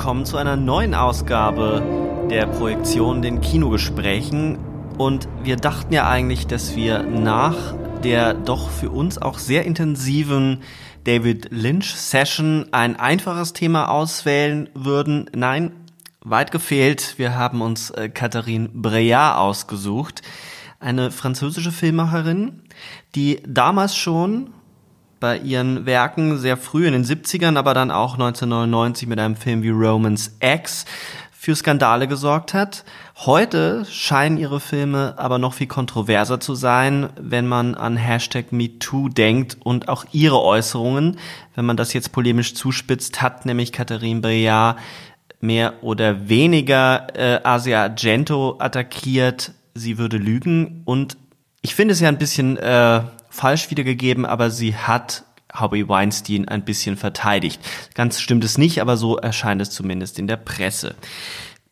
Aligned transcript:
Willkommen 0.00 0.24
zu 0.24 0.38
einer 0.38 0.56
neuen 0.56 0.94
Ausgabe 0.94 1.82
der 2.30 2.46
Projektion 2.46 3.20
den 3.20 3.42
Kinogesprächen. 3.42 4.58
Und 4.96 5.28
wir 5.42 5.56
dachten 5.56 5.92
ja 5.92 6.08
eigentlich, 6.08 6.46
dass 6.46 6.74
wir 6.74 7.02
nach 7.02 7.74
der 8.02 8.32
doch 8.32 8.70
für 8.70 8.88
uns 8.88 9.18
auch 9.20 9.38
sehr 9.38 9.66
intensiven 9.66 10.62
David 11.04 11.48
Lynch 11.50 11.94
Session 11.94 12.68
ein 12.72 12.98
einfaches 12.98 13.52
Thema 13.52 13.90
auswählen 13.90 14.70
würden. 14.72 15.28
Nein, 15.36 15.72
weit 16.22 16.50
gefehlt. 16.50 17.18
Wir 17.18 17.34
haben 17.36 17.60
uns 17.60 17.90
äh, 17.90 18.08
Catherine 18.08 18.70
Breillat 18.72 19.36
ausgesucht, 19.36 20.22
eine 20.78 21.10
französische 21.10 21.72
Filmemacherin, 21.72 22.62
die 23.14 23.42
damals 23.46 23.94
schon 23.94 24.54
bei 25.20 25.38
ihren 25.38 25.86
Werken 25.86 26.38
sehr 26.38 26.56
früh 26.56 26.86
in 26.86 26.94
den 26.94 27.04
70ern, 27.04 27.56
aber 27.56 27.74
dann 27.74 27.90
auch 27.90 28.14
1999 28.14 29.06
mit 29.06 29.20
einem 29.20 29.36
Film 29.36 29.62
wie 29.62 29.70
Romance 29.70 30.32
X 30.40 30.86
für 31.30 31.54
Skandale 31.54 32.08
gesorgt 32.08 32.52
hat. 32.52 32.84
Heute 33.16 33.86
scheinen 33.90 34.36
ihre 34.38 34.60
Filme 34.60 35.14
aber 35.16 35.38
noch 35.38 35.54
viel 35.54 35.66
kontroverser 35.66 36.40
zu 36.40 36.54
sein, 36.54 37.10
wenn 37.18 37.46
man 37.46 37.74
an 37.74 37.96
Hashtag 37.96 38.52
MeToo 38.52 39.08
denkt 39.08 39.56
und 39.62 39.88
auch 39.88 40.04
ihre 40.12 40.42
Äußerungen, 40.42 41.18
wenn 41.54 41.64
man 41.64 41.76
das 41.76 41.92
jetzt 41.92 42.12
polemisch 42.12 42.54
zuspitzt, 42.54 43.22
hat 43.22 43.46
nämlich 43.46 43.72
Catherine 43.72 44.20
Breillat 44.20 44.76
mehr 45.40 45.82
oder 45.82 46.28
weniger 46.28 47.06
äh, 47.14 47.40
Asia 47.42 47.82
Argento 47.82 48.56
attackiert, 48.58 49.52
sie 49.74 49.98
würde 49.98 50.18
lügen. 50.18 50.82
Und 50.84 51.16
ich 51.62 51.74
finde 51.74 51.92
es 51.92 52.00
ja 52.00 52.08
ein 52.08 52.18
bisschen 52.18 52.56
äh, 52.58 53.00
falsch 53.30 53.70
wiedergegeben, 53.70 54.26
aber 54.26 54.50
sie 54.50 54.76
hat 54.76 55.24
Harvey 55.52 55.88
Weinstein 55.88 56.46
ein 56.48 56.64
bisschen 56.64 56.96
verteidigt. 56.96 57.60
Ganz 57.94 58.20
stimmt 58.20 58.44
es 58.44 58.58
nicht, 58.58 58.80
aber 58.80 58.96
so 58.96 59.16
erscheint 59.16 59.62
es 59.62 59.70
zumindest 59.70 60.18
in 60.18 60.26
der 60.26 60.36
Presse. 60.36 60.94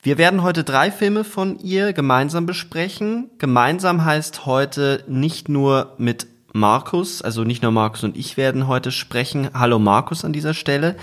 Wir 0.00 0.16
werden 0.16 0.42
heute 0.42 0.64
drei 0.64 0.90
Filme 0.90 1.24
von 1.24 1.58
ihr 1.58 1.92
gemeinsam 1.92 2.46
besprechen. 2.46 3.30
Gemeinsam 3.38 4.04
heißt 4.04 4.46
heute 4.46 5.04
nicht 5.08 5.48
nur 5.48 5.94
mit 5.98 6.28
Markus, 6.52 7.20
also 7.20 7.44
nicht 7.44 7.62
nur 7.62 7.72
Markus 7.72 8.04
und 8.04 8.16
ich 8.16 8.36
werden 8.36 8.68
heute 8.68 8.90
sprechen. 8.90 9.50
Hallo 9.54 9.78
Markus 9.78 10.24
an 10.24 10.32
dieser 10.32 10.54
Stelle. 10.54 10.96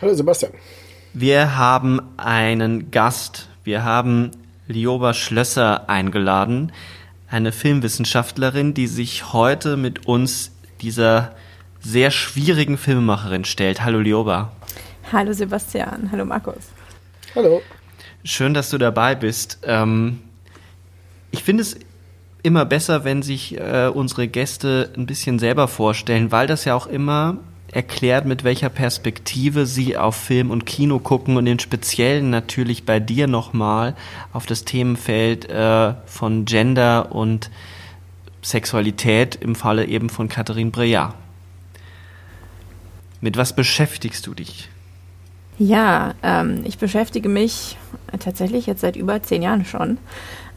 Hallo 0.00 0.14
Sebastian. 0.14 0.52
Wir 1.12 1.56
haben 1.56 2.00
einen 2.16 2.90
Gast. 2.90 3.48
Wir 3.64 3.84
haben 3.84 4.30
Lioba 4.66 5.14
Schlösser 5.14 5.88
eingeladen, 5.88 6.72
eine 7.30 7.52
Filmwissenschaftlerin, 7.52 8.74
die 8.74 8.86
sich 8.86 9.32
heute 9.32 9.76
mit 9.76 10.06
uns 10.06 10.52
dieser 10.80 11.34
sehr 11.80 12.10
schwierigen 12.10 12.78
Filmemacherin 12.78 13.44
stellt. 13.44 13.84
Hallo 13.84 14.00
Lioba. 14.00 14.52
Hallo 15.12 15.32
Sebastian, 15.32 16.08
hallo 16.10 16.24
Markus. 16.24 16.70
Hallo. 17.34 17.62
Schön, 18.24 18.54
dass 18.54 18.70
du 18.70 18.78
dabei 18.78 19.14
bist. 19.14 19.58
Ähm, 19.62 20.20
ich 21.30 21.44
finde 21.44 21.62
es 21.62 21.76
immer 22.42 22.64
besser, 22.64 23.04
wenn 23.04 23.22
sich 23.22 23.58
äh, 23.58 23.90
unsere 23.92 24.28
Gäste 24.28 24.90
ein 24.96 25.06
bisschen 25.06 25.38
selber 25.38 25.68
vorstellen, 25.68 26.32
weil 26.32 26.46
das 26.46 26.64
ja 26.64 26.74
auch 26.74 26.86
immer 26.86 27.38
erklärt, 27.72 28.24
mit 28.24 28.44
welcher 28.44 28.68
Perspektive 28.68 29.66
sie 29.66 29.96
auf 29.96 30.16
Film 30.16 30.50
und 30.50 30.66
Kino 30.66 30.98
gucken 30.98 31.36
und 31.36 31.46
im 31.46 31.58
Speziellen 31.58 32.30
natürlich 32.30 32.84
bei 32.84 33.00
dir 33.00 33.26
nochmal 33.26 33.94
auf 34.32 34.46
das 34.46 34.64
Themenfeld 34.64 35.48
äh, 35.50 35.94
von 36.06 36.44
Gender 36.44 37.12
und 37.12 37.50
Sexualität 38.42 39.36
im 39.36 39.54
Falle 39.54 39.86
eben 39.86 40.08
von 40.08 40.28
Catherine 40.28 40.70
Breillat. 40.70 41.14
Mit 43.20 43.36
was 43.36 43.54
beschäftigst 43.54 44.26
du 44.26 44.34
dich? 44.34 44.68
Ja, 45.58 46.14
ähm, 46.22 46.62
ich 46.64 46.78
beschäftige 46.78 47.28
mich 47.28 47.76
tatsächlich 48.20 48.66
jetzt 48.66 48.80
seit 48.80 48.96
über 48.96 49.22
zehn 49.22 49.42
Jahren 49.42 49.64
schon 49.64 49.98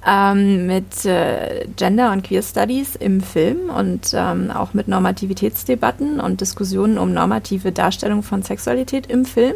ähm, 0.06 0.66
mit 0.68 1.06
äh, 1.06 1.66
Gender- 1.76 2.12
und 2.12 2.24
Queer 2.24 2.42
Studies 2.42 2.96
im 2.96 3.22
Film 3.22 3.70
und 3.70 4.14
ähm, 4.14 4.52
auch 4.52 4.74
mit 4.74 4.88
Normativitätsdebatten 4.88 6.20
und 6.20 6.42
Diskussionen 6.42 6.98
um 6.98 7.14
normative 7.14 7.72
Darstellung 7.72 8.24
von 8.24 8.42
Sexualität 8.42 9.08
im 9.08 9.26
Film. 9.26 9.56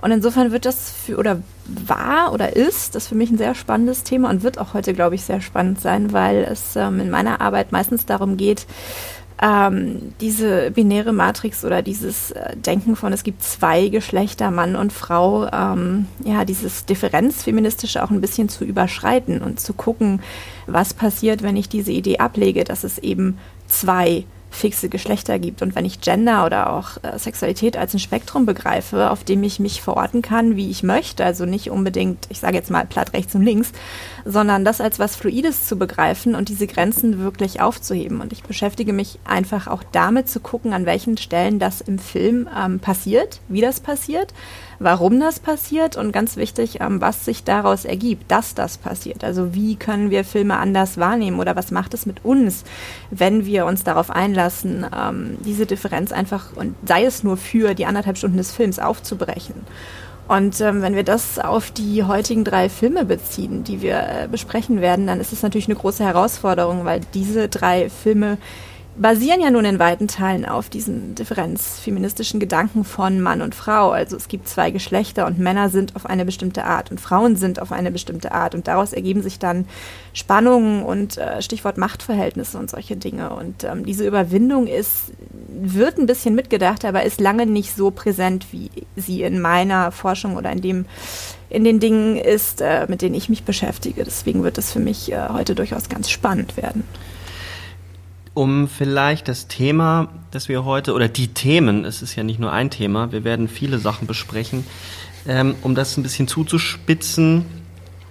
Und 0.00 0.12
insofern 0.12 0.52
wird 0.52 0.64
das 0.64 0.92
für, 0.92 1.16
oder 1.16 1.42
war 1.66 2.32
oder 2.32 2.54
ist 2.54 2.94
das 2.94 3.08
für 3.08 3.16
mich 3.16 3.30
ein 3.30 3.38
sehr 3.38 3.54
spannendes 3.54 4.04
Thema 4.04 4.30
und 4.30 4.44
wird 4.44 4.58
auch 4.58 4.72
heute, 4.72 4.94
glaube 4.94 5.16
ich, 5.16 5.24
sehr 5.24 5.40
spannend 5.40 5.80
sein, 5.80 6.12
weil 6.12 6.44
es 6.44 6.76
ähm, 6.76 7.00
in 7.00 7.10
meiner 7.10 7.40
Arbeit 7.40 7.72
meistens 7.72 8.06
darum 8.06 8.36
geht, 8.36 8.66
ähm, 9.40 10.14
diese 10.20 10.70
binäre 10.72 11.12
Matrix 11.12 11.64
oder 11.64 11.82
dieses 11.82 12.32
äh, 12.32 12.56
Denken 12.56 12.96
von, 12.96 13.12
es 13.12 13.22
gibt 13.22 13.42
zwei 13.42 13.88
Geschlechter, 13.88 14.50
Mann 14.50 14.74
und 14.74 14.92
Frau, 14.92 15.48
ähm, 15.52 16.06
ja, 16.24 16.44
dieses 16.44 16.86
Differenzfeministische 16.86 18.02
auch 18.02 18.10
ein 18.10 18.20
bisschen 18.20 18.48
zu 18.48 18.64
überschreiten 18.64 19.40
und 19.40 19.60
zu 19.60 19.74
gucken, 19.74 20.20
was 20.66 20.92
passiert, 20.92 21.42
wenn 21.42 21.56
ich 21.56 21.68
diese 21.68 21.92
Idee 21.92 22.18
ablege, 22.18 22.64
dass 22.64 22.84
es 22.84 22.98
eben 22.98 23.38
zwei 23.68 24.24
fixe 24.50 24.88
Geschlechter 24.88 25.38
gibt. 25.38 25.62
Und 25.62 25.74
wenn 25.74 25.84
ich 25.84 26.00
Gender 26.00 26.46
oder 26.46 26.72
auch 26.72 27.02
äh, 27.02 27.18
Sexualität 27.18 27.76
als 27.76 27.94
ein 27.94 27.98
Spektrum 27.98 28.46
begreife, 28.46 29.10
auf 29.10 29.24
dem 29.24 29.42
ich 29.42 29.60
mich 29.60 29.82
verorten 29.82 30.22
kann, 30.22 30.56
wie 30.56 30.70
ich 30.70 30.82
möchte, 30.82 31.24
also 31.24 31.44
nicht 31.44 31.70
unbedingt, 31.70 32.26
ich 32.30 32.40
sage 32.40 32.56
jetzt 32.56 32.70
mal 32.70 32.86
platt 32.86 33.12
rechts 33.12 33.34
und 33.34 33.42
links, 33.42 33.72
sondern 34.24 34.64
das 34.64 34.80
als 34.80 34.98
was 34.98 35.16
Fluides 35.16 35.66
zu 35.66 35.76
begreifen 35.76 36.34
und 36.34 36.48
diese 36.48 36.66
Grenzen 36.66 37.18
wirklich 37.18 37.60
aufzuheben. 37.60 38.20
Und 38.20 38.32
ich 38.32 38.42
beschäftige 38.42 38.92
mich 38.92 39.18
einfach 39.24 39.66
auch 39.66 39.82
damit 39.92 40.28
zu 40.28 40.40
gucken, 40.40 40.72
an 40.72 40.86
welchen 40.86 41.16
Stellen 41.16 41.58
das 41.58 41.80
im 41.80 41.98
Film 41.98 42.48
ähm, 42.56 42.80
passiert, 42.80 43.40
wie 43.48 43.60
das 43.60 43.80
passiert, 43.80 44.32
warum 44.78 45.18
das 45.20 45.40
passiert 45.40 45.96
und 45.96 46.12
ganz 46.12 46.36
wichtig, 46.36 46.80
ähm, 46.80 47.00
was 47.00 47.24
sich 47.24 47.44
daraus 47.44 47.84
ergibt, 47.84 48.30
dass 48.30 48.54
das 48.54 48.78
passiert. 48.78 49.24
Also 49.24 49.54
wie 49.54 49.76
können 49.76 50.10
wir 50.10 50.24
Filme 50.24 50.58
anders 50.58 50.98
wahrnehmen 50.98 51.40
oder 51.40 51.56
was 51.56 51.70
macht 51.70 51.94
es 51.94 52.06
mit 52.06 52.24
uns, 52.24 52.64
wenn 53.10 53.44
wir 53.44 53.66
uns 53.66 53.84
darauf 53.84 54.10
einlassen, 54.10 54.86
ähm, 54.96 55.38
diese 55.44 55.66
Differenz 55.66 56.12
einfach 56.12 56.56
und 56.56 56.74
sei 56.86 57.04
es 57.04 57.22
nur 57.22 57.36
für 57.36 57.74
die 57.74 57.86
anderthalb 57.86 58.18
Stunden 58.18 58.36
des 58.36 58.52
Films 58.52 58.78
aufzubrechen. 58.78 59.54
Und 60.28 60.60
ähm, 60.60 60.82
wenn 60.82 60.94
wir 60.94 61.04
das 61.04 61.38
auf 61.38 61.70
die 61.70 62.04
heutigen 62.04 62.44
drei 62.44 62.68
Filme 62.68 63.06
beziehen, 63.06 63.64
die 63.64 63.80
wir 63.80 63.96
äh, 63.96 64.28
besprechen 64.30 64.82
werden, 64.82 65.06
dann 65.06 65.20
ist 65.20 65.32
es 65.32 65.42
natürlich 65.42 65.68
eine 65.68 65.76
große 65.76 66.04
Herausforderung, 66.04 66.84
weil 66.84 67.00
diese 67.14 67.48
drei 67.48 67.88
Filme 67.88 68.36
basieren 69.00 69.40
ja 69.40 69.50
nun 69.50 69.64
in 69.64 69.78
weiten 69.78 70.08
Teilen 70.08 70.44
auf 70.44 70.68
diesen 70.68 71.14
differenzfeministischen 71.14 72.40
Gedanken 72.40 72.84
von 72.84 73.20
Mann 73.20 73.42
und 73.42 73.54
Frau. 73.54 73.90
Also 73.90 74.16
es 74.16 74.28
gibt 74.28 74.48
zwei 74.48 74.70
Geschlechter 74.70 75.26
und 75.26 75.38
Männer 75.38 75.68
sind 75.70 75.96
auf 75.96 76.06
eine 76.06 76.24
bestimmte 76.24 76.64
Art 76.64 76.90
und 76.90 77.00
Frauen 77.00 77.36
sind 77.36 77.60
auf 77.62 77.72
eine 77.72 77.90
bestimmte 77.90 78.32
Art 78.32 78.54
und 78.54 78.66
daraus 78.66 78.92
ergeben 78.92 79.22
sich 79.22 79.38
dann 79.38 79.66
Spannungen 80.12 80.82
und 80.82 81.16
äh, 81.16 81.40
Stichwort 81.40 81.78
Machtverhältnisse 81.78 82.58
und 82.58 82.70
solche 82.70 82.96
Dinge. 82.96 83.30
Und 83.30 83.64
ähm, 83.64 83.86
diese 83.86 84.06
Überwindung 84.06 84.66
ist, 84.66 85.12
wird 85.48 85.98
ein 85.98 86.06
bisschen 86.06 86.34
mitgedacht, 86.34 86.84
aber 86.84 87.04
ist 87.04 87.20
lange 87.20 87.46
nicht 87.46 87.76
so 87.76 87.90
präsent, 87.90 88.46
wie 88.50 88.70
sie 88.96 89.22
in 89.22 89.40
meiner 89.40 89.92
Forschung 89.92 90.36
oder 90.36 90.50
in 90.50 90.60
dem 90.60 90.86
in 91.50 91.64
den 91.64 91.80
Dingen 91.80 92.16
ist, 92.16 92.60
äh, 92.60 92.86
mit 92.88 93.00
denen 93.00 93.14
ich 93.14 93.30
mich 93.30 93.44
beschäftige. 93.44 94.04
Deswegen 94.04 94.42
wird 94.42 94.58
es 94.58 94.70
für 94.70 94.80
mich 94.80 95.10
äh, 95.10 95.28
heute 95.30 95.54
durchaus 95.54 95.88
ganz 95.88 96.10
spannend 96.10 96.58
werden 96.58 96.84
um 98.38 98.68
vielleicht 98.68 99.26
das 99.26 99.48
Thema, 99.48 100.10
das 100.30 100.48
wir 100.48 100.64
heute, 100.64 100.94
oder 100.94 101.08
die 101.08 101.26
Themen, 101.26 101.84
es 101.84 102.02
ist 102.02 102.14
ja 102.14 102.22
nicht 102.22 102.38
nur 102.38 102.52
ein 102.52 102.70
Thema, 102.70 103.10
wir 103.10 103.24
werden 103.24 103.48
viele 103.48 103.80
Sachen 103.80 104.06
besprechen, 104.06 104.64
ähm, 105.26 105.56
um 105.62 105.74
das 105.74 105.96
ein 105.96 106.04
bisschen 106.04 106.28
zuzuspitzen. 106.28 107.44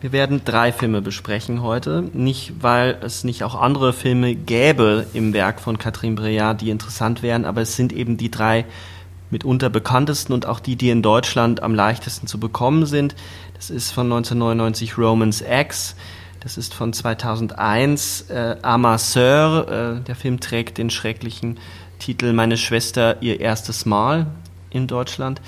Wir 0.01 0.11
werden 0.11 0.41
drei 0.43 0.73
Filme 0.73 1.01
besprechen 1.01 1.63
heute. 1.63 2.03
Nicht, 2.11 2.55
weil 2.59 2.97
es 3.01 3.23
nicht 3.23 3.45
auch 3.45 3.55
andere 3.55 3.93
Filme 3.93 4.35
gäbe 4.35 5.07
im 5.13 5.31
Werk 5.31 5.61
von 5.61 5.77
Catherine 5.77 6.15
Breillat, 6.15 6.59
die 6.59 6.71
interessant 6.71 7.23
wären, 7.23 7.45
aber 7.45 7.61
es 7.61 7.77
sind 7.77 7.93
eben 7.93 8.17
die 8.17 8.29
drei 8.29 8.65
mitunter 9.29 9.69
bekanntesten 9.69 10.33
und 10.33 10.45
auch 10.45 10.59
die, 10.59 10.75
die 10.75 10.89
in 10.89 11.01
Deutschland 11.01 11.63
am 11.63 11.73
leichtesten 11.73 12.27
zu 12.27 12.37
bekommen 12.37 12.85
sind. 12.85 13.15
Das 13.53 13.69
ist 13.69 13.91
von 13.91 14.07
1999 14.07 14.97
Romans 14.97 15.41
X, 15.41 15.95
das 16.41 16.57
ist 16.57 16.73
von 16.73 16.93
2001 16.93 18.29
äh, 18.29 18.55
Amasseur. 18.61 19.97
Äh, 19.97 20.03
der 20.03 20.15
Film 20.15 20.39
trägt 20.39 20.77
den 20.77 20.89
schrecklichen 20.89 21.59
Titel 21.99 22.33
Meine 22.33 22.57
Schwester 22.57 23.21
ihr 23.21 23.39
erstes 23.39 23.85
Mal 23.85 24.27
in 24.69 24.87
Deutschland. 24.87 25.41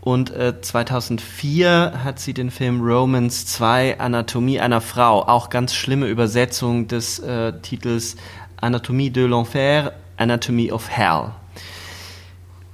Und 0.00 0.30
äh, 0.30 0.60
2004 0.60 2.00
hat 2.04 2.18
sie 2.18 2.32
den 2.32 2.50
Film 2.50 2.80
Romans 2.80 3.46
2 3.46 4.00
Anatomie 4.00 4.58
einer 4.58 4.80
Frau, 4.80 5.22
auch 5.22 5.50
ganz 5.50 5.74
schlimme 5.74 6.06
Übersetzung 6.06 6.88
des 6.88 7.18
äh, 7.18 7.52
Titels 7.60 8.16
Anatomie 8.60 9.10
de 9.10 9.26
l'Enfer, 9.26 9.92
Anatomy 10.16 10.72
of 10.72 10.88
Hell. 10.88 11.32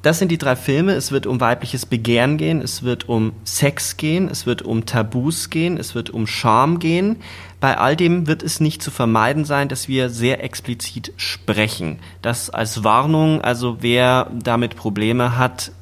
Das 0.06 0.20
sind 0.20 0.30
die 0.30 0.38
drei 0.38 0.54
Filme. 0.54 0.92
Es 0.92 1.10
wird 1.10 1.26
um 1.26 1.40
weibliches 1.40 1.84
Begehren 1.84 2.36
gehen, 2.36 2.62
es 2.62 2.84
wird 2.84 3.08
um 3.08 3.32
Sex 3.42 3.96
gehen, 3.96 4.28
es 4.28 4.46
wird 4.46 4.62
um 4.62 4.86
Tabus 4.86 5.50
gehen, 5.50 5.76
es 5.78 5.96
wird 5.96 6.10
um 6.10 6.28
Scham 6.28 6.78
gehen. 6.78 7.16
Bei 7.58 7.76
all 7.76 7.96
dem 7.96 8.28
wird 8.28 8.44
es 8.44 8.60
nicht 8.60 8.84
zu 8.84 8.92
vermeiden 8.92 9.44
sein, 9.44 9.66
dass 9.68 9.88
wir 9.88 10.08
sehr 10.08 10.44
explizit 10.44 11.12
sprechen. 11.16 11.98
Das 12.22 12.50
als 12.50 12.84
Warnung, 12.84 13.40
also 13.40 13.78
wer 13.80 14.30
damit 14.32 14.76
Probleme 14.76 15.36
hat, 15.36 15.72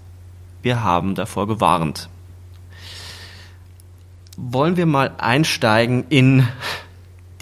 wir 0.62 0.82
haben 0.82 1.14
davor 1.14 1.46
gewarnt. 1.46 2.08
Wollen 4.38 4.78
wir 4.78 4.86
mal 4.86 5.12
einsteigen 5.18 6.06
in 6.08 6.48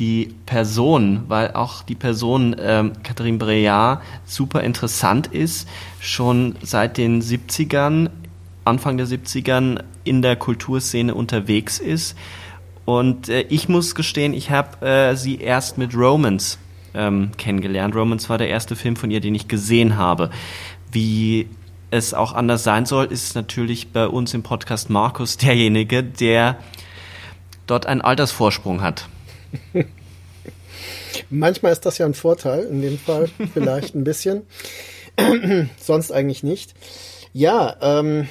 die 0.03 0.35
Person, 0.47 1.23
weil 1.29 1.53
auch 1.53 1.85
die 1.85 1.95
Person 1.95 2.57
ähm, 2.59 2.93
Catherine 3.05 3.39
Breillat 3.39 4.03
super 4.25 4.63
interessant 4.63 5.29
ist, 5.29 5.69
schon 6.01 6.57
seit 6.61 6.99
den 6.99 7.23
70ern, 7.23 8.11
Anfang 8.65 8.97
der 8.97 9.07
70ern 9.07 9.85
in 10.03 10.21
der 10.21 10.35
Kulturszene 10.35 11.15
unterwegs 11.15 11.79
ist. 11.79 12.17
Und 12.85 13.29
äh, 13.29 13.43
ich 13.43 13.69
muss 13.69 13.95
gestehen, 13.95 14.35
ich 14.35 14.51
habe 14.51 14.85
äh, 14.85 15.15
sie 15.15 15.37
erst 15.37 15.79
mit 15.79 15.95
Romans 15.95 16.59
ähm, 16.95 17.31
kennengelernt. 17.39 17.95
Romans 17.95 18.29
war 18.29 18.39
der 18.39 18.49
erste 18.49 18.75
Film 18.75 18.97
von 18.97 19.13
ihr, 19.13 19.21
den 19.21 19.37
ich 19.37 19.47
gesehen 19.47 19.97
habe. 19.97 20.31
Wie 20.91 21.47
es 21.93 22.13
auch 22.13 22.33
anders 22.33 22.65
sein 22.65 22.87
soll, 22.87 23.05
ist 23.05 23.37
natürlich 23.37 23.93
bei 23.93 24.09
uns 24.09 24.35
im 24.35 24.43
Podcast 24.43 24.91
Markus 24.91 25.37
derjenige, 25.37 26.03
der 26.03 26.59
dort 27.69 27.87
einen 27.87 28.01
Altersvorsprung 28.01 28.83
hat. 28.83 29.07
Manchmal 31.31 31.73
ist 31.73 31.87
das 31.87 31.99
ja 31.99 32.07
ein 32.07 32.15
Vorteil, 32.15 32.65
in 32.65 32.83
dem 32.83 32.99
Fall 32.99 33.29
vielleicht 33.53 33.95
ein 33.95 34.05
bisschen. 34.05 34.43
Sonst 35.81 36.11
eigentlich 36.11 36.43
nicht. 36.43 36.75
Ja, 37.33 37.77
ähm, 37.81 38.29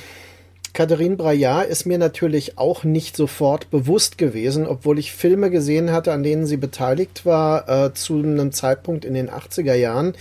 Catherine 0.73 1.17
Braillard 1.17 1.67
ist 1.67 1.85
mir 1.85 1.97
natürlich 1.97 2.57
auch 2.57 2.83
nicht 2.85 3.17
sofort 3.17 3.69
bewusst 3.71 4.17
gewesen, 4.17 4.65
obwohl 4.65 4.99
ich 4.99 5.11
Filme 5.11 5.49
gesehen 5.49 5.91
hatte, 5.91 6.13
an 6.13 6.23
denen 6.23 6.45
sie 6.45 6.57
beteiligt 6.57 7.25
war, 7.25 7.67
äh, 7.67 7.93
zu 7.93 8.19
einem 8.19 8.53
Zeitpunkt 8.53 9.03
in 9.03 9.13
den 9.13 9.29
80er 9.29 9.73
Jahren, 9.73 10.13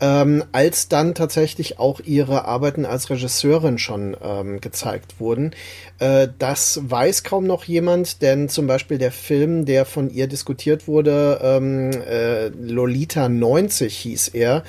ähm, 0.00 0.44
als 0.52 0.88
dann 0.88 1.14
tatsächlich 1.14 1.78
auch 1.78 2.00
ihre 2.00 2.44
Arbeiten 2.44 2.84
als 2.84 3.08
Regisseurin 3.08 3.78
schon 3.78 4.16
ähm, 4.22 4.60
gezeigt 4.60 5.20
wurden. 5.20 5.54
Äh, 5.98 6.28
das 6.38 6.80
weiß 6.82 7.22
kaum 7.22 7.46
noch 7.46 7.64
jemand, 7.64 8.20
denn 8.20 8.48
zum 8.48 8.66
Beispiel 8.66 8.98
der 8.98 9.12
Film, 9.12 9.64
der 9.64 9.86
von 9.86 10.10
ihr 10.10 10.26
diskutiert 10.26 10.86
wurde, 10.86 11.40
ähm, 11.42 11.90
äh, 11.92 12.48
Lolita 12.48 13.28
90 13.28 13.96
hieß 13.96 14.28
er 14.28 14.64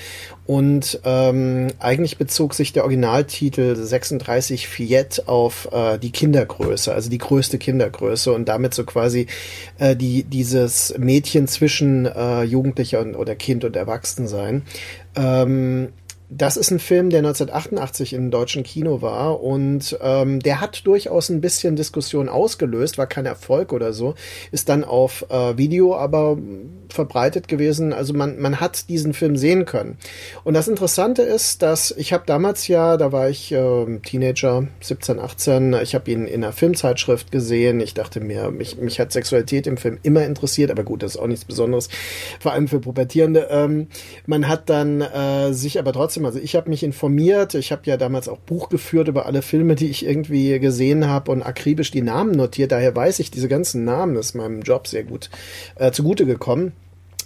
und 0.47 1.01
ähm, 1.03 1.67
eigentlich 1.79 2.17
bezog 2.17 2.53
sich 2.53 2.71
der 2.71 2.83
Originaltitel 2.83 3.75
36 3.75 4.69
Fiat 4.69 5.23
auf 5.27 5.67
äh, 5.73 5.97
die 5.97 6.11
Kindergröße, 6.11 6.93
also 6.93 7.09
die 7.09 7.17
größte 7.17 7.57
Kindergröße 7.57 8.31
und 8.31 8.47
damit 8.47 8.73
so 8.73 8.85
quasi 8.85 9.27
äh, 9.77 9.97
die 9.97 10.23
dieses 10.23 10.97
Mädchen 10.97 11.49
zwischen 11.49 12.05
äh, 12.05 12.43
Jugendlicher 12.43 13.01
und, 13.01 13.15
oder 13.15 13.35
Kind 13.35 13.65
und 13.65 13.75
Erwachsensein. 13.75 14.63
Ähm, 15.17 15.93
das 16.29 16.57
ist 16.57 16.71
ein 16.71 16.79
Film, 16.79 17.09
der 17.09 17.19
1988 17.19 18.11
im 18.11 18.31
deutschen 18.31 18.63
Kino 18.63 19.01
war 19.01 19.41
und 19.41 19.97
ähm, 20.01 20.41
der 20.41 20.59
hat 20.59 20.85
durchaus 20.85 21.29
ein 21.29 21.39
bisschen 21.39 21.77
Diskussion 21.77 22.27
ausgelöst, 22.27 22.97
war 22.97 23.07
kein 23.07 23.25
Erfolg 23.25 23.71
oder 23.71 23.93
so, 23.93 24.13
ist 24.51 24.67
dann 24.67 24.83
auf 24.83 25.25
äh, 25.29 25.57
Video 25.57 25.95
aber 25.95 26.37
verbreitet 26.89 27.47
gewesen. 27.47 27.93
Also 27.93 28.13
man, 28.13 28.39
man 28.39 28.59
hat 28.59 28.89
diesen 28.89 29.13
Film 29.13 29.37
sehen 29.37 29.65
können. 29.65 29.97
Und 30.43 30.53
das 30.53 30.67
Interessante 30.67 31.21
ist, 31.21 31.61
dass 31.61 31.91
ich 31.91 32.11
habe 32.11 32.23
damals 32.25 32.67
ja, 32.67 32.97
da 32.97 33.11
war 33.13 33.29
ich 33.29 33.51
äh, 33.53 33.99
Teenager, 33.99 34.67
17, 34.81 35.19
18, 35.19 35.73
ich 35.81 35.95
habe 35.95 36.11
ihn 36.11 36.27
in 36.27 36.43
einer 36.43 36.53
Filmzeitschrift 36.53 37.31
gesehen. 37.31 37.79
Ich 37.79 37.93
dachte 37.93 38.19
mir, 38.19 38.51
mich, 38.51 38.77
mich 38.77 38.99
hat 38.99 39.13
Sexualität 39.13 39.65
im 39.65 39.77
Film 39.77 39.97
immer 40.03 40.25
interessiert, 40.25 40.71
aber 40.71 40.83
gut, 40.83 41.03
das 41.03 41.15
ist 41.15 41.21
auch 41.21 41.27
nichts 41.27 41.45
Besonderes, 41.45 41.87
vor 42.39 42.51
allem 42.51 42.67
für 42.67 42.79
Pubertierende. 42.79 43.47
Ähm, 43.49 43.87
man 44.25 44.47
hat 44.49 44.69
dann 44.69 44.99
äh, 44.99 45.53
sich 45.53 45.79
aber 45.79 45.93
trotzdem 45.93 46.16
trotzdem, 46.17 46.25
also 46.25 46.39
ich 46.39 46.55
habe 46.55 46.69
mich 46.69 46.83
informiert, 46.83 47.53
ich 47.53 47.71
habe 47.71 47.83
ja 47.85 47.97
damals 47.97 48.27
auch 48.27 48.39
Buch 48.39 48.69
geführt 48.69 49.07
über 49.07 49.25
alle 49.25 49.41
Filme, 49.41 49.75
die 49.75 49.89
ich 49.89 50.05
irgendwie 50.05 50.59
gesehen 50.59 51.07
habe 51.07 51.31
und 51.31 51.43
akribisch 51.43 51.91
die 51.91 52.01
Namen 52.01 52.31
notiert. 52.31 52.71
Daher 52.71 52.95
weiß 52.95 53.19
ich 53.19 53.31
diese 53.31 53.47
ganzen 53.47 53.85
Namen, 53.85 54.15
ist 54.15 54.35
meinem 54.35 54.61
Job 54.61 54.87
sehr 54.87 55.03
gut 55.03 55.29
äh, 55.75 55.91
zugute 55.91 56.25
gekommen. 56.25 56.73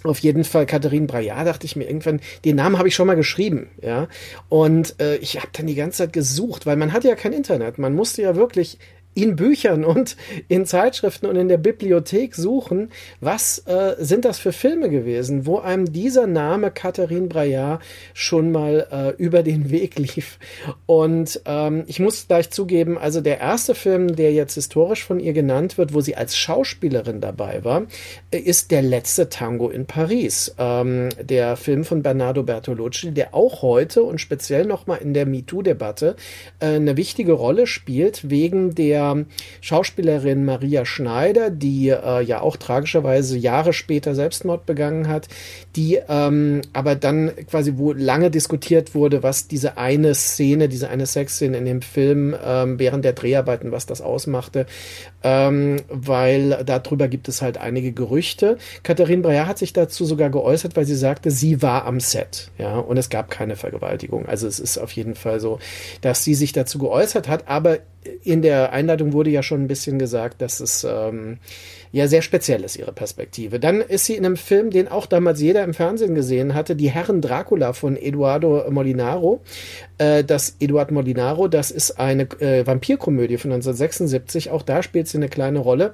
Auf 0.04 0.18
jeden 0.18 0.42
Fall 0.42 0.66
Katharine 0.66 1.06
Braillard 1.06 1.46
dachte 1.46 1.64
ich 1.64 1.76
mir 1.76 1.84
irgendwann, 1.84 2.20
den 2.44 2.56
Namen 2.56 2.76
habe 2.76 2.88
ich 2.88 2.94
schon 2.94 3.06
mal 3.06 3.14
geschrieben, 3.14 3.68
ja. 3.80 4.08
Und 4.48 5.00
äh, 5.00 5.16
ich 5.16 5.36
habe 5.36 5.48
dann 5.52 5.68
die 5.68 5.76
ganze 5.76 5.98
Zeit 5.98 6.12
gesucht, 6.12 6.66
weil 6.66 6.76
man 6.76 6.92
hat 6.92 7.04
ja 7.04 7.14
kein 7.14 7.32
Internet. 7.32 7.78
Man 7.78 7.94
musste 7.94 8.22
ja 8.22 8.34
wirklich 8.34 8.78
in 9.14 9.36
Büchern 9.36 9.84
und 9.84 10.16
in 10.48 10.64
Zeitschriften 10.66 11.26
und 11.26 11.36
in 11.36 11.48
der 11.48 11.58
Bibliothek 11.58 12.34
suchen, 12.34 12.90
was 13.20 13.58
äh, 13.66 13.94
sind 13.98 14.24
das 14.24 14.38
für 14.38 14.52
Filme 14.52 14.88
gewesen, 14.88 15.46
wo 15.46 15.58
einem 15.58 15.92
dieser 15.92 16.26
Name 16.26 16.70
Catherine 16.70 17.26
Braillard 17.26 17.82
schon 18.14 18.52
mal 18.52 18.86
äh, 18.90 19.22
über 19.22 19.42
den 19.42 19.70
Weg 19.70 19.98
lief. 19.98 20.38
Und 20.86 21.40
ähm, 21.44 21.84
ich 21.86 22.00
muss 22.00 22.26
gleich 22.26 22.50
zugeben, 22.50 22.96
also 22.96 23.20
der 23.20 23.40
erste 23.40 23.74
Film, 23.74 24.16
der 24.16 24.32
jetzt 24.32 24.54
historisch 24.54 25.04
von 25.04 25.20
ihr 25.20 25.32
genannt 25.32 25.76
wird, 25.76 25.92
wo 25.92 26.00
sie 26.00 26.16
als 26.16 26.36
Schauspielerin 26.36 27.20
dabei 27.20 27.64
war, 27.64 27.82
äh, 28.30 28.38
ist 28.38 28.70
Der 28.70 28.82
letzte 28.82 29.28
Tango 29.28 29.68
in 29.68 29.86
Paris. 29.86 30.54
Ähm, 30.58 31.10
der 31.20 31.56
Film 31.56 31.84
von 31.84 32.02
Bernardo 32.02 32.42
Bertolucci, 32.42 33.12
der 33.12 33.34
auch 33.34 33.62
heute 33.62 34.02
und 34.02 34.20
speziell 34.20 34.64
nochmal 34.64 34.98
in 35.02 35.12
der 35.12 35.26
MeToo-Debatte 35.26 36.16
äh, 36.60 36.66
eine 36.66 36.96
wichtige 36.96 37.32
Rolle 37.32 37.66
spielt, 37.66 38.30
wegen 38.30 38.74
der 38.74 39.01
der 39.02 39.26
Schauspielerin 39.60 40.44
Maria 40.44 40.84
Schneider, 40.84 41.50
die 41.50 41.88
äh, 41.88 42.22
ja 42.22 42.40
auch 42.40 42.56
tragischerweise 42.56 43.36
Jahre 43.36 43.72
später 43.72 44.14
Selbstmord 44.14 44.66
begangen 44.66 45.08
hat, 45.08 45.28
die 45.76 45.98
ähm, 46.08 46.62
aber 46.72 46.94
dann 46.94 47.32
quasi, 47.50 47.74
wo 47.76 47.92
lange 47.92 48.30
diskutiert 48.30 48.94
wurde, 48.94 49.22
was 49.22 49.48
diese 49.48 49.76
eine 49.78 50.14
Szene, 50.14 50.68
diese 50.68 50.88
eine 50.88 51.06
Sexszene 51.06 51.56
in 51.56 51.64
dem 51.64 51.82
Film 51.82 52.34
ähm, 52.44 52.78
während 52.78 53.04
der 53.04 53.12
Dreharbeiten, 53.12 53.72
was 53.72 53.86
das 53.86 54.00
ausmachte, 54.00 54.66
ähm, 55.22 55.76
weil 55.88 56.62
darüber 56.64 57.08
gibt 57.08 57.28
es 57.28 57.42
halt 57.42 57.58
einige 57.58 57.92
Gerüchte. 57.92 58.58
Katharine 58.82 59.22
Breyer 59.22 59.46
hat 59.46 59.58
sich 59.58 59.72
dazu 59.72 60.04
sogar 60.04 60.30
geäußert, 60.30 60.76
weil 60.76 60.84
sie 60.84 60.96
sagte, 60.96 61.30
sie 61.30 61.62
war 61.62 61.84
am 61.84 62.00
Set, 62.00 62.50
ja, 62.58 62.78
und 62.78 62.96
es 62.96 63.08
gab 63.08 63.30
keine 63.30 63.56
Vergewaltigung. 63.56 64.26
Also 64.26 64.46
es 64.46 64.58
ist 64.58 64.78
auf 64.78 64.92
jeden 64.92 65.14
Fall 65.14 65.40
so, 65.40 65.58
dass 66.00 66.24
sie 66.24 66.34
sich 66.34 66.52
dazu 66.52 66.78
geäußert 66.78 67.28
hat, 67.28 67.48
aber 67.48 67.78
in 68.24 68.42
der 68.42 68.72
Einleitung 68.92 69.12
wurde 69.12 69.30
ja 69.30 69.42
schon 69.42 69.62
ein 69.62 69.68
bisschen 69.68 69.98
gesagt, 69.98 70.42
dass 70.42 70.60
es 70.60 70.84
ähm, 70.84 71.38
ja 71.92 72.08
sehr 72.08 72.22
speziell 72.22 72.64
ist, 72.64 72.76
ihre 72.76 72.92
Perspektive. 72.92 73.60
Dann 73.60 73.80
ist 73.82 74.06
sie 74.06 74.16
in 74.16 74.24
einem 74.24 74.36
Film, 74.36 74.70
den 74.70 74.88
auch 74.88 75.06
damals 75.06 75.40
jeder 75.40 75.62
im 75.62 75.74
Fernsehen 75.74 76.14
gesehen 76.14 76.54
hatte, 76.54 76.74
Die 76.74 76.90
Herren 76.90 77.20
Dracula 77.20 77.74
von 77.74 77.96
Eduardo 77.96 78.64
Molinaro. 78.70 79.42
Äh, 79.98 80.24
das 80.24 80.56
Eduard 80.58 80.90
Molinaro, 80.90 81.48
das 81.48 81.70
ist 81.70 82.00
eine 82.00 82.22
äh, 82.40 82.66
Vampirkomödie 82.66 83.36
von 83.36 83.52
1976. 83.52 84.50
Auch 84.50 84.62
da 84.62 84.82
spielt 84.82 85.06
sie 85.06 85.18
eine 85.18 85.28
kleine 85.28 85.58
Rolle. 85.58 85.92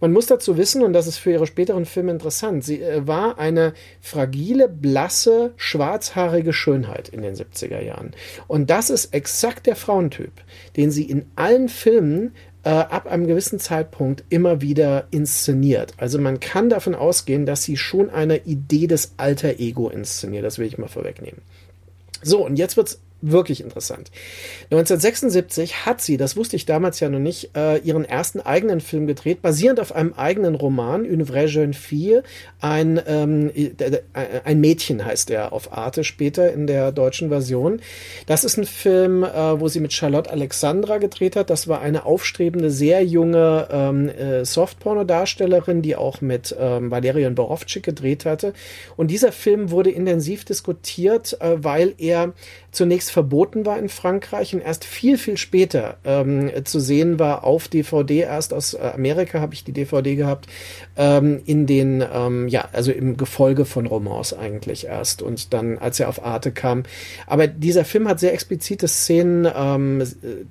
Man 0.00 0.12
muss 0.12 0.26
dazu 0.26 0.56
wissen, 0.56 0.82
und 0.82 0.92
das 0.92 1.08
ist 1.08 1.18
für 1.18 1.32
ihre 1.32 1.48
späteren 1.48 1.84
Filme 1.84 2.12
interessant, 2.12 2.64
sie 2.64 2.80
äh, 2.80 3.06
war 3.06 3.38
eine 3.38 3.74
fragile, 4.00 4.68
blasse, 4.68 5.52
schwarzhaarige 5.56 6.52
Schönheit 6.52 7.08
in 7.08 7.22
den 7.22 7.34
70er 7.34 7.82
Jahren. 7.82 8.12
Und 8.46 8.70
das 8.70 8.88
ist 8.88 9.12
exakt 9.12 9.66
der 9.66 9.76
Frauentyp, 9.76 10.32
den 10.76 10.92
sie 10.92 11.04
in 11.04 11.26
allen 11.34 11.68
Filmen 11.68 12.34
äh, 12.62 12.70
ab 12.70 13.06
einem 13.06 13.26
gewissen 13.26 13.58
Zeitpunkt 13.58 14.24
immer 14.28 14.60
wieder 14.60 15.06
inszeniert. 15.10 15.94
Also 15.96 16.18
man 16.18 16.40
kann 16.40 16.68
davon 16.68 16.94
ausgehen, 16.94 17.46
dass 17.46 17.62
sie 17.62 17.76
schon 17.76 18.10
eine 18.10 18.44
Idee 18.44 18.86
des 18.86 19.14
Alter 19.16 19.58
Ego 19.58 19.88
inszeniert. 19.88 20.44
Das 20.44 20.58
will 20.58 20.66
ich 20.66 20.78
mal 20.78 20.88
vorwegnehmen. 20.88 21.40
So, 22.22 22.44
und 22.44 22.56
jetzt 22.56 22.76
wird's 22.76 23.00
wirklich 23.22 23.62
interessant. 23.62 24.10
1976 24.70 25.86
hat 25.86 26.00
sie, 26.00 26.16
das 26.16 26.36
wusste 26.36 26.56
ich 26.56 26.66
damals 26.66 27.00
ja 27.00 27.08
noch 27.08 27.18
nicht, 27.18 27.56
äh, 27.56 27.78
ihren 27.78 28.04
ersten 28.04 28.40
eigenen 28.40 28.80
Film 28.80 29.06
gedreht, 29.06 29.42
basierend 29.42 29.80
auf 29.80 29.94
einem 29.94 30.12
eigenen 30.14 30.54
Roman, 30.54 31.04
Une 31.04 31.26
vraie 31.26 31.46
jeune 31.46 31.72
fille. 31.72 32.22
Ein, 32.60 33.00
ähm, 33.06 33.50
ein 34.44 34.60
Mädchen 34.60 35.04
heißt 35.04 35.30
er 35.30 35.52
auf 35.52 35.72
Arte 35.72 36.04
später 36.04 36.52
in 36.52 36.66
der 36.66 36.92
deutschen 36.92 37.28
Version. 37.28 37.80
Das 38.26 38.44
ist 38.44 38.56
ein 38.56 38.66
Film, 38.66 39.24
äh, 39.24 39.60
wo 39.60 39.68
sie 39.68 39.80
mit 39.80 39.92
Charlotte 39.92 40.30
Alexandra 40.30 40.98
gedreht 40.98 41.36
hat. 41.36 41.50
Das 41.50 41.68
war 41.68 41.80
eine 41.80 42.06
aufstrebende, 42.06 42.70
sehr 42.70 43.04
junge 43.04 43.68
ähm, 43.70 44.08
äh, 44.08 44.44
Softporno-Darstellerin, 44.44 45.82
die 45.82 45.96
auch 45.96 46.20
mit 46.20 46.54
ähm, 46.58 46.90
Valerian 46.90 47.34
Borowczyk 47.34 47.82
gedreht 47.82 48.24
hatte. 48.24 48.52
Und 48.96 49.10
dieser 49.10 49.32
Film 49.32 49.70
wurde 49.70 49.90
intensiv 49.90 50.44
diskutiert, 50.44 51.36
äh, 51.40 51.62
weil 51.62 51.94
er 51.98 52.32
zunächst 52.72 53.09
verboten 53.10 53.66
war 53.66 53.78
in 53.78 53.88
Frankreich 53.88 54.54
und 54.54 54.60
erst 54.60 54.84
viel, 54.84 55.18
viel 55.18 55.36
später 55.36 55.98
ähm, 56.04 56.50
zu 56.64 56.80
sehen 56.80 57.18
war 57.18 57.44
auf 57.44 57.68
DVD. 57.68 58.20
Erst 58.20 58.54
aus 58.54 58.74
Amerika 58.74 59.40
habe 59.40 59.54
ich 59.54 59.64
die 59.64 59.72
DVD 59.72 60.14
gehabt, 60.14 60.46
ähm, 60.96 61.42
in 61.44 61.66
den, 61.66 62.04
ähm, 62.12 62.48
ja, 62.48 62.68
also 62.72 62.92
im 62.92 63.16
Gefolge 63.16 63.64
von 63.64 63.86
Romans 63.86 64.32
eigentlich 64.32 64.86
erst 64.86 65.22
und 65.22 65.52
dann, 65.52 65.78
als 65.78 65.98
er 65.98 66.08
auf 66.08 66.24
Arte 66.24 66.52
kam. 66.52 66.84
Aber 67.26 67.46
dieser 67.48 67.84
Film 67.84 68.08
hat 68.08 68.20
sehr 68.20 68.32
explizite 68.32 68.86
Szenen. 68.88 69.48
Ähm, 69.52 70.02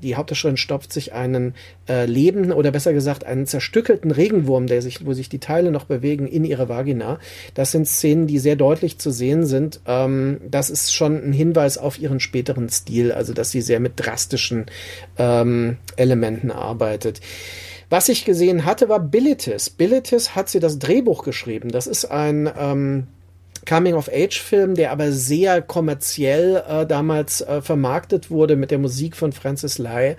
die 0.04 0.16
Hauptdarstellerin 0.16 0.58
stopft 0.58 0.92
sich 0.92 1.14
einen 1.14 1.56
äh, 1.88 2.06
lebenden 2.06 2.52
oder 2.52 2.72
besser 2.72 2.94
gesagt 2.94 3.26
einen 3.26 3.46
zerstückelten 3.48 4.12
Regenwurm, 4.12 4.68
der 4.68 4.82
sich, 4.82 5.06
wo 5.06 5.14
sich 5.14 5.30
die 5.30 5.40
Teile 5.40 5.72
noch 5.72 5.86
bewegen, 5.86 6.28
in 6.28 6.44
ihre 6.44 6.70
Vagina. 6.70 7.20
Das 7.54 7.72
sind 7.72 7.88
Szenen, 7.88 8.28
die 8.28 8.40
sehr 8.40 8.58
deutlich 8.58 9.00
zu 9.00 9.12
sehen 9.12 9.46
sind. 9.46 9.80
Ähm, 9.86 10.42
das 10.50 10.70
ist 10.70 10.94
schon 10.94 11.16
ein 11.24 11.34
Hinweis 11.34 11.78
auf 11.78 11.98
ihre 11.98 12.10
ihren 12.10 12.20
späteren 12.20 12.49
Stil, 12.70 13.12
also 13.12 13.34
dass 13.34 13.52
sie 13.52 13.62
sehr 13.62 13.80
mit 13.80 13.94
drastischen 13.96 14.66
ähm, 15.18 15.78
Elementen 15.96 16.52
arbeitet. 16.52 17.22
Was 17.90 18.10
ich 18.10 18.26
gesehen 18.26 18.66
hatte, 18.66 18.88
war 18.88 19.00
Bilitis. 19.00 19.70
Bilitis 19.70 20.36
hat 20.36 20.50
sie 20.50 20.60
das 20.60 20.78
Drehbuch 20.78 21.24
geschrieben. 21.24 21.70
Das 21.70 21.88
ist 21.88 22.06
ein 22.06 22.50
ähm, 22.58 23.08
Coming-of-Age-Film, 23.68 24.76
der 24.76 24.92
aber 24.92 25.12
sehr 25.12 25.62
kommerziell 25.62 26.64
äh, 26.68 26.86
damals 26.86 27.42
äh, 27.42 27.62
vermarktet 27.62 28.30
wurde 28.30 28.56
mit 28.56 28.72
der 28.72 28.80
Musik 28.80 29.16
von 29.16 29.32
Francis 29.32 29.78
Lai 29.78 30.18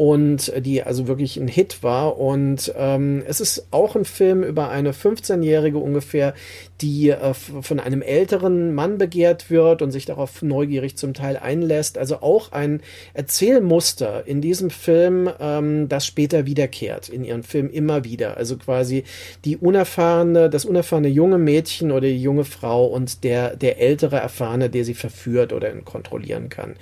und 0.00 0.50
die 0.64 0.82
also 0.82 1.08
wirklich 1.08 1.36
ein 1.36 1.46
Hit 1.46 1.82
war. 1.82 2.16
Und 2.16 2.72
ähm, 2.74 3.22
es 3.26 3.38
ist 3.38 3.66
auch 3.70 3.96
ein 3.96 4.06
Film 4.06 4.42
über 4.42 4.70
eine 4.70 4.92
15-Jährige 4.92 5.76
ungefähr, 5.76 6.32
die 6.80 7.10
äh, 7.10 7.34
von 7.34 7.78
einem 7.78 8.00
älteren 8.00 8.74
Mann 8.74 8.96
begehrt 8.96 9.50
wird 9.50 9.82
und 9.82 9.90
sich 9.90 10.06
darauf 10.06 10.40
neugierig 10.40 10.96
zum 10.96 11.12
Teil 11.12 11.36
einlässt. 11.36 11.98
Also 11.98 12.22
auch 12.22 12.52
ein 12.52 12.80
Erzählmuster 13.12 14.26
in 14.26 14.40
diesem 14.40 14.70
Film, 14.70 15.28
ähm, 15.38 15.90
das 15.90 16.06
später 16.06 16.46
wiederkehrt 16.46 17.10
in 17.10 17.22
ihren 17.22 17.42
Film 17.42 17.68
immer 17.68 18.02
wieder. 18.02 18.38
Also 18.38 18.56
quasi 18.56 19.04
die 19.44 19.58
unerfahrene, 19.58 20.48
das 20.48 20.64
unerfahrene 20.64 21.08
junge 21.08 21.36
Mädchen 21.36 21.90
oder 21.90 22.08
die 22.08 22.22
junge 22.22 22.46
Frau 22.46 22.86
und 22.86 23.22
der, 23.22 23.54
der 23.54 23.78
ältere 23.78 24.16
Erfahrene, 24.16 24.70
der 24.70 24.86
sie 24.86 24.94
verführt 24.94 25.52
oder 25.52 25.70
kontrollieren 25.82 26.48
kann. 26.48 26.76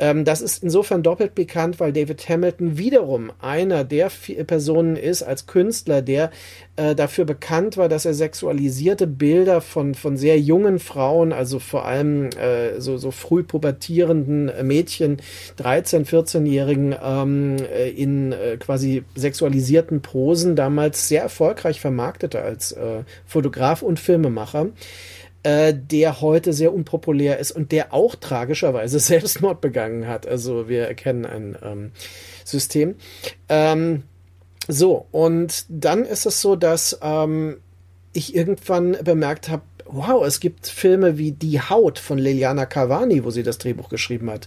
Ähm, 0.00 0.24
das 0.24 0.40
ist 0.40 0.62
insofern 0.64 1.02
doppelt 1.02 1.34
bekannt, 1.34 1.78
weil 1.78 1.92
David 1.92 2.26
Hamilton 2.28 2.78
wiederum 2.78 3.30
einer 3.40 3.84
der 3.84 4.10
Personen 4.46 4.96
ist 4.96 5.22
als 5.22 5.46
Künstler, 5.46 6.00
der 6.00 6.30
äh, 6.76 6.94
dafür 6.94 7.26
bekannt 7.26 7.76
war, 7.76 7.90
dass 7.90 8.06
er 8.06 8.14
sexualisierte 8.14 9.06
Bilder 9.06 9.60
von, 9.60 9.94
von 9.94 10.16
sehr 10.16 10.40
jungen 10.40 10.78
Frauen, 10.78 11.32
also 11.34 11.58
vor 11.58 11.84
allem 11.84 12.30
äh, 12.30 12.80
so, 12.80 12.96
so 12.96 13.10
früh 13.10 13.42
pubertierenden 13.42 14.50
Mädchen, 14.66 15.18
13-, 15.58 16.06
14-Jährigen, 16.06 16.96
ähm, 17.02 17.56
äh, 17.58 17.90
in 17.90 18.32
äh, 18.32 18.56
quasi 18.56 19.04
sexualisierten 19.14 20.00
Posen 20.00 20.56
damals 20.56 21.08
sehr 21.08 21.22
erfolgreich 21.22 21.80
vermarktete 21.80 22.40
als 22.40 22.72
äh, 22.72 23.02
Fotograf 23.26 23.82
und 23.82 24.00
Filmemacher 24.00 24.68
äh, 25.42 25.74
der 25.74 26.20
heute 26.20 26.52
sehr 26.52 26.74
unpopulär 26.74 27.38
ist 27.38 27.52
und 27.52 27.72
der 27.72 27.92
auch 27.92 28.14
tragischerweise 28.14 28.98
Selbstmord 29.00 29.60
begangen 29.60 30.06
hat. 30.06 30.26
Also 30.26 30.68
wir 30.68 30.86
erkennen 30.86 31.26
ein 31.26 31.56
ähm, 31.62 31.92
System. 32.44 32.96
Ähm, 33.48 34.02
so, 34.68 35.06
und 35.10 35.64
dann 35.68 36.04
ist 36.04 36.26
es 36.26 36.40
so, 36.40 36.56
dass 36.56 36.98
ähm, 37.02 37.56
ich 38.12 38.34
irgendwann 38.34 38.96
bemerkt 39.02 39.48
habe, 39.48 39.62
wow, 39.86 40.24
es 40.24 40.40
gibt 40.40 40.66
Filme 40.66 41.18
wie 41.18 41.32
Die 41.32 41.60
Haut 41.60 41.98
von 41.98 42.18
Liliana 42.18 42.66
Cavani, 42.66 43.24
wo 43.24 43.30
sie 43.30 43.42
das 43.42 43.58
Drehbuch 43.58 43.88
geschrieben 43.88 44.30
hat. 44.30 44.46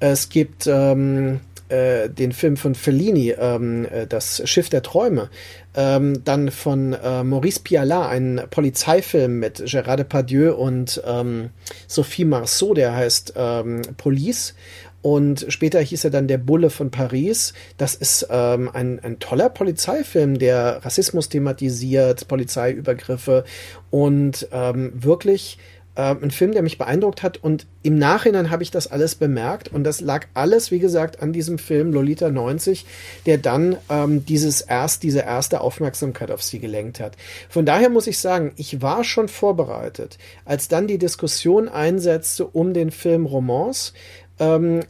Es 0.00 0.28
gibt 0.28 0.66
ähm, 0.66 1.40
äh, 1.72 2.08
den 2.10 2.32
Film 2.32 2.56
von 2.56 2.74
Fellini, 2.74 3.30
ähm, 3.30 3.86
äh, 3.90 4.06
Das 4.06 4.42
Schiff 4.48 4.68
der 4.68 4.82
Träume, 4.82 5.30
ähm, 5.74 6.22
dann 6.24 6.50
von 6.50 6.92
äh, 6.92 7.24
Maurice 7.24 7.60
Pialat, 7.60 8.10
ein 8.10 8.42
Polizeifilm 8.50 9.38
mit 9.38 9.60
Gérard 9.62 9.96
Depardieu 9.96 10.54
und 10.54 11.02
ähm, 11.06 11.50
Sophie 11.86 12.26
Marceau, 12.26 12.74
der 12.74 12.94
heißt 12.94 13.34
ähm, 13.36 13.82
Police. 13.96 14.54
Und 15.00 15.46
später 15.48 15.80
hieß 15.80 16.04
er 16.04 16.10
dann 16.10 16.28
Der 16.28 16.38
Bulle 16.38 16.70
von 16.70 16.92
Paris. 16.92 17.54
Das 17.76 17.94
ist 17.96 18.28
ähm, 18.30 18.70
ein, 18.72 19.00
ein 19.00 19.18
toller 19.18 19.48
Polizeifilm, 19.48 20.38
der 20.38 20.84
Rassismus 20.84 21.28
thematisiert, 21.28 22.28
Polizeiübergriffe 22.28 23.44
und 23.90 24.46
ähm, 24.52 24.92
wirklich 24.94 25.58
äh, 25.94 26.14
ein 26.14 26.30
Film, 26.30 26.52
der 26.52 26.62
mich 26.62 26.78
beeindruckt 26.78 27.22
hat 27.22 27.36
und 27.36 27.66
im 27.82 27.98
Nachhinein 27.98 28.50
habe 28.50 28.62
ich 28.62 28.70
das 28.70 28.86
alles 28.86 29.14
bemerkt 29.14 29.68
und 29.68 29.84
das 29.84 30.00
lag 30.00 30.26
alles, 30.34 30.70
wie 30.70 30.78
gesagt, 30.78 31.22
an 31.22 31.32
diesem 31.32 31.58
Film 31.58 31.92
Lolita 31.92 32.30
90, 32.30 32.86
der 33.26 33.38
dann 33.38 33.76
ähm, 33.90 34.24
dieses 34.24 34.62
erst, 34.62 35.02
diese 35.02 35.20
erste 35.20 35.60
Aufmerksamkeit 35.60 36.30
auf 36.30 36.42
sie 36.42 36.60
gelenkt 36.60 37.00
hat. 37.00 37.16
Von 37.48 37.66
daher 37.66 37.90
muss 37.90 38.06
ich 38.06 38.18
sagen, 38.18 38.52
ich 38.56 38.80
war 38.80 39.04
schon 39.04 39.28
vorbereitet, 39.28 40.18
als 40.44 40.68
dann 40.68 40.86
die 40.86 40.98
Diskussion 40.98 41.68
einsetzte 41.68 42.46
um 42.46 42.72
den 42.72 42.90
Film 42.90 43.26
Romance. 43.26 43.92
Ähm, 44.38 44.80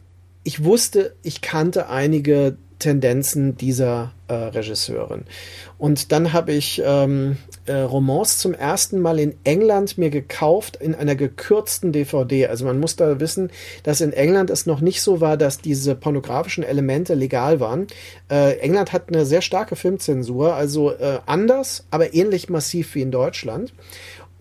ich 0.43 0.63
wusste, 0.63 1.15
ich 1.21 1.41
kannte 1.41 1.89
einige 1.89 2.57
Tendenzen 2.79 3.55
dieser 3.55 4.13
Regisseurin. 4.35 5.23
Und 5.77 6.11
dann 6.11 6.33
habe 6.33 6.53
ich 6.53 6.81
ähm, 6.85 7.37
äh, 7.65 7.73
Romance 7.73 8.37
zum 8.37 8.53
ersten 8.53 8.99
Mal 9.01 9.19
in 9.19 9.35
England 9.43 9.97
mir 9.97 10.09
gekauft 10.09 10.77
in 10.77 10.95
einer 10.95 11.15
gekürzten 11.15 11.91
DVD. 11.91 12.47
Also 12.47 12.65
man 12.65 12.79
muss 12.79 12.95
da 12.95 13.19
wissen, 13.19 13.51
dass 13.83 14.01
in 14.01 14.13
England 14.13 14.49
es 14.49 14.65
noch 14.65 14.81
nicht 14.81 15.01
so 15.01 15.21
war, 15.21 15.37
dass 15.37 15.59
diese 15.59 15.95
pornografischen 15.95 16.63
Elemente 16.63 17.15
legal 17.15 17.59
waren. 17.59 17.87
Äh, 18.29 18.57
England 18.59 18.93
hat 18.93 19.09
eine 19.09 19.25
sehr 19.25 19.41
starke 19.41 19.75
Filmzensur, 19.75 20.53
also 20.53 20.91
äh, 20.91 21.19
anders, 21.25 21.85
aber 21.91 22.13
ähnlich 22.13 22.49
massiv 22.49 22.95
wie 22.95 23.01
in 23.01 23.11
Deutschland. 23.11 23.73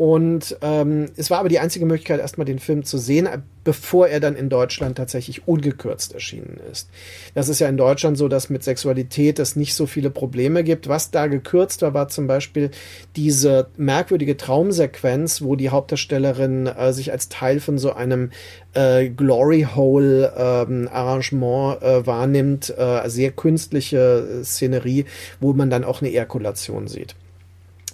Und 0.03 0.57
ähm, 0.63 1.11
es 1.17 1.31
war 1.31 1.39
aber 1.39 1.49
die 1.49 1.61
einzige 1.61 1.87
Möglichkeit, 1.87 2.19
erstmal 2.19 2.45
den 2.45 2.59
Film 2.59 2.83
zu 2.83 2.99
sehen, 2.99 3.29
bevor 3.63 4.09
er 4.09 4.19
dann 4.19 4.35
in 4.35 4.49
Deutschland 4.49 4.97
tatsächlich 4.97 5.47
ungekürzt 5.47 6.13
erschienen 6.13 6.59
ist. 6.73 6.91
Das 7.37 7.49
ist 7.49 7.61
ja 7.61 7.69
in 7.69 7.77
Deutschland 7.77 8.19
so, 8.19 8.27
dass 8.27 8.51
mit 8.51 8.65
Sexualität 8.65 9.39
es 9.39 9.55
nicht 9.55 9.77
so 9.77 9.87
viele 9.87 10.11
Probleme 10.11 10.65
gibt. 10.65 10.89
Was 10.89 11.13
da 11.13 11.29
gekürzt 11.29 11.83
war, 11.83 11.95
war 11.95 12.09
zum 12.09 12.27
Beispiel 12.27 12.73
diese 13.15 13.69
merkwürdige 13.77 14.37
Traumsequenz, 14.37 15.41
wo 15.41 15.55
die 15.55 15.71
Hauptdarstellerin 15.71 16.67
äh, 16.67 16.93
sich 16.93 17.13
als 17.13 17.29
Teil 17.29 17.61
von 17.61 17.79
so 17.79 17.93
einem 17.93 18.33
äh, 18.75 19.09
Glory 19.09 19.69
Hole 19.77 20.33
ähm, 20.37 20.89
Arrangement 20.93 21.81
äh, 21.81 22.05
wahrnimmt, 22.05 22.75
äh, 22.77 23.09
sehr 23.09 23.31
künstliche 23.31 24.41
äh, 24.41 24.43
Szenerie, 24.43 25.05
wo 25.39 25.53
man 25.53 25.71
dann 25.71 25.85
auch 25.85 26.03
eine 26.03 26.11
Ejakulation 26.11 26.89
sieht. 26.89 27.15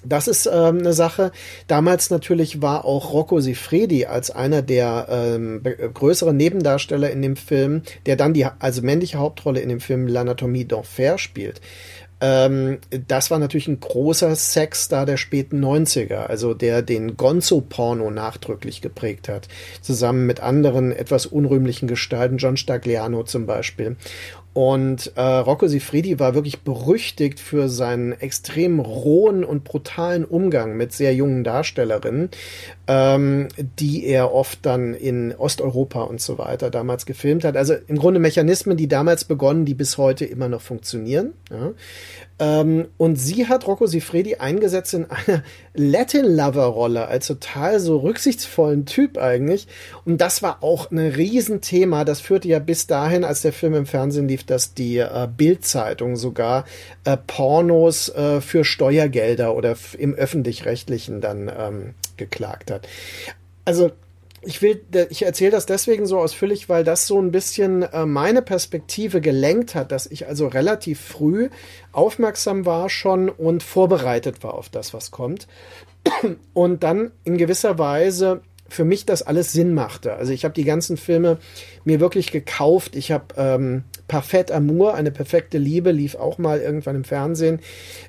Das 0.08 0.26
ist 0.28 0.46
ähm, 0.46 0.78
eine 0.78 0.92
Sache. 0.92 1.32
Damals 1.66 2.10
natürlich 2.10 2.62
war 2.62 2.84
auch 2.84 3.12
Rocco 3.12 3.40
Sifredi 3.40 4.06
als 4.06 4.30
einer 4.30 4.62
der 4.62 5.06
ähm, 5.10 5.62
größeren 5.62 6.36
Nebendarsteller 6.36 7.10
in 7.10 7.22
dem 7.22 7.36
Film, 7.36 7.82
der 8.06 8.16
dann 8.16 8.34
die 8.34 8.46
also 8.46 8.82
männliche 8.82 9.18
Hauptrolle 9.18 9.60
in 9.60 9.68
dem 9.68 9.80
Film 9.80 10.06
L'Anatomie 10.06 10.66
d'Enfer 10.66 11.18
spielt. 11.18 11.60
Ähm, 12.20 12.78
das 13.06 13.30
war 13.30 13.38
natürlich 13.38 13.68
ein 13.68 13.80
großer 13.80 14.34
Sexstar 14.34 15.06
der 15.06 15.16
späten 15.16 15.64
90er, 15.64 16.26
also 16.26 16.52
der 16.52 16.82
den 16.82 17.16
Gonzo-Porno 17.16 18.10
nachdrücklich 18.10 18.80
geprägt 18.80 19.28
hat, 19.28 19.48
zusammen 19.82 20.26
mit 20.26 20.40
anderen 20.40 20.90
etwas 20.90 21.26
unrühmlichen 21.26 21.86
Gestalten, 21.86 22.38
John 22.38 22.56
Stagliano 22.56 23.22
zum 23.22 23.46
Beispiel. 23.46 23.96
Und 24.58 25.12
äh, 25.14 25.20
Rocco 25.20 25.68
Sifredi 25.68 26.18
war 26.18 26.34
wirklich 26.34 26.62
berüchtigt 26.62 27.38
für 27.38 27.68
seinen 27.68 28.10
extrem 28.10 28.80
rohen 28.80 29.44
und 29.44 29.62
brutalen 29.62 30.24
Umgang 30.24 30.76
mit 30.76 30.92
sehr 30.92 31.14
jungen 31.14 31.44
Darstellerinnen, 31.44 32.30
ähm, 32.88 33.46
die 33.78 34.04
er 34.04 34.34
oft 34.34 34.66
dann 34.66 34.94
in 34.94 35.32
Osteuropa 35.32 36.02
und 36.02 36.20
so 36.20 36.38
weiter 36.38 36.70
damals 36.70 37.06
gefilmt 37.06 37.44
hat. 37.44 37.56
Also 37.56 37.76
im 37.86 37.98
Grunde 37.98 38.18
Mechanismen, 38.18 38.76
die 38.76 38.88
damals 38.88 39.22
begonnen, 39.22 39.64
die 39.64 39.74
bis 39.74 39.96
heute 39.96 40.24
immer 40.24 40.48
noch 40.48 40.60
funktionieren. 40.60 41.34
Ja. 41.52 41.70
Ähm, 42.40 42.88
und 42.96 43.16
sie 43.16 43.48
hat 43.48 43.66
Rocco 43.66 43.86
Sifredi 43.86 44.36
eingesetzt 44.36 44.94
in 44.94 45.06
einer 45.10 45.42
Latin-Lover-Rolle 45.74 47.06
als 47.06 47.26
total 47.26 47.80
so 47.80 47.98
rücksichtsvollen 47.98 48.86
Typ 48.86 49.18
eigentlich. 49.18 49.66
Und 50.04 50.20
das 50.20 50.42
war 50.42 50.62
auch 50.62 50.90
ein 50.90 50.98
Riesenthema. 50.98 52.04
Das 52.04 52.20
führte 52.20 52.48
ja 52.48 52.58
bis 52.58 52.86
dahin, 52.86 53.24
als 53.24 53.42
der 53.42 53.52
Film 53.52 53.74
im 53.74 53.86
Fernsehen 53.86 54.28
lief, 54.28 54.44
dass 54.44 54.74
die 54.74 54.98
äh, 54.98 55.28
Bild-Zeitung 55.36 56.16
sogar 56.16 56.64
äh, 57.04 57.16
Pornos 57.16 58.08
äh, 58.10 58.40
für 58.40 58.64
Steuergelder 58.64 59.54
oder 59.54 59.76
im 59.98 60.14
öffentlich-rechtlichen 60.14 61.20
dann 61.20 61.50
ähm, 61.56 61.94
geklagt 62.16 62.70
hat. 62.70 62.86
Also 63.64 63.90
ich 64.40 64.62
will, 64.62 64.84
ich 65.10 65.22
erzähle 65.22 65.50
das 65.50 65.66
deswegen 65.66 66.06
so 66.06 66.18
ausführlich, 66.18 66.68
weil 66.68 66.84
das 66.84 67.06
so 67.06 67.20
ein 67.20 67.32
bisschen 67.32 67.82
äh, 67.82 68.06
meine 68.06 68.42
Perspektive 68.42 69.20
gelenkt 69.20 69.74
hat, 69.74 69.92
dass 69.92 70.06
ich 70.06 70.26
also 70.26 70.46
relativ 70.46 71.00
früh 71.00 71.50
aufmerksam 71.92 72.64
war 72.64 72.88
schon 72.88 73.28
und 73.28 73.62
vorbereitet 73.62 74.42
war 74.42 74.54
auf 74.54 74.68
das, 74.68 74.94
was 74.94 75.10
kommt. 75.10 75.48
Und 76.54 76.82
dann 76.84 77.10
in 77.24 77.36
gewisser 77.36 77.78
Weise 77.78 78.40
für 78.68 78.84
mich 78.84 79.06
das 79.06 79.22
alles 79.22 79.52
Sinn 79.52 79.74
machte. 79.74 80.14
Also 80.14 80.32
ich 80.32 80.44
habe 80.44 80.54
die 80.54 80.64
ganzen 80.64 80.96
Filme 80.96 81.38
mir 81.84 82.00
wirklich 82.00 82.30
gekauft. 82.30 82.96
Ich 82.96 83.10
habe 83.10 83.26
ähm, 83.36 83.84
Parfait 84.08 84.50
Amour, 84.52 84.94
eine 84.94 85.10
perfekte 85.10 85.58
Liebe, 85.58 85.90
lief 85.90 86.14
auch 86.14 86.38
mal 86.38 86.60
irgendwann 86.60 86.96
im 86.96 87.04
Fernsehen. 87.04 87.60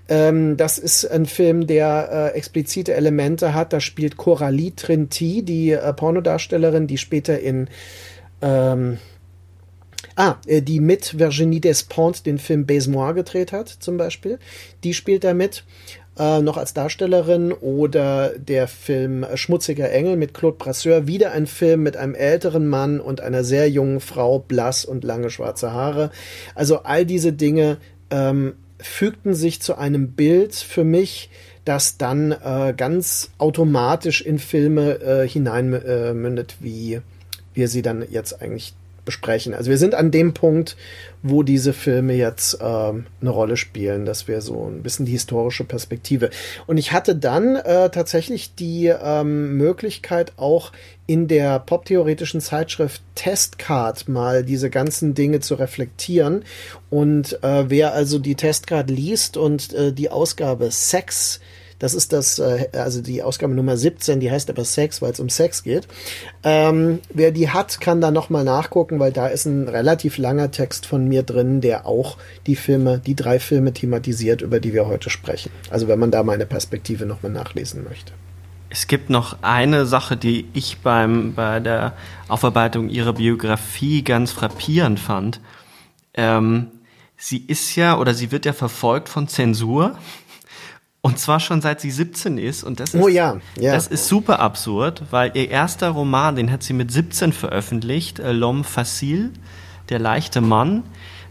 Ähm, 0.08 0.58
das 0.58 0.78
ist 0.78 1.06
ein 1.06 1.26
Film, 1.26 1.68
der 1.68 2.32
äh, 2.34 2.38
explizite 2.38 2.94
Elemente 2.94 3.54
hat. 3.54 3.74
Da 3.74 3.80
spielt 3.80 4.18
Coralie 4.18 4.76
Trinti, 4.76 5.44
die 5.44 5.72
äh, 5.72 5.94
Pornodarstellerin, 5.94 6.88
die 6.88 6.98
später 6.98 7.40
in 7.40 7.70
ähm, 8.42 8.98
Ah, 10.22 10.36
äh, 10.48 10.62
die 10.62 10.82
mit 10.82 11.18
Virginie 11.18 11.62
Despentes 11.62 12.24
den 12.24 12.40
Film 12.40 12.66
Baise-moi 12.66 13.14
gedreht 13.14 13.54
hat, 13.54 13.70
zum 13.70 13.96
Beispiel. 13.96 14.38
Die 14.84 14.94
spielt 14.94 15.24
da 15.24 15.34
mit 15.34 15.64
äh, 16.18 16.42
noch 16.42 16.58
als 16.58 16.74
Darstellerin 16.74 17.54
oder 17.54 18.34
der 18.38 18.68
Film 18.68 19.26
Schmutziger 19.36 19.90
Engel 19.90 20.18
mit 20.18 20.34
Claude 20.34 20.58
Brasseur, 20.58 21.08
wieder 21.08 21.32
ein 21.32 21.48
Film 21.48 21.84
mit 21.84 21.96
einem 21.96 22.16
älteren 22.16 22.68
Mann 22.68 23.00
und 23.00 23.22
einer 23.22 23.46
sehr 23.46 23.70
jungen 23.70 24.02
Frau, 24.02 24.40
blass 24.40 24.84
und 24.84 25.06
lange 25.06 25.30
schwarze 25.30 25.72
Haare. 25.72 26.12
Also 26.54 26.84
all 26.84 27.06
diese 27.06 27.32
Dinge 27.32 27.78
ähm, 28.12 28.56
fügten 28.78 29.34
sich 29.34 29.62
zu 29.62 29.78
einem 29.78 30.12
Bild 30.12 30.54
für 30.54 30.84
mich, 30.84 31.30
das 31.64 31.96
dann 31.96 32.34
äh, 32.34 32.74
ganz 32.76 33.30
automatisch 33.38 34.20
in 34.20 34.38
Filme 34.38 35.00
äh, 35.00 35.26
hineinmündet, 35.26 36.58
wie 36.60 37.00
wir 37.54 37.70
sie 37.70 37.82
dann 37.82 38.04
jetzt 38.12 38.42
eigentlich 38.42 38.74
besprechen. 39.10 39.56
Also 39.56 39.72
wir 39.72 39.80
sind 39.80 39.96
an 39.96 40.12
dem 40.12 40.36
Punkt, 40.36 40.78
wo 41.24 41.42
diese 41.42 41.74
Filme 41.74 42.14
jetzt 42.14 42.60
ähm, 42.62 43.08
eine 43.22 43.32
Rolle 43.32 43.58
spielen, 43.58 44.06
dass 44.06 44.28
wir 44.28 44.40
so 44.42 44.68
ein 44.68 44.84
bisschen 44.84 45.08
die 45.08 45.14
historische 45.14 45.64
Perspektive. 45.64 46.30
Und 46.68 46.78
ich 46.78 46.92
hatte 46.92 47.16
dann 47.16 47.56
äh, 47.56 47.90
tatsächlich 47.90 48.54
die 48.54 48.86
ähm, 48.86 49.58
Möglichkeit 49.58 50.34
auch 50.38 50.72
in 51.08 51.28
der 51.28 51.58
poptheoretischen 51.58 52.40
Zeitschrift 52.40 53.02
Testcard 53.16 54.08
mal 54.08 54.44
diese 54.44 54.70
ganzen 54.70 55.16
Dinge 55.16 55.40
zu 55.40 55.56
reflektieren. 55.56 56.46
Und 56.92 57.42
äh, 57.42 57.68
wer 57.68 57.94
also 57.94 58.20
die 58.20 58.36
Testcard 58.36 58.92
liest 58.92 59.38
und 59.38 59.74
äh, 59.74 59.92
die 59.92 60.12
Ausgabe 60.12 60.70
Sex 60.70 61.40
das 61.80 61.94
ist 61.94 62.14
das, 62.14 62.40
äh, 62.40 62.68
also 62.74 63.02
die 63.02 63.24
Ausgabe 63.24 63.56
Nummer 63.56 63.78
17, 63.78 64.20
die 64.20 64.30
heißt 64.30 64.50
aber 64.50 64.66
Sex, 64.66 65.02
weil 65.02 65.12
es 65.12 65.20
um 65.20 65.30
Sex 65.30 65.64
geht. 65.64 65.88
Ähm, 66.44 67.00
wer 67.12 67.32
die 67.32 67.50
hat, 67.50 67.82
kann 67.82 68.02
da 68.02 68.12
nochmal 68.12 68.44
nachgucken, 68.44 69.00
weil 69.00 69.12
da 69.12 69.28
ist 69.28 69.46
ein 69.46 69.68
relativ 69.68 70.18
langer 70.18 70.52
Text 70.52 70.86
von 70.86 71.08
mir 71.08 71.24
drin, 71.24 71.62
der 71.62 71.86
auch 71.86 72.18
die 72.46 72.56
Filme, 72.56 73.00
die 73.00 73.16
drei 73.16 73.40
Filme 73.40 73.74
thematisiert, 73.74 74.42
über 74.42 74.60
die 74.60 74.74
wir 74.74 74.88
heute 74.88 75.10
sprechen. 75.10 75.52
Also 75.70 75.88
wenn 75.88 76.00
man 76.00 76.12
da 76.12 76.24
meine 76.24 76.46
Perspektive 76.46 77.06
nochmal 77.06 77.32
nachlesen 77.32 77.84
möchte. 77.84 78.12
Es 78.70 78.86
gibt 78.86 79.10
noch 79.10 79.38
eine 79.42 79.88
Sache, 79.88 80.16
die 80.16 80.48
ich 80.54 80.80
beim, 80.80 81.34
bei 81.34 81.60
der 81.60 81.94
Aufarbeitung 82.28 82.90
ihrer 82.90 83.14
Biografie 83.14 84.04
ganz 84.04 84.32
frappierend 84.32 85.00
fand. 85.00 85.40
Ähm, 86.14 86.68
sie 87.18 87.40
ist 87.48 87.76
ja 87.76 87.98
oder 87.98 88.14
sie 88.14 88.32
wird 88.32 88.46
ja 88.46 88.54
verfolgt 88.54 89.10
von 89.10 89.28
Zensur. 89.28 89.98
Und 91.02 91.18
zwar 91.18 91.40
schon 91.40 91.62
seit 91.62 91.80
sie 91.80 91.92
17 91.92 92.38
ist. 92.38 92.64
Und 92.64 92.80
das 92.80 92.94
ist, 92.94 93.02
oh 93.02 93.08
ja, 93.08 93.38
ja. 93.58 93.74
das 93.74 93.88
ist 93.88 94.08
super 94.08 94.40
absurd, 94.40 95.04
weil 95.12 95.32
ihr 95.34 95.50
erster 95.50 95.90
Roman, 95.90 96.36
den 96.36 96.52
hat 96.52 96.62
sie 96.62 96.74
mit 96.74 96.92
17 96.92 97.32
veröffentlicht, 97.32 98.20
äh, 98.20 98.32
L'Homme 98.32 98.64
Facile, 98.64 99.32
der 99.88 100.00
leichte 100.00 100.42
Mann, 100.42 100.84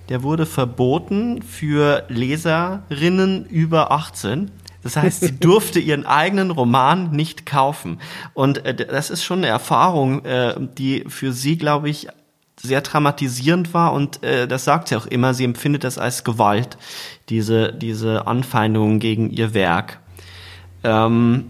der 0.09 0.23
wurde 0.23 0.47
verboten 0.47 1.43
für 1.43 2.05
Leserinnen 2.09 3.45
über 3.45 3.93
18. 3.93 4.51
Das 4.83 4.97
heißt, 4.97 5.21
sie 5.21 5.33
durfte 5.39 5.81
ihren 5.81 6.07
eigenen 6.07 6.51
Roman 6.51 7.11
nicht 7.11 7.45
kaufen. 7.45 8.01
Und 8.33 8.65
äh, 8.65 8.75
das 8.75 9.11
ist 9.11 9.23
schon 9.23 9.41
eine 9.41 9.49
Erfahrung, 9.49 10.25
äh, 10.25 10.55
die 10.79 11.05
für 11.09 11.33
sie, 11.33 11.59
glaube 11.59 11.91
ich, 11.91 12.09
sehr 12.61 12.83
traumatisierend 12.83 13.73
war 13.75 13.92
und 13.92 14.23
äh, 14.23 14.49
das 14.49 14.64
sagt 14.64 14.88
sie 14.88 14.97
auch 14.97 15.07
immer, 15.07 15.35
sie 15.35 15.44
empfindet 15.44 15.85
das 15.85 15.99
als 15.99 16.25
Gewalt, 16.25 16.77
diese, 17.29 17.73
diese 17.73 18.27
Anfeindungen 18.27 18.99
gegen 18.99 19.31
ihr 19.31 19.55
Werk. 19.55 20.01
Ähm, 20.85 21.47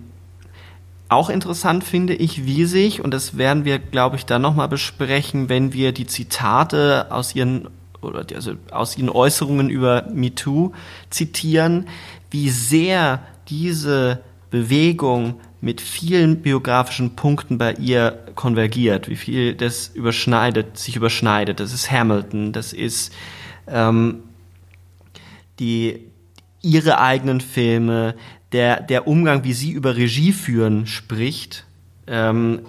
auch 1.08 1.30
interessant 1.30 1.84
finde 1.84 2.14
ich, 2.14 2.44
wie 2.44 2.66
sich, 2.66 3.02
und 3.02 3.14
das 3.14 3.38
werden 3.38 3.64
wir, 3.64 3.78
glaube 3.78 4.16
ich, 4.16 4.26
dann 4.26 4.42
nochmal 4.42 4.68
besprechen, 4.68 5.48
wenn 5.48 5.72
wir 5.72 5.92
die 5.92 6.06
Zitate 6.06 7.06
aus 7.10 7.34
ihren, 7.34 7.68
oder 8.02 8.24
also 8.34 8.52
aus 8.70 8.98
ihren 8.98 9.08
Äußerungen 9.08 9.70
über 9.70 10.06
MeToo 10.12 10.72
zitieren, 11.08 11.88
wie 12.30 12.50
sehr 12.50 13.22
diese 13.48 14.20
Bewegung 14.50 15.40
mit 15.60 15.80
vielen 15.80 16.40
biografischen 16.40 17.16
Punkten 17.16 17.58
bei 17.58 17.74
ihr 17.74 18.18
konvergiert, 18.34 19.08
wie 19.08 19.16
viel 19.16 19.54
das 19.54 19.88
überschneidet, 19.88 20.78
sich 20.78 20.96
überschneidet. 20.96 21.58
Das 21.58 21.72
ist 21.72 21.90
Hamilton, 21.90 22.52
das 22.52 22.72
ist 22.72 23.12
ähm, 23.66 24.22
die 25.58 26.04
ihre 26.62 27.00
eigenen 27.00 27.40
Filme, 27.40 28.14
der 28.52 28.80
der 28.80 29.08
Umgang, 29.08 29.44
wie 29.44 29.52
sie 29.52 29.72
über 29.72 29.96
Regie 29.96 30.32
führen 30.32 30.86
spricht, 30.86 31.66
ähm, 32.06 32.60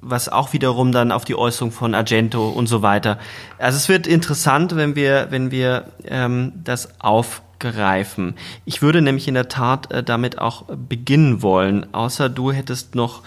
was 0.00 0.28
auch 0.28 0.52
wiederum 0.52 0.92
dann 0.92 1.12
auf 1.12 1.24
die 1.24 1.36
Äußerung 1.36 1.70
von 1.70 1.94
Argento 1.94 2.48
und 2.48 2.66
so 2.66 2.82
weiter. 2.82 3.18
Also 3.58 3.76
es 3.76 3.88
wird 3.88 4.08
interessant, 4.08 4.74
wenn 4.74 4.96
wir 4.96 5.28
wenn 5.30 5.52
wir 5.52 5.92
ähm, 6.04 6.52
das 6.64 7.00
auf 7.00 7.42
greifen. 7.60 8.34
Ich 8.64 8.82
würde 8.82 9.02
nämlich 9.02 9.28
in 9.28 9.34
der 9.34 9.48
Tat 9.48 9.92
äh, 9.92 10.02
damit 10.02 10.38
auch 10.38 10.64
beginnen 10.64 11.42
wollen, 11.42 11.94
außer 11.94 12.28
du 12.28 12.50
hättest 12.50 12.94
noch 12.94 13.22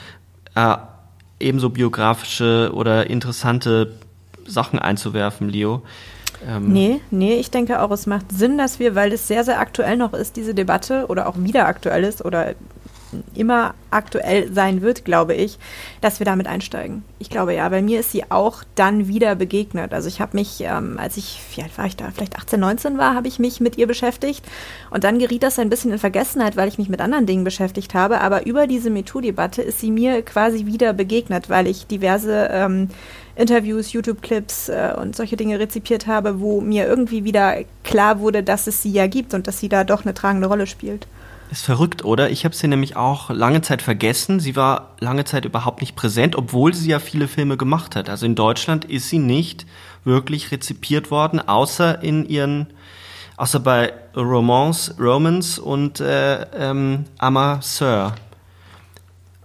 äh, 0.55 0.75
ebenso 1.39 1.69
biografische 1.69 2.71
oder 2.73 3.09
interessante 3.09 3.93
Sachen 4.45 4.79
einzuwerfen, 4.79 5.49
Leo. 5.49 5.83
Ähm 6.47 6.73
nee, 6.73 7.01
nee, 7.11 7.35
ich 7.35 7.51
denke 7.51 7.81
auch, 7.81 7.91
es 7.91 8.05
macht 8.05 8.31
Sinn, 8.31 8.57
dass 8.57 8.79
wir, 8.79 8.95
weil 8.95 9.13
es 9.13 9.27
sehr, 9.27 9.43
sehr 9.43 9.59
aktuell 9.59 9.97
noch 9.97 10.13
ist, 10.13 10.35
diese 10.35 10.53
Debatte 10.53 11.05
oder 11.07 11.27
auch 11.27 11.35
wieder 11.37 11.67
aktuell 11.67 12.03
ist 12.03 12.23
oder 12.25 12.55
immer 13.35 13.73
aktuell 13.91 14.51
sein 14.51 14.81
wird, 14.81 15.05
glaube 15.05 15.33
ich, 15.33 15.59
dass 16.01 16.19
wir 16.19 16.25
damit 16.25 16.47
einsteigen. 16.47 17.03
Ich 17.19 17.29
glaube 17.29 17.53
ja, 17.53 17.67
bei 17.69 17.81
mir 17.81 17.99
ist 17.99 18.11
sie 18.11 18.29
auch 18.31 18.63
dann 18.75 19.07
wieder 19.07 19.35
begegnet. 19.35 19.93
Also 19.93 20.07
ich 20.07 20.19
habe 20.19 20.37
mich, 20.37 20.61
ähm, 20.61 20.97
als 20.99 21.17
ich, 21.17 21.39
wie 21.55 21.63
alt 21.63 21.77
war 21.77 21.85
ich 21.85 21.95
da, 21.95 22.09
vielleicht 22.13 22.35
18, 22.35 22.59
19 22.59 22.97
war, 22.97 23.15
habe 23.15 23.27
ich 23.27 23.39
mich 23.39 23.59
mit 23.59 23.77
ihr 23.77 23.87
beschäftigt 23.87 24.45
und 24.89 25.03
dann 25.03 25.19
geriet 25.19 25.43
das 25.43 25.59
ein 25.59 25.69
bisschen 25.69 25.91
in 25.91 25.99
Vergessenheit, 25.99 26.57
weil 26.57 26.67
ich 26.67 26.77
mich 26.77 26.89
mit 26.89 27.01
anderen 27.01 27.25
Dingen 27.25 27.43
beschäftigt 27.43 27.93
habe. 27.93 28.21
Aber 28.21 28.45
über 28.45 28.67
diese 28.67 28.89
MeToo-Debatte 28.89 29.61
ist 29.61 29.79
sie 29.79 29.91
mir 29.91 30.21
quasi 30.21 30.65
wieder 30.65 30.93
begegnet, 30.93 31.49
weil 31.49 31.67
ich 31.67 31.87
diverse 31.87 32.49
ähm, 32.51 32.89
Interviews, 33.35 33.93
YouTube-Clips 33.93 34.69
äh, 34.69 34.93
und 34.99 35.15
solche 35.15 35.37
Dinge 35.37 35.59
rezipiert 35.59 36.07
habe, 36.07 36.39
wo 36.39 36.61
mir 36.61 36.85
irgendwie 36.85 37.23
wieder 37.23 37.57
klar 37.83 38.19
wurde, 38.19 38.43
dass 38.43 38.67
es 38.67 38.81
sie 38.81 38.91
ja 38.91 39.07
gibt 39.07 39.33
und 39.33 39.47
dass 39.47 39.59
sie 39.59 39.69
da 39.69 39.83
doch 39.83 40.03
eine 40.03 40.13
tragende 40.13 40.47
Rolle 40.47 40.67
spielt. 40.67 41.07
Ist 41.53 41.65
verrückt, 41.65 42.03
oder? 42.03 42.31
Ich 42.31 42.45
habe 42.45 42.55
sie 42.55 42.67
nämlich 42.67 42.95
auch 42.95 43.29
lange 43.29 43.61
Zeit 43.61 43.83
vergessen. 43.83 44.39
Sie 44.39 44.55
war 44.55 44.95
lange 44.99 45.23
Zeit 45.23 45.45
überhaupt 45.45 45.81
nicht 45.81 45.95
präsent, 45.95 46.35
obwohl 46.35 46.73
sie 46.73 46.89
ja 46.89 46.97
viele 46.97 47.27
Filme 47.27 47.57
gemacht 47.57 47.95
hat. 47.95 48.09
Also 48.09 48.25
in 48.25 48.33
Deutschland 48.33 48.85
ist 48.85 49.09
sie 49.09 49.19
nicht 49.19 49.67
wirklich 50.03 50.51
rezipiert 50.51 51.11
worden, 51.11 51.39
außer 51.39 52.01
in 52.01 52.27
ihren, 52.27 52.73
außer 53.37 53.59
bei 53.59 53.93
Romance, 54.15 54.95
Romance 54.97 55.61
und 55.61 55.99
äh, 55.99 56.41
ähm, 56.57 57.05
Ama 57.19 57.61
Sir. 57.61 58.15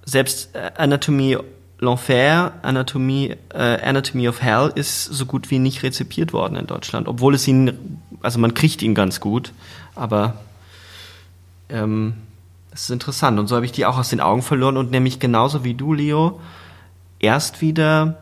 Selbst 0.06 0.54
äh, 0.54 0.70
Anatomie 0.78 1.36
L'Enfer, 1.78 2.52
Anatomie, 2.62 3.36
äh, 3.52 3.82
Anatomy 3.86 4.30
of 4.30 4.40
Hell 4.40 4.72
ist 4.74 5.04
so 5.04 5.26
gut 5.26 5.50
wie 5.50 5.58
nicht 5.58 5.82
rezipiert 5.82 6.32
worden 6.32 6.56
in 6.56 6.66
Deutschland, 6.66 7.06
obwohl 7.06 7.34
es 7.34 7.46
ihn, 7.46 8.00
also 8.22 8.38
man 8.38 8.54
kriegt 8.54 8.80
ihn 8.80 8.94
ganz 8.94 9.20
gut, 9.20 9.52
aber 9.94 10.38
ähm, 11.68 12.14
das 12.70 12.82
ist 12.82 12.90
interessant. 12.90 13.38
Und 13.38 13.48
so 13.48 13.56
habe 13.56 13.66
ich 13.66 13.72
die 13.72 13.86
auch 13.86 13.98
aus 13.98 14.10
den 14.10 14.20
Augen 14.20 14.42
verloren 14.42 14.76
und 14.76 14.90
nämlich 14.90 15.18
genauso 15.18 15.64
wie 15.64 15.74
du, 15.74 15.94
Leo, 15.94 16.40
erst 17.18 17.60
wieder 17.60 18.18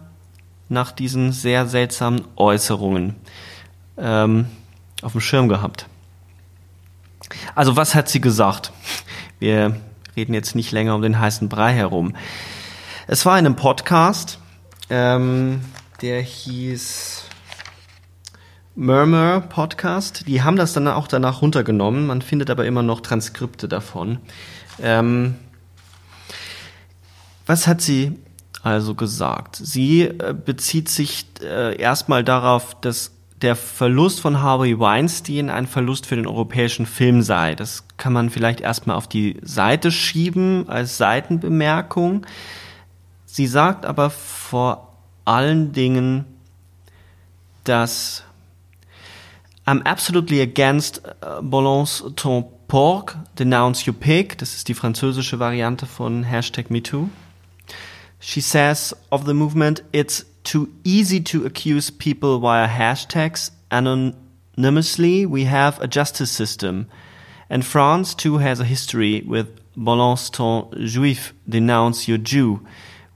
nach 0.68 0.92
diesen 0.92 1.32
sehr 1.32 1.66
seltsamen 1.66 2.22
Äußerungen 2.36 3.14
ähm, 3.98 4.46
auf 5.02 5.12
dem 5.12 5.20
Schirm 5.20 5.48
gehabt. 5.48 5.86
Also 7.54 7.76
was 7.76 7.94
hat 7.94 8.08
sie 8.08 8.20
gesagt? 8.20 8.72
Wir 9.38 9.76
reden 10.16 10.34
jetzt 10.34 10.54
nicht 10.54 10.72
länger 10.72 10.94
um 10.94 11.02
den 11.02 11.18
heißen 11.18 11.48
Brei 11.48 11.72
herum. 11.72 12.14
Es 13.06 13.26
war 13.26 13.38
in 13.38 13.46
einem 13.46 13.56
Podcast, 13.56 14.38
ähm, 14.90 15.60
der 16.02 16.20
hieß 16.20 17.15
Murmur 18.78 19.40
Podcast. 19.40 20.28
Die 20.28 20.42
haben 20.42 20.56
das 20.56 20.74
dann 20.74 20.86
auch 20.86 21.08
danach 21.08 21.40
runtergenommen. 21.40 22.06
Man 22.06 22.20
findet 22.20 22.50
aber 22.50 22.66
immer 22.66 22.82
noch 22.82 23.00
Transkripte 23.00 23.68
davon. 23.68 24.18
Ähm, 24.82 25.36
was 27.46 27.66
hat 27.66 27.80
sie 27.80 28.18
also 28.62 28.94
gesagt? 28.94 29.56
Sie 29.56 30.02
äh, 30.02 30.34
bezieht 30.34 30.90
sich 30.90 31.24
äh, 31.40 31.74
erstmal 31.80 32.22
darauf, 32.22 32.78
dass 32.78 33.12
der 33.40 33.56
Verlust 33.56 34.20
von 34.20 34.42
Harvey 34.42 34.78
Weinstein 34.78 35.48
ein 35.48 35.66
Verlust 35.66 36.04
für 36.04 36.16
den 36.16 36.26
europäischen 36.26 36.84
Film 36.84 37.22
sei. 37.22 37.54
Das 37.54 37.84
kann 37.96 38.12
man 38.12 38.28
vielleicht 38.28 38.60
erstmal 38.60 38.96
auf 38.96 39.08
die 39.08 39.38
Seite 39.42 39.90
schieben 39.90 40.68
als 40.68 40.98
Seitenbemerkung. 40.98 42.26
Sie 43.24 43.46
sagt 43.46 43.86
aber 43.86 44.10
vor 44.10 44.98
allen 45.24 45.72
Dingen, 45.72 46.26
dass 47.64 48.25
I'm 49.66 49.82
absolutely 49.84 50.40
against 50.40 51.00
uh, 51.22 51.40
balance 51.42 52.02
ton 52.14 52.44
porc, 52.68 53.16
denounce 53.34 53.84
your 53.86 53.94
pig. 53.94 54.38
Das 54.38 54.54
ist 54.54 54.68
die 54.68 54.74
französische 54.74 55.40
Variante 55.40 55.86
von 55.86 56.22
Hashtag 56.22 56.70
MeToo. 56.70 57.08
She 58.20 58.40
says 58.40 58.94
of 59.10 59.24
the 59.24 59.34
movement, 59.34 59.82
it's 59.92 60.24
too 60.44 60.68
easy 60.84 61.20
to 61.24 61.44
accuse 61.44 61.90
people 61.90 62.38
via 62.38 62.68
hashtags 62.68 63.50
anonymously. 63.70 65.26
We 65.26 65.44
have 65.44 65.80
a 65.80 65.88
justice 65.88 66.30
system. 66.30 66.86
And 67.48 67.64
France 67.64 68.14
too 68.14 68.38
has 68.38 68.60
a 68.60 68.64
history 68.64 69.24
with 69.26 69.48
balance 69.76 70.30
ton 70.30 70.70
juif, 70.72 71.32
denounce 71.48 72.08
your 72.08 72.18
Jew. 72.18 72.60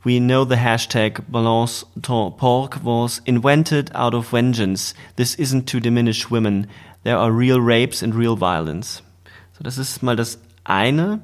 We 0.02 0.18
know 0.18 0.44
the 0.44 0.56
hashtag 0.56 1.30
balance 1.30 1.84
ton 2.00 2.32
porc 2.32 2.82
was 2.82 3.20
invented 3.26 3.90
out 3.94 4.14
of 4.14 4.30
vengeance. 4.30 4.94
This 5.16 5.34
isn't 5.34 5.66
to 5.66 5.80
diminish 5.80 6.30
women. 6.30 6.68
There 7.04 7.18
are 7.18 7.30
real 7.30 7.60
rapes 7.60 8.02
and 8.02 8.14
real 8.14 8.36
violence. 8.36 9.02
So, 9.52 9.62
das 9.62 9.76
ist 9.76 10.02
mal 10.02 10.16
das 10.16 10.38
eine. 10.64 11.20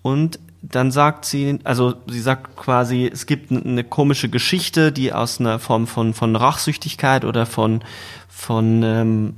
Und 0.00 0.38
dann 0.62 0.90
sagt 0.90 1.24
sie, 1.24 1.58
also 1.64 1.94
sie 2.06 2.20
sagt 2.20 2.56
quasi, 2.56 3.08
es 3.12 3.26
gibt 3.26 3.52
eine 3.52 3.84
komische 3.84 4.28
Geschichte, 4.28 4.90
die 4.90 5.12
aus 5.12 5.38
einer 5.38 5.58
Form 5.58 5.86
von, 5.86 6.14
von 6.14 6.36
Rachsüchtigkeit 6.36 7.24
oder 7.24 7.44
von, 7.46 7.82
von 8.28 8.82
ähm, 8.82 9.34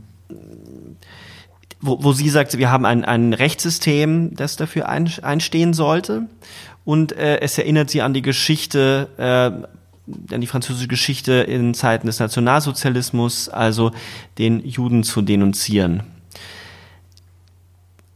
wo, 1.80 2.02
wo 2.02 2.12
sie 2.12 2.28
sagt, 2.28 2.58
wir 2.58 2.70
haben 2.70 2.84
ein, 2.84 3.04
ein 3.04 3.32
Rechtssystem, 3.32 4.34
das 4.34 4.56
dafür 4.56 4.88
ein, 4.88 5.10
einstehen 5.22 5.72
sollte. 5.72 6.26
Und 6.84 7.12
äh, 7.12 7.40
es 7.40 7.58
erinnert 7.58 7.90
sie 7.90 8.02
an 8.02 8.14
die 8.14 8.22
Geschichte, 8.22 9.08
äh, 9.16 10.34
an 10.34 10.40
die 10.40 10.46
französische 10.46 10.88
Geschichte 10.88 11.32
in 11.32 11.74
Zeiten 11.74 12.06
des 12.06 12.18
Nationalsozialismus, 12.18 13.48
also 13.48 13.92
den 14.38 14.64
Juden 14.64 15.02
zu 15.02 15.22
denunzieren. 15.22 16.02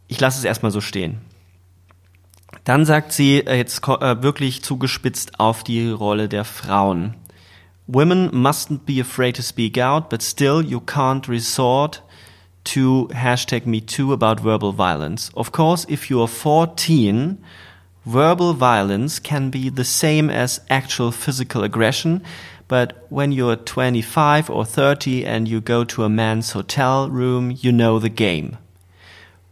Ich 0.08 0.20
lasse 0.20 0.38
es 0.38 0.44
erstmal 0.44 0.72
so 0.72 0.80
stehen. 0.80 1.18
Dann 2.64 2.86
sagt 2.86 3.12
sie 3.12 3.40
äh, 3.40 3.56
jetzt 3.56 3.86
äh, 3.86 4.22
wirklich 4.22 4.62
zugespitzt 4.62 5.38
auf 5.38 5.64
die 5.64 5.90
Rolle 5.90 6.28
der 6.28 6.44
Frauen. 6.44 7.14
Women 7.86 8.30
mustn't 8.30 8.86
be 8.86 9.00
afraid 9.00 9.36
to 9.36 9.42
speak 9.42 9.78
out, 9.78 10.08
but 10.08 10.22
still 10.22 10.62
you 10.62 10.80
can't 10.80 11.28
resort 11.28 12.02
to 12.64 13.08
hashtag 13.12 13.66
me 13.66 13.84
too 13.84 14.12
about 14.12 14.42
verbal 14.42 14.72
violence. 14.72 15.30
Of 15.34 15.52
course, 15.52 15.86
if 15.90 16.08
you 16.08 16.22
are 16.22 16.28
14, 16.28 17.36
verbal 18.06 18.54
violence 18.54 19.18
can 19.18 19.50
be 19.50 19.68
the 19.68 19.84
same 19.84 20.30
as 20.30 20.60
actual 20.68 21.10
physical 21.10 21.62
aggression, 21.62 22.22
but 22.68 23.06
when 23.08 23.32
you're 23.32 23.56
25 23.56 24.50
or 24.50 24.64
30 24.64 25.24
and 25.24 25.46
you 25.48 25.60
go 25.60 25.84
to 25.84 26.04
a 26.04 26.08
man's 26.08 26.52
hotel 26.52 27.10
room, 27.10 27.54
you 27.60 27.72
know 27.72 27.98
the 27.98 28.08
game. 28.08 28.58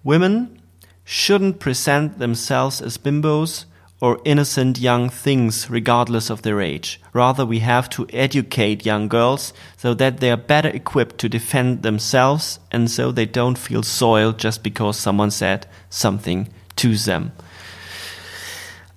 Women 0.03 0.61
shouldn't 1.05 1.61
present 1.61 2.19
themselves 2.19 2.81
as 2.81 2.99
bimbos 2.99 3.65
or 4.01 4.21
innocent 4.25 4.81
young 4.81 5.09
things 5.09 5.71
regardless 5.71 6.29
of 6.29 6.43
their 6.43 6.61
age. 6.61 7.01
Rather, 7.13 7.47
we 7.47 7.61
have 7.61 7.89
to 7.89 8.07
educate 8.13 8.85
young 8.85 9.07
girls 9.07 9.53
so 9.77 9.95
that 9.95 10.19
they 10.19 10.31
are 10.31 10.37
better 10.37 10.71
equipped 10.71 11.19
to 11.19 11.29
defend 11.29 11.83
themselves 11.83 12.59
and 12.73 12.91
so 12.91 13.13
they 13.13 13.27
don't 13.27 13.59
feel 13.59 13.83
soiled 13.83 14.39
just 14.39 14.65
because 14.65 14.97
someone 14.97 15.31
said 15.31 15.69
something 15.89 16.49
to 16.75 16.97
them. 16.97 17.31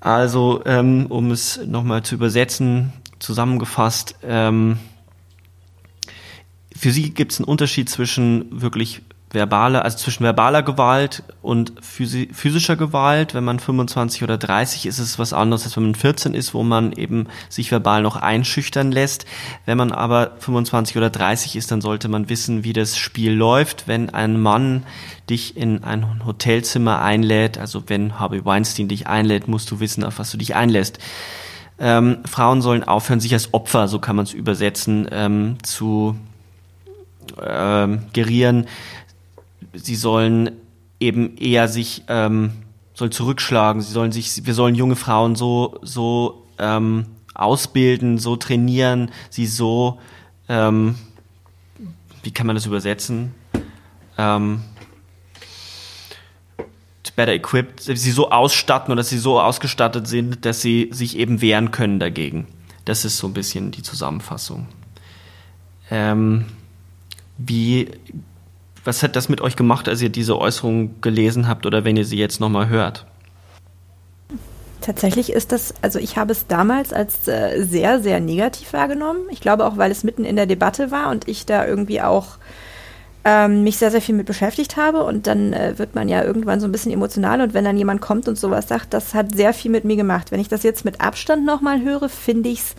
Also, 0.05 0.61
ähm, 0.67 1.07
um 1.07 1.31
es 1.31 1.59
nochmal 1.65 2.03
zu 2.03 2.13
übersetzen, 2.13 2.93
zusammengefasst, 3.17 4.15
ähm, 4.21 4.77
für 6.75 6.91
sie 6.91 7.09
gibt 7.09 7.31
es 7.31 7.39
einen 7.39 7.47
Unterschied 7.47 7.89
zwischen 7.89 8.61
wirklich 8.61 9.01
verbale, 9.35 9.83
also 9.83 9.97
zwischen 9.97 10.23
verbaler 10.23 10.63
Gewalt 10.63 11.21
und 11.43 11.73
physischer 11.81 12.75
Gewalt. 12.75 13.35
Wenn 13.35 13.43
man 13.43 13.59
25 13.59 14.23
oder 14.23 14.39
30 14.39 14.87
ist, 14.87 14.97
ist 14.97 15.09
es 15.09 15.19
was 15.19 15.33
anderes, 15.33 15.65
als 15.65 15.77
wenn 15.77 15.83
man 15.83 15.93
14 15.93 16.33
ist, 16.33 16.55
wo 16.55 16.63
man 16.63 16.91
eben 16.93 17.27
sich 17.49 17.69
verbal 17.69 18.01
noch 18.01 18.15
einschüchtern 18.15 18.91
lässt. 18.91 19.25
Wenn 19.65 19.77
man 19.77 19.91
aber 19.91 20.31
25 20.39 20.97
oder 20.97 21.11
30 21.11 21.55
ist, 21.55 21.71
dann 21.71 21.81
sollte 21.81 22.07
man 22.07 22.29
wissen, 22.29 22.63
wie 22.63 22.73
das 22.73 22.97
Spiel 22.97 23.33
läuft. 23.33 23.87
Wenn 23.87 24.09
ein 24.09 24.41
Mann 24.41 24.83
dich 25.29 25.55
in 25.55 25.83
ein 25.83 26.25
Hotelzimmer 26.25 27.01
einlädt, 27.01 27.59
also 27.59 27.83
wenn 27.87 28.19
Harvey 28.19 28.43
Weinstein 28.43 28.87
dich 28.87 29.05
einlädt, 29.05 29.47
musst 29.47 29.69
du 29.69 29.79
wissen, 29.79 30.03
auf 30.03 30.17
was 30.17 30.31
du 30.31 30.37
dich 30.37 30.55
einlässt. 30.55 30.97
Ähm, 31.77 32.19
Frauen 32.25 32.61
sollen 32.61 32.83
aufhören, 32.83 33.19
sich 33.19 33.33
als 33.33 33.53
Opfer, 33.53 33.87
so 33.87 33.99
kann 33.99 34.15
man 34.15 34.23
es 34.23 34.33
übersetzen, 34.33 35.07
ähm, 35.11 35.57
zu 35.61 36.15
ähm, 37.41 38.03
gerieren 38.13 38.67
sie 39.75 39.95
sollen 39.95 40.51
eben 40.99 41.37
eher 41.37 41.67
sich 41.67 42.03
ähm, 42.07 42.51
soll 42.93 43.09
zurückschlagen. 43.09 43.81
Sie 43.81 43.91
sollen 43.91 44.11
sich, 44.11 44.45
wir 44.45 44.53
sollen 44.53 44.75
junge 44.75 44.95
Frauen 44.95 45.35
so 45.35 45.79
so 45.81 46.47
ähm, 46.57 47.05
ausbilden, 47.33 48.17
so 48.17 48.35
trainieren, 48.35 49.11
sie 49.29 49.45
so 49.45 49.99
ähm, 50.47 50.95
wie 52.23 52.31
kann 52.31 52.47
man 52.47 52.55
das 52.55 52.65
übersetzen? 52.65 53.33
Ähm, 54.17 54.61
better 57.15 57.33
equipped, 57.33 57.81
sie 57.81 58.11
so 58.11 58.29
ausstatten 58.29 58.91
oder 58.91 58.99
dass 58.99 59.09
sie 59.09 59.17
so 59.17 59.39
ausgestattet 59.39 60.07
sind, 60.07 60.45
dass 60.45 60.61
sie 60.61 60.89
sich 60.91 61.17
eben 61.17 61.41
wehren 61.41 61.71
können 61.71 61.99
dagegen. 61.99 62.47
Das 62.83 63.05
ist 63.05 63.17
so 63.17 63.27
ein 63.27 63.33
bisschen 63.33 63.71
die 63.71 63.83
Zusammenfassung. 63.83 64.67
Ähm, 65.89 66.45
wie 67.37 67.89
was 68.85 69.03
hat 69.03 69.15
das 69.15 69.29
mit 69.29 69.41
euch 69.41 69.55
gemacht, 69.55 69.89
als 69.89 70.01
ihr 70.01 70.09
diese 70.09 70.37
Äußerung 70.37 71.01
gelesen 71.01 71.47
habt 71.47 71.65
oder 71.65 71.83
wenn 71.83 71.97
ihr 71.97 72.05
sie 72.05 72.17
jetzt 72.17 72.39
nochmal 72.39 72.69
hört? 72.69 73.05
Tatsächlich 74.81 75.31
ist 75.31 75.51
das, 75.51 75.73
also 75.81 75.97
ich 75.97 76.15
habe 76.15 76.31
es 76.31 76.45
damals 76.45 76.93
als 76.93 77.27
äh, 77.27 77.63
sehr, 77.63 77.99
sehr 78.01 78.19
negativ 78.19 78.71
wahrgenommen. 78.73 79.21
Ich 79.31 79.41
glaube 79.41 79.65
auch, 79.65 79.77
weil 79.77 79.89
es 79.89 80.03
mitten 80.03 80.23
in 80.25 80.35
der 80.35 80.45
Debatte 80.45 80.91
war 80.91 81.09
und 81.09 81.27
ich 81.27 81.47
da 81.47 81.65
irgendwie 81.65 82.01
auch 82.01 82.37
ähm, 83.23 83.63
mich 83.63 83.77
sehr, 83.77 83.89
sehr 83.89 84.01
viel 84.01 84.13
mit 84.13 84.27
beschäftigt 84.27 84.77
habe. 84.77 85.03
Und 85.03 85.25
dann 85.25 85.53
äh, 85.53 85.73
wird 85.79 85.95
man 85.95 86.07
ja 86.07 86.23
irgendwann 86.23 86.59
so 86.59 86.67
ein 86.67 86.71
bisschen 86.71 86.91
emotional. 86.91 87.41
Und 87.41 87.55
wenn 87.55 87.65
dann 87.65 87.77
jemand 87.77 87.99
kommt 87.99 88.27
und 88.27 88.37
sowas 88.37 88.67
sagt, 88.67 88.93
das 88.93 89.15
hat 89.15 89.35
sehr 89.35 89.53
viel 89.53 89.71
mit 89.71 89.85
mir 89.85 89.95
gemacht. 89.95 90.31
Wenn 90.31 90.39
ich 90.39 90.49
das 90.49 90.61
jetzt 90.61 90.85
mit 90.85 91.01
Abstand 91.01 91.43
nochmal 91.43 91.81
höre, 91.81 92.07
finde 92.07 92.49
ich 92.49 92.59
es 92.59 92.75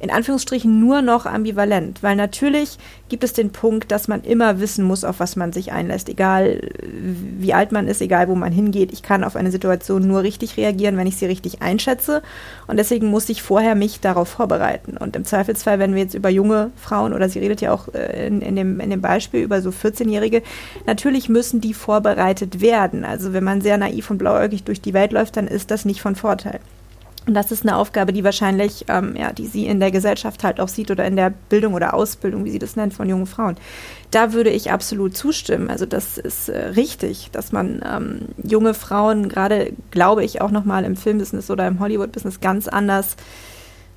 in 0.00 0.10
Anführungsstrichen 0.10 0.80
nur 0.80 1.02
noch 1.02 1.26
ambivalent, 1.26 2.02
weil 2.02 2.16
natürlich 2.16 2.78
gibt 3.08 3.24
es 3.24 3.32
den 3.32 3.50
Punkt, 3.50 3.90
dass 3.90 4.08
man 4.08 4.22
immer 4.22 4.60
wissen 4.60 4.84
muss, 4.84 5.04
auf 5.04 5.20
was 5.20 5.36
man 5.36 5.52
sich 5.52 5.72
einlässt, 5.72 6.08
egal 6.08 6.60
wie 6.82 7.54
alt 7.54 7.72
man 7.72 7.88
ist, 7.88 8.00
egal 8.00 8.28
wo 8.28 8.34
man 8.34 8.52
hingeht. 8.52 8.92
Ich 8.92 9.02
kann 9.02 9.24
auf 9.24 9.36
eine 9.36 9.50
Situation 9.50 10.06
nur 10.06 10.22
richtig 10.22 10.56
reagieren, 10.56 10.96
wenn 10.96 11.06
ich 11.06 11.16
sie 11.16 11.26
richtig 11.26 11.62
einschätze 11.62 12.22
und 12.66 12.76
deswegen 12.76 13.08
muss 13.08 13.28
ich 13.28 13.42
vorher 13.42 13.74
mich 13.74 14.00
darauf 14.00 14.28
vorbereiten. 14.28 14.96
Und 14.96 15.16
im 15.16 15.24
Zweifelsfall, 15.24 15.78
wenn 15.78 15.94
wir 15.94 16.02
jetzt 16.02 16.14
über 16.14 16.28
junge 16.28 16.70
Frauen 16.76 17.12
oder 17.12 17.28
sie 17.28 17.38
redet 17.38 17.60
ja 17.60 17.72
auch 17.72 17.88
äh, 17.94 18.26
in, 18.26 18.40
in, 18.40 18.56
dem, 18.56 18.80
in 18.80 18.90
dem 18.90 19.00
Beispiel 19.00 19.42
über 19.42 19.62
so 19.62 19.70
14-Jährige, 19.70 20.42
natürlich 20.86 21.28
müssen 21.28 21.60
die 21.60 21.74
vorbereitet 21.74 22.60
werden. 22.60 23.04
Also 23.04 23.32
wenn 23.32 23.44
man 23.44 23.60
sehr 23.60 23.78
naiv 23.78 24.10
und 24.10 24.18
blauäugig 24.18 24.64
durch 24.64 24.80
die 24.80 24.94
Welt 24.94 25.12
läuft, 25.12 25.36
dann 25.36 25.48
ist 25.48 25.70
das 25.70 25.84
nicht 25.84 26.00
von 26.00 26.14
Vorteil. 26.14 26.60
Und 27.28 27.34
das 27.34 27.52
ist 27.52 27.62
eine 27.62 27.76
Aufgabe, 27.76 28.14
die 28.14 28.24
wahrscheinlich, 28.24 28.86
ähm, 28.88 29.14
ja, 29.14 29.34
die 29.34 29.46
sie 29.46 29.66
in 29.66 29.80
der 29.80 29.90
Gesellschaft 29.90 30.42
halt 30.44 30.60
auch 30.60 30.68
sieht 30.68 30.90
oder 30.90 31.04
in 31.04 31.14
der 31.14 31.28
Bildung 31.50 31.74
oder 31.74 31.92
Ausbildung, 31.92 32.46
wie 32.46 32.50
sie 32.50 32.58
das 32.58 32.74
nennt, 32.74 32.94
von 32.94 33.06
jungen 33.06 33.26
Frauen. 33.26 33.56
Da 34.10 34.32
würde 34.32 34.48
ich 34.48 34.72
absolut 34.72 35.14
zustimmen. 35.14 35.68
Also 35.68 35.84
das 35.84 36.16
ist 36.16 36.48
äh, 36.48 36.68
richtig, 36.68 37.28
dass 37.30 37.52
man 37.52 37.84
ähm, 37.86 38.20
junge 38.42 38.72
Frauen 38.72 39.28
gerade, 39.28 39.74
glaube 39.90 40.24
ich, 40.24 40.40
auch 40.40 40.50
nochmal 40.50 40.84
im 40.84 40.96
Filmbusiness 40.96 41.50
oder 41.50 41.68
im 41.68 41.80
Hollywood-Business 41.80 42.40
ganz 42.40 42.66
anders 42.66 43.16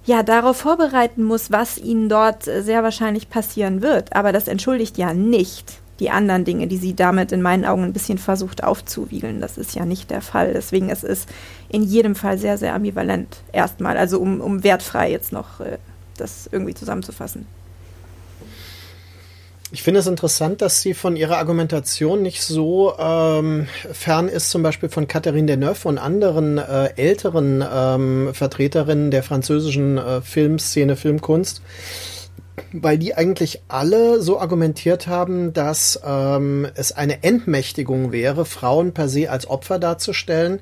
ja, 0.03 0.23
darauf 0.23 0.57
vorbereiten 0.57 1.23
muss, 1.23 1.53
was 1.53 1.77
ihnen 1.77 2.09
dort 2.09 2.49
äh, 2.49 2.61
sehr 2.63 2.83
wahrscheinlich 2.83 3.29
passieren 3.29 3.81
wird. 3.81 4.13
Aber 4.13 4.33
das 4.33 4.49
entschuldigt 4.49 4.97
ja 4.97 5.13
nicht, 5.13 5.79
die 6.01 6.09
anderen 6.09 6.43
Dinge, 6.43 6.67
die 6.67 6.77
sie 6.77 6.95
damit 6.95 7.31
in 7.31 7.41
meinen 7.41 7.63
Augen 7.63 7.83
ein 7.83 7.93
bisschen 7.93 8.17
versucht 8.17 8.63
aufzuwiegeln. 8.63 9.39
Das 9.39 9.57
ist 9.57 9.75
ja 9.75 9.85
nicht 9.85 10.09
der 10.09 10.21
Fall. 10.21 10.51
Deswegen 10.53 10.89
es 10.89 11.03
ist 11.03 11.29
in 11.69 11.83
jedem 11.83 12.15
Fall 12.15 12.37
sehr, 12.39 12.57
sehr 12.57 12.73
ambivalent 12.73 13.37
erstmal. 13.53 13.97
Also 13.97 14.19
um, 14.19 14.41
um 14.41 14.63
wertfrei 14.63 15.11
jetzt 15.11 15.31
noch 15.31 15.59
äh, 15.59 15.77
das 16.17 16.49
irgendwie 16.51 16.73
zusammenzufassen. 16.73 17.45
Ich 19.73 19.83
finde 19.83 20.01
es 20.01 20.07
interessant, 20.07 20.61
dass 20.61 20.81
sie 20.81 20.93
von 20.93 21.15
ihrer 21.15 21.37
Argumentation 21.37 22.21
nicht 22.21 22.43
so 22.43 22.93
ähm, 22.99 23.67
fern 23.93 24.27
ist, 24.27 24.49
zum 24.49 24.63
Beispiel 24.63 24.89
von 24.89 25.07
Catherine 25.07 25.45
Deneuve 25.45 25.87
und 25.87 25.97
anderen 25.97 26.57
äh, 26.57 26.89
älteren 26.97 27.63
ähm, 27.73 28.31
Vertreterinnen 28.33 29.11
der 29.11 29.23
französischen 29.23 29.97
äh, 29.97 30.21
Filmszene, 30.21 30.97
Filmkunst 30.97 31.61
weil 32.73 32.97
die 32.97 33.15
eigentlich 33.15 33.61
alle 33.67 34.21
so 34.21 34.39
argumentiert 34.39 35.07
haben, 35.07 35.53
dass 35.53 35.99
ähm, 36.05 36.67
es 36.75 36.91
eine 36.91 37.23
Entmächtigung 37.23 38.11
wäre, 38.11 38.45
Frauen 38.45 38.93
per 38.93 39.09
se 39.09 39.29
als 39.29 39.49
Opfer 39.49 39.79
darzustellen 39.79 40.59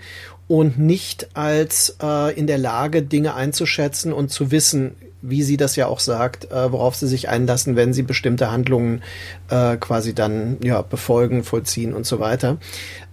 und 0.48 0.80
nicht 0.80 1.30
als 1.36 1.98
äh, 2.02 2.34
in 2.38 2.48
der 2.48 2.58
Lage, 2.58 3.04
Dinge 3.04 3.36
einzuschätzen 3.36 4.14
und 4.14 4.30
zu 4.30 4.52
wissen, 4.52 4.96
wie 5.22 5.44
sie 5.44 5.58
das 5.58 5.76
ja 5.76 5.88
auch 5.88 6.00
sagt, 6.00 6.52
äh, 6.52 6.72
worauf 6.72 6.96
sie 6.96 7.08
sich 7.08 7.30
einlassen, 7.30 7.76
wenn 7.76 7.94
sie 7.94 8.04
bestimmte 8.04 8.52
Handlungen 8.52 9.04
äh, 9.50 9.78
quasi 9.78 10.16
dann 10.16 10.58
ja 10.64 10.82
befolgen, 10.82 11.44
vollziehen 11.44 11.94
und 11.94 12.06
so 12.06 12.20
weiter. 12.20 12.58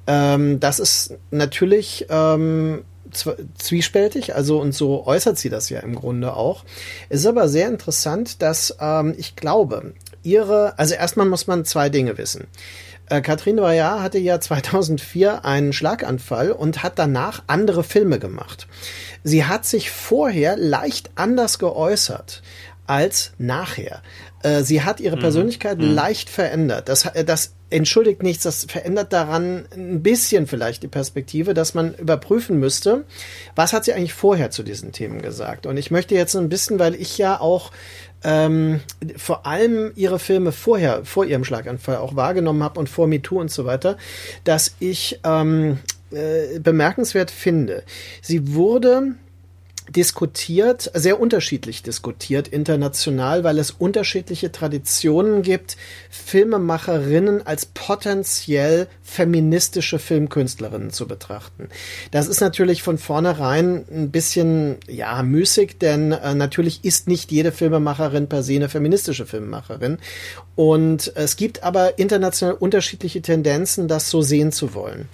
Ähm, 0.06 0.60
das 0.60 0.78
ist 0.78 1.16
natürlich 1.30 2.06
ähm, 2.08 2.84
zwiespältig, 3.10 4.34
also 4.34 4.60
und 4.60 4.72
so 4.72 5.06
äußert 5.06 5.38
sie 5.38 5.50
das 5.50 5.70
ja 5.70 5.80
im 5.80 5.94
Grunde 5.94 6.34
auch. 6.34 6.64
Es 7.08 7.20
ist 7.20 7.26
aber 7.26 7.48
sehr 7.48 7.68
interessant, 7.68 8.42
dass 8.42 8.76
ähm, 8.80 9.14
ich 9.16 9.36
glaube, 9.36 9.94
ihre, 10.22 10.78
also 10.78 10.94
erstmal 10.94 11.26
muss 11.26 11.46
man 11.46 11.64
zwei 11.64 11.88
Dinge 11.88 12.18
wissen. 12.18 12.46
Äh, 13.08 13.20
Catherine 13.20 13.60
Bayard 13.60 14.00
hatte 14.00 14.18
ja 14.18 14.40
2004 14.40 15.44
einen 15.44 15.72
Schlaganfall 15.72 16.50
und 16.50 16.82
hat 16.82 16.98
danach 16.98 17.42
andere 17.46 17.84
Filme 17.84 18.18
gemacht. 18.18 18.66
Sie 19.22 19.44
hat 19.44 19.64
sich 19.64 19.90
vorher 19.90 20.56
leicht 20.56 21.10
anders 21.14 21.58
geäußert 21.58 22.42
als 22.86 23.32
nachher. 23.38 24.02
Äh, 24.42 24.62
sie 24.62 24.82
hat 24.82 25.00
ihre 25.00 25.16
mhm. 25.16 25.20
Persönlichkeit 25.20 25.78
mhm. 25.78 25.94
leicht 25.94 26.30
verändert. 26.30 26.88
Das, 26.88 27.06
äh, 27.06 27.24
das 27.24 27.55
entschuldigt 27.70 28.22
nichts, 28.22 28.44
das 28.44 28.64
verändert 28.64 29.12
daran 29.12 29.66
ein 29.74 30.02
bisschen 30.02 30.46
vielleicht 30.46 30.82
die 30.82 30.88
Perspektive, 30.88 31.52
dass 31.52 31.74
man 31.74 31.94
überprüfen 31.94 32.58
müsste, 32.58 33.04
was 33.56 33.72
hat 33.72 33.84
sie 33.84 33.92
eigentlich 33.92 34.14
vorher 34.14 34.50
zu 34.50 34.62
diesen 34.62 34.92
Themen 34.92 35.20
gesagt. 35.20 35.66
Und 35.66 35.76
ich 35.76 35.90
möchte 35.90 36.14
jetzt 36.14 36.36
ein 36.36 36.48
bisschen, 36.48 36.78
weil 36.78 36.94
ich 36.94 37.18
ja 37.18 37.40
auch 37.40 37.72
ähm, 38.22 38.80
vor 39.16 39.46
allem 39.46 39.92
ihre 39.96 40.18
Filme 40.18 40.52
vorher, 40.52 41.04
vor 41.04 41.24
ihrem 41.24 41.44
Schlaganfall 41.44 41.96
auch 41.96 42.16
wahrgenommen 42.16 42.62
habe 42.62 42.78
und 42.78 42.88
vor 42.88 43.08
MeToo 43.08 43.40
und 43.40 43.50
so 43.50 43.64
weiter, 43.64 43.96
dass 44.44 44.74
ich 44.78 45.20
ähm, 45.24 45.78
äh, 46.12 46.60
bemerkenswert 46.60 47.30
finde. 47.30 47.82
Sie 48.22 48.54
wurde 48.54 49.16
diskutiert, 49.88 50.90
sehr 50.94 51.20
unterschiedlich 51.20 51.82
diskutiert 51.82 52.48
international, 52.48 53.44
weil 53.44 53.58
es 53.58 53.70
unterschiedliche 53.70 54.50
Traditionen 54.52 55.42
gibt, 55.42 55.76
Filmemacherinnen 56.10 57.46
als 57.46 57.66
potenziell 57.66 58.88
feministische 59.02 59.98
Filmkünstlerinnen 59.98 60.90
zu 60.90 61.06
betrachten. 61.06 61.68
Das 62.10 62.26
ist 62.26 62.40
natürlich 62.40 62.82
von 62.82 62.98
vornherein 62.98 63.84
ein 63.90 64.10
bisschen, 64.10 64.76
ja, 64.88 65.22
müßig, 65.22 65.78
denn 65.78 66.12
äh, 66.12 66.34
natürlich 66.34 66.84
ist 66.84 67.06
nicht 67.06 67.30
jede 67.30 67.52
Filmemacherin 67.52 68.28
per 68.28 68.42
se 68.42 68.54
eine 68.54 68.68
feministische 68.68 69.26
Filmemacherin. 69.26 69.98
Und 70.56 71.12
es 71.14 71.36
gibt 71.36 71.62
aber 71.62 71.98
international 71.98 72.54
unterschiedliche 72.54 73.22
Tendenzen, 73.22 73.88
das 73.88 74.10
so 74.10 74.22
sehen 74.22 74.52
zu 74.52 74.74
wollen. 74.74 75.08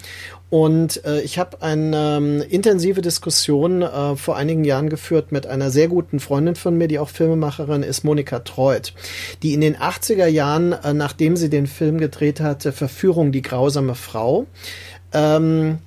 Und 0.49 1.03
äh, 1.03 1.21
ich 1.21 1.39
habe 1.39 1.63
eine 1.63 2.17
ähm, 2.17 2.43
intensive 2.47 3.01
Diskussion 3.01 3.81
äh, 3.81 4.15
vor 4.15 4.35
einigen 4.35 4.63
Jahren 4.63 4.89
geführt 4.89 5.31
mit 5.31 5.47
einer 5.47 5.71
sehr 5.71 5.87
guten 5.87 6.19
Freundin 6.19 6.55
von 6.55 6.77
mir, 6.77 6.87
die 6.87 6.99
auch 6.99 7.09
Filmemacherin 7.09 7.81
ist, 7.81 8.03
Monika 8.03 8.39
Treut, 8.39 8.93
die 9.41 9.55
in 9.55 9.61
den 9.61 9.75
80er 9.75 10.27
Jahren, 10.27 10.73
äh, 10.73 10.93
nachdem 10.93 11.37
sie 11.37 11.49
den 11.49 11.65
Film 11.65 11.97
gedreht 11.97 12.39
hatte, 12.39 12.71
Verführung, 12.71 13.31
die 13.31 13.41
grausame 13.41 13.95
Frau, 13.95 14.45
ähm, 15.11 15.79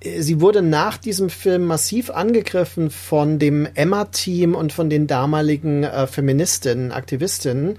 sie 0.00 0.40
wurde 0.40 0.62
nach 0.62 0.96
diesem 0.96 1.28
Film 1.28 1.64
massiv 1.64 2.10
angegriffen 2.10 2.90
von 2.90 3.38
dem 3.38 3.68
Emma-Team 3.74 4.54
und 4.54 4.72
von 4.72 4.90
den 4.90 5.06
damaligen 5.06 5.82
äh, 5.82 6.06
Feministinnen, 6.06 6.92
Aktivistinnen. 6.92 7.76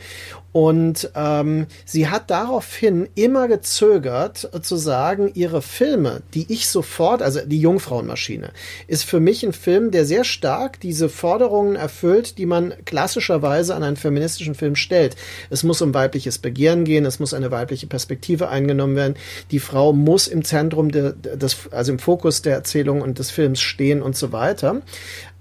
Und 0.51 1.11
ähm, 1.15 1.67
sie 1.85 2.07
hat 2.07 2.31
daraufhin 2.31 3.07
immer 3.13 3.47
gezögert 3.47 4.49
äh, 4.51 4.61
zu 4.61 4.77
sagen, 4.77 5.31
ihre 5.35 5.61
Filme, 5.61 6.21
die 6.33 6.51
ich 6.51 6.67
sofort, 6.67 7.21
also 7.21 7.41
die 7.45 7.61
Jungfrauenmaschine, 7.61 8.51
ist 8.87 9.03
für 9.03 9.19
mich 9.19 9.43
ein 9.43 9.53
Film, 9.53 9.91
der 9.91 10.05
sehr 10.05 10.23
stark 10.23 10.79
diese 10.79 11.07
Forderungen 11.07 11.75
erfüllt, 11.75 12.39
die 12.39 12.47
man 12.47 12.73
klassischerweise 12.85 13.75
an 13.75 13.83
einen 13.83 13.95
feministischen 13.95 14.55
Film 14.55 14.75
stellt. 14.75 15.15
Es 15.51 15.63
muss 15.63 15.83
um 15.83 15.93
weibliches 15.93 16.39
Begehren 16.39 16.83
gehen, 16.83 17.05
es 17.05 17.19
muss 17.19 17.35
eine 17.35 17.51
weibliche 17.51 17.85
Perspektive 17.85 18.49
eingenommen 18.49 18.95
werden. 18.95 19.15
Die 19.51 19.59
Frau 19.59 19.93
muss 19.93 20.27
im 20.27 20.43
Zentrum 20.43 20.91
de, 20.91 21.13
des, 21.15 21.69
also 21.71 21.91
im 21.91 21.99
Fokus 21.99 22.41
der 22.41 22.55
Erzählung 22.55 23.01
und 23.01 23.19
des 23.19 23.29
Films 23.29 23.61
stehen 23.61 24.01
und 24.01 24.15
so 24.15 24.31
weiter. 24.31 24.81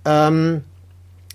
Ähm, 0.05 0.63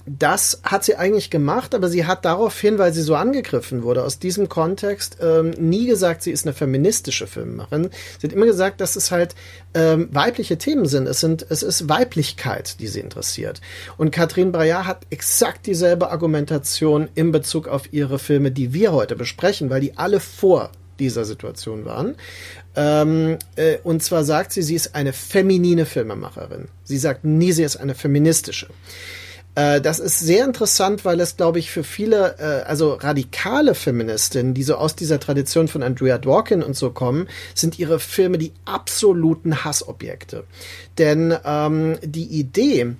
das 0.05 0.61
hat 0.63 0.83
sie 0.83 0.95
eigentlich 0.95 1.29
gemacht, 1.29 1.73
aber 1.73 1.87
sie 1.87 2.05
hat 2.05 2.25
daraufhin, 2.25 2.77
weil 2.77 2.93
sie 2.93 3.01
so 3.01 3.15
angegriffen 3.15 3.83
wurde, 3.83 4.03
aus 4.03 4.19
diesem 4.19 4.49
Kontext 4.49 5.17
ähm, 5.21 5.51
nie 5.51 5.85
gesagt, 5.85 6.23
sie 6.23 6.31
ist 6.31 6.45
eine 6.45 6.53
feministische 6.53 7.25
Filmemacherin. 7.25 7.89
Sie 8.19 8.27
hat 8.27 8.33
immer 8.33 8.45
gesagt, 8.45 8.81
dass 8.81 8.97
es 8.97 9.11
halt 9.11 9.33
ähm, 9.73 10.09
weibliche 10.11 10.57
Themen 10.57 10.85
sind. 10.87 11.07
Es 11.07 11.21
sind, 11.21 11.45
es 11.49 11.63
ist 11.63 11.87
Weiblichkeit, 11.87 12.79
die 12.81 12.87
sie 12.87 12.99
interessiert. 12.99 13.61
Und 13.97 14.11
Catherine 14.11 14.51
Breillat 14.51 14.87
hat 14.87 15.07
exakt 15.09 15.65
dieselbe 15.67 16.11
Argumentation 16.11 17.07
in 17.15 17.31
Bezug 17.31 17.69
auf 17.69 17.93
ihre 17.93 18.19
Filme, 18.19 18.51
die 18.51 18.73
wir 18.73 18.91
heute 18.91 19.15
besprechen, 19.15 19.69
weil 19.69 19.81
die 19.81 19.97
alle 19.97 20.19
vor 20.19 20.71
dieser 20.99 21.23
Situation 21.23 21.85
waren. 21.85 22.15
Ähm, 22.75 23.37
äh, 23.55 23.77
und 23.83 24.03
zwar 24.03 24.25
sagt 24.25 24.51
sie, 24.51 24.63
sie 24.63 24.75
ist 24.75 24.95
eine 24.95 25.13
feminine 25.13 25.85
Filmemacherin. 25.85 26.67
Sie 26.83 26.97
sagt 26.97 27.23
nie, 27.23 27.51
sie 27.53 27.63
ist 27.63 27.77
eine 27.77 27.95
feministische. 27.95 28.67
Äh, 29.55 29.81
das 29.81 29.99
ist 29.99 30.19
sehr 30.19 30.45
interessant, 30.45 31.05
weil 31.05 31.19
es, 31.19 31.37
glaube 31.37 31.59
ich, 31.59 31.71
für 31.71 31.83
viele, 31.83 32.35
äh, 32.39 32.67
also 32.67 32.93
radikale 32.93 33.75
Feministinnen, 33.75 34.53
die 34.53 34.63
so 34.63 34.75
aus 34.75 34.95
dieser 34.95 35.19
Tradition 35.19 35.67
von 35.67 35.83
Andrea 35.83 36.17
Dworkin 36.17 36.63
und 36.63 36.75
so 36.75 36.89
kommen, 36.89 37.27
sind 37.53 37.77
ihre 37.79 37.99
Filme 37.99 38.37
die 38.37 38.53
absoluten 38.65 39.63
Hassobjekte. 39.63 40.45
Denn 40.97 41.35
ähm, 41.45 41.97
die 42.03 42.25
Idee, 42.25 42.95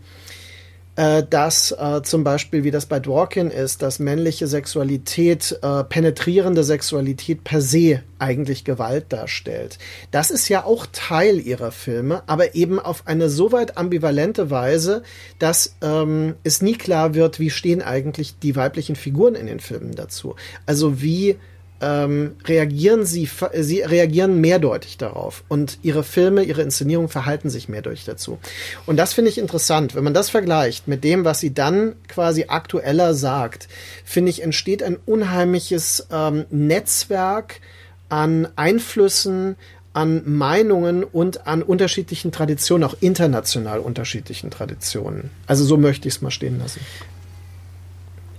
äh, 0.96 1.24
dass 1.28 1.72
äh, 1.72 2.02
zum 2.04 2.24
Beispiel, 2.24 2.64
wie 2.64 2.72
das 2.72 2.86
bei 2.86 3.00
Dworkin 3.00 3.50
ist, 3.50 3.82
dass 3.82 4.00
männliche 4.00 4.48
Sexualität, 4.48 5.58
äh, 5.62 5.84
penetrierende 5.84 6.64
Sexualität 6.64 7.44
per 7.44 7.62
se 7.62 8.04
eigentlich 8.20 8.64
Gewalt 8.64 9.06
darstellt. 9.10 9.80
Das 10.12 10.32
ist 10.32 10.50
ja 10.50 10.64
auch 10.64 10.86
Teil 10.92 11.40
ihrer 11.40 11.72
Filme, 11.72 12.24
aber 12.28 12.56
eben 12.56 12.80
auf 12.80 13.08
eine 13.08 13.30
so 13.30 13.52
weit 13.52 13.78
ambivalente 13.78 14.50
Weise, 14.50 15.04
dass 15.40 15.76
ähm, 15.82 16.36
es 16.44 16.62
nie 16.62 16.76
klar 16.76 17.16
wird, 17.16 17.40
wie 17.40 17.50
stehen 17.50 17.82
eigentlich 17.82 18.38
die 18.40 18.56
weiblichen 18.56 18.96
Figuren 18.96 19.36
in 19.36 19.48
den 19.48 19.60
Filmen 19.60 19.96
dazu. 19.96 20.36
Also 20.66 21.02
wie 21.02 21.38
ähm, 21.84 22.38
reagieren 22.46 23.06
sie, 23.06 23.30
sie 23.60 23.82
reagieren 23.82 24.40
mehrdeutig 24.40 24.98
darauf 24.98 25.44
und 25.50 25.78
ihre 25.82 26.04
Filme, 26.04 26.44
ihre 26.44 26.62
Inszenierungen 26.62 27.10
verhalten 27.10 27.50
sich 27.50 27.68
mehrdeutig 27.68 28.06
dazu. 28.06 28.40
Und 28.86 28.96
das 28.98 29.14
finde 29.14 29.30
ich 29.30 29.38
interessant. 29.38 29.94
Wenn 29.94 30.06
man 30.06 30.14
das 30.14 30.30
vergleicht 30.30 30.88
mit 30.88 31.04
dem, 31.04 31.26
was 31.26 31.42
sie 31.42 31.54
dann 31.54 31.96
quasi 32.08 32.46
aktueller 32.48 33.14
sagt, 33.14 33.68
finde 34.06 34.30
ich, 34.30 34.42
entsteht 34.42 34.82
ein 34.82 34.98
unheimliches 35.06 36.08
ähm, 36.10 36.46
Netzwerk 36.50 37.60
an 38.08 38.48
Einflüssen, 38.56 39.58
an 39.92 40.24
Meinungen 40.26 41.04
und 41.04 41.48
an 41.48 41.62
unterschiedlichen 41.64 42.32
Traditionen, 42.32 42.88
auch 42.88 42.96
international 43.02 43.80
unterschiedlichen 43.80 44.52
Traditionen. 44.52 45.32
Also 45.48 45.66
so 45.66 45.78
möchte 45.78 46.08
ich 46.08 46.16
es 46.16 46.22
mal 46.22 46.32
stehen 46.32 46.60
lassen. 46.60 46.80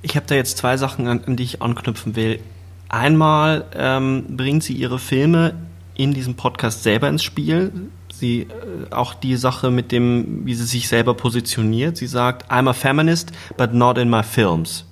Ich 0.01 0.17
habe 0.17 0.27
da 0.27 0.35
jetzt 0.35 0.57
zwei 0.59 0.77
Sachen, 0.77 1.07
an, 1.09 1.25
an 1.27 1.37
die 1.37 1.45
ich 1.45 1.63
anknüpfen 1.63 2.17
will. 2.17 2.41
Einmal 2.89 3.65
ähm, 3.75 4.37
bringt 4.37 4.63
sie 4.63 4.75
ihre 4.75 4.99
Filme 4.99 5.55
in 5.95 6.13
diesem 6.13 6.35
Podcast 6.35 6.83
selber 6.83 7.09
ins 7.09 7.23
Spiel. 7.23 7.73
Sie 8.13 8.43
äh, 8.43 8.93
auch 8.93 9.15
die 9.15 9.37
Sache 9.37 9.71
mit 9.71 9.93
dem, 9.93 10.47
wie 10.47 10.55
sie 10.55 10.65
sich 10.65 10.89
selber 10.89 11.15
positioniert. 11.15 11.97
Sie 11.97 12.07
sagt, 12.07 12.51
I'm 12.51 12.69
a 12.69 12.73
feminist, 12.73 13.33
but 13.57 13.75
not 13.75 13.99
in 13.99 14.11
my 14.11 14.23
films. 14.23 14.85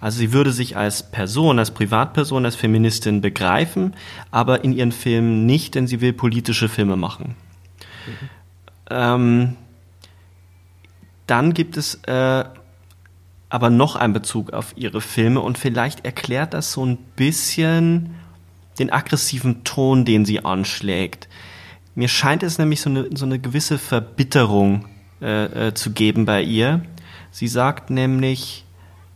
Also 0.00 0.18
sie 0.18 0.32
würde 0.32 0.52
sich 0.52 0.76
als 0.76 1.02
Person, 1.02 1.58
als 1.58 1.72
Privatperson, 1.72 2.44
als 2.44 2.54
Feministin 2.54 3.20
begreifen, 3.20 3.94
aber 4.30 4.62
in 4.62 4.72
ihren 4.72 4.92
Filmen 4.92 5.44
nicht, 5.44 5.74
denn 5.74 5.88
sie 5.88 6.00
will 6.00 6.12
politische 6.12 6.68
Filme 6.68 6.96
machen. 6.96 7.34
Mhm. 8.06 8.28
Ähm, 8.90 9.56
dann 11.26 11.52
gibt 11.52 11.76
es 11.76 11.96
äh, 12.04 12.44
aber 13.50 13.70
noch 13.70 13.96
einen 13.96 14.12
Bezug 14.12 14.52
auf 14.52 14.74
ihre 14.76 15.00
Filme 15.00 15.40
und 15.40 15.58
vielleicht 15.58 16.04
erklärt 16.04 16.54
das 16.54 16.72
so 16.72 16.84
ein 16.84 16.96
bisschen 17.16 18.14
den 18.78 18.92
aggressiven 18.92 19.64
Ton, 19.64 20.04
den 20.04 20.24
sie 20.24 20.44
anschlägt. 20.44 21.28
Mir 21.94 22.08
scheint 22.08 22.42
es 22.42 22.58
nämlich 22.58 22.80
so 22.80 22.90
eine, 22.90 23.08
so 23.16 23.24
eine 23.24 23.38
gewisse 23.38 23.78
Verbitterung 23.78 24.86
äh, 25.20 25.68
äh, 25.68 25.74
zu 25.74 25.90
geben 25.90 26.26
bei 26.26 26.42
ihr. 26.42 26.82
Sie 27.30 27.48
sagt 27.48 27.90
nämlich, 27.90 28.64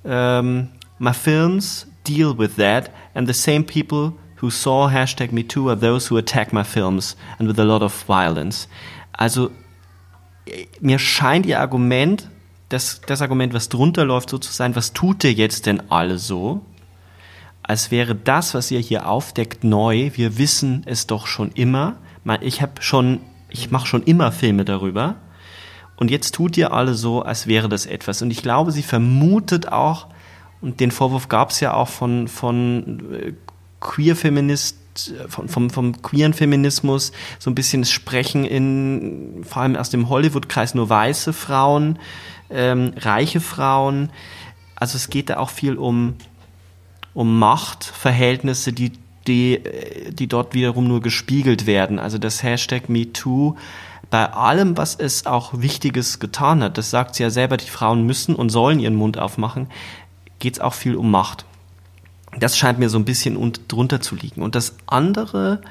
ähm, 0.05 0.69
my 0.99 1.13
films 1.13 1.87
deal 2.07 2.37
with 2.37 2.57
that 2.57 2.91
and 3.15 3.29
the 3.29 3.35
same 3.35 3.63
people 3.63 4.15
who 4.41 4.51
saw 4.51 4.91
hashtag 4.91 5.31
MeToo 5.31 5.69
are 5.69 5.79
those 5.79 6.11
who 6.11 6.19
attack 6.19 6.53
my 6.53 6.65
films 6.65 7.17
and 7.39 7.49
with 7.49 7.59
a 7.61 7.65
lot 7.65 7.83
of 7.83 7.93
violence. 8.09 8.67
Also 9.13 9.51
mir 10.81 10.99
scheint 10.99 11.47
ihr 11.47 11.61
Argument, 11.61 12.29
das, 12.73 13.01
das 13.07 13.21
Argument, 13.21 13.53
was 13.55 13.69
drunter 13.69 14.05
läuft, 14.05 14.31
so 14.31 14.39
zu 14.39 14.53
sein, 14.53 14.75
was 14.75 14.93
tut 14.93 15.25
ihr 15.25 15.33
jetzt 15.33 15.67
denn 15.67 15.91
alle 15.91 16.19
so? 16.19 16.63
Als 17.63 17.91
wäre 17.91 18.15
das, 18.15 18.55
was 18.55 18.71
ihr 18.71 18.81
hier 18.81 19.09
aufdeckt, 19.09 19.63
neu. 19.63 20.11
Wir 20.15 20.39
wissen 20.39 20.83
es 20.87 21.07
doch 21.07 21.27
schon 21.27 21.53
immer. 21.53 21.97
Ich 22.41 22.63
habe 22.63 22.81
schon, 22.81 23.21
ich 23.51 23.71
mache 23.71 23.87
schon 23.87 24.03
immer 24.03 24.33
Filme 24.33 24.65
darüber. 24.65 25.17
Und 25.97 26.11
jetzt 26.11 26.35
tut 26.35 26.57
ihr 26.57 26.73
alle 26.73 26.95
so, 26.95 27.23
als 27.23 27.47
wäre 27.47 27.69
das 27.69 27.87
etwas. 27.87 28.23
Und 28.23 28.31
ich 28.31 28.43
glaube, 28.43 28.73
sie 28.73 28.83
vermutet 28.83 29.71
auch, 29.71 30.09
und 30.61 30.81
den 30.81 30.91
Vorwurf 30.91 31.29
gab 31.29 31.51
es 31.51 31.61
ja 31.61 31.75
auch 31.75 31.89
von, 31.89 32.27
von 32.29 33.13
äh, 33.13 33.33
Queer-Feminist, 33.81 34.79
vom, 35.29 35.49
vom, 35.49 35.71
vom 35.71 36.03
queeren 36.03 36.35
Feminismus, 36.35 37.13
so 37.39 37.51
ein 37.51 37.55
bisschen 37.55 37.83
das 37.83 37.91
Sprechen 37.91 38.45
in, 38.45 39.45
vor 39.45 39.63
allem 39.63 39.77
aus 39.77 39.91
dem 39.91 40.09
Hollywood-Kreis, 40.09 40.75
nur 40.75 40.89
weiße 40.89 41.33
Frauen, 41.33 41.99
ähm, 42.53 42.93
reiche 42.97 43.41
Frauen. 43.41 44.11
Also 44.77 44.97
es 44.97 45.11
geht 45.11 45.31
da 45.31 45.39
auch 45.39 45.51
viel 45.51 45.77
um, 45.77 46.15
um 47.15 47.39
Machtverhältnisse, 47.39 48.73
die, 48.73 48.93
die, 49.27 49.63
die 50.11 50.27
dort 50.27 50.55
wiederum 50.55 50.89
nur 50.89 51.01
gespiegelt 51.01 51.67
werden. 51.67 51.99
Also 51.99 52.19
das 52.19 52.43
Hashtag 52.43 52.89
MeToo, 52.89 53.57
bei 54.11 54.31
allem, 54.31 54.77
was 54.77 54.95
es 54.95 55.25
auch 55.25 55.53
Wichtiges 55.55 56.19
getan 56.19 56.63
hat, 56.63 56.77
das 56.77 56.91
sagt 56.91 57.15
sie 57.15 57.23
ja 57.23 57.31
selber, 57.31 57.57
die 57.57 57.71
Frauen 57.71 58.05
müssen 58.05 58.35
und 58.35 58.51
sollen 58.51 58.79
ihren 58.79 58.95
Mund 58.95 59.19
aufmachen, 59.19 59.69
geht 60.39 60.55
es 60.55 60.61
auch 60.61 60.75
viel 60.75 60.97
um 60.97 61.11
Macht. 61.11 61.47
Das 62.39 62.59
scheint 62.59 62.79
mir 62.79 62.91
so 62.91 62.99
ein 62.99 63.07
bisschen 63.07 63.53
drunter 63.69 64.01
zu 64.01 64.15
liegen. 64.15 64.43
Und 64.43 64.55
das 64.55 64.77
andere, 64.87 65.63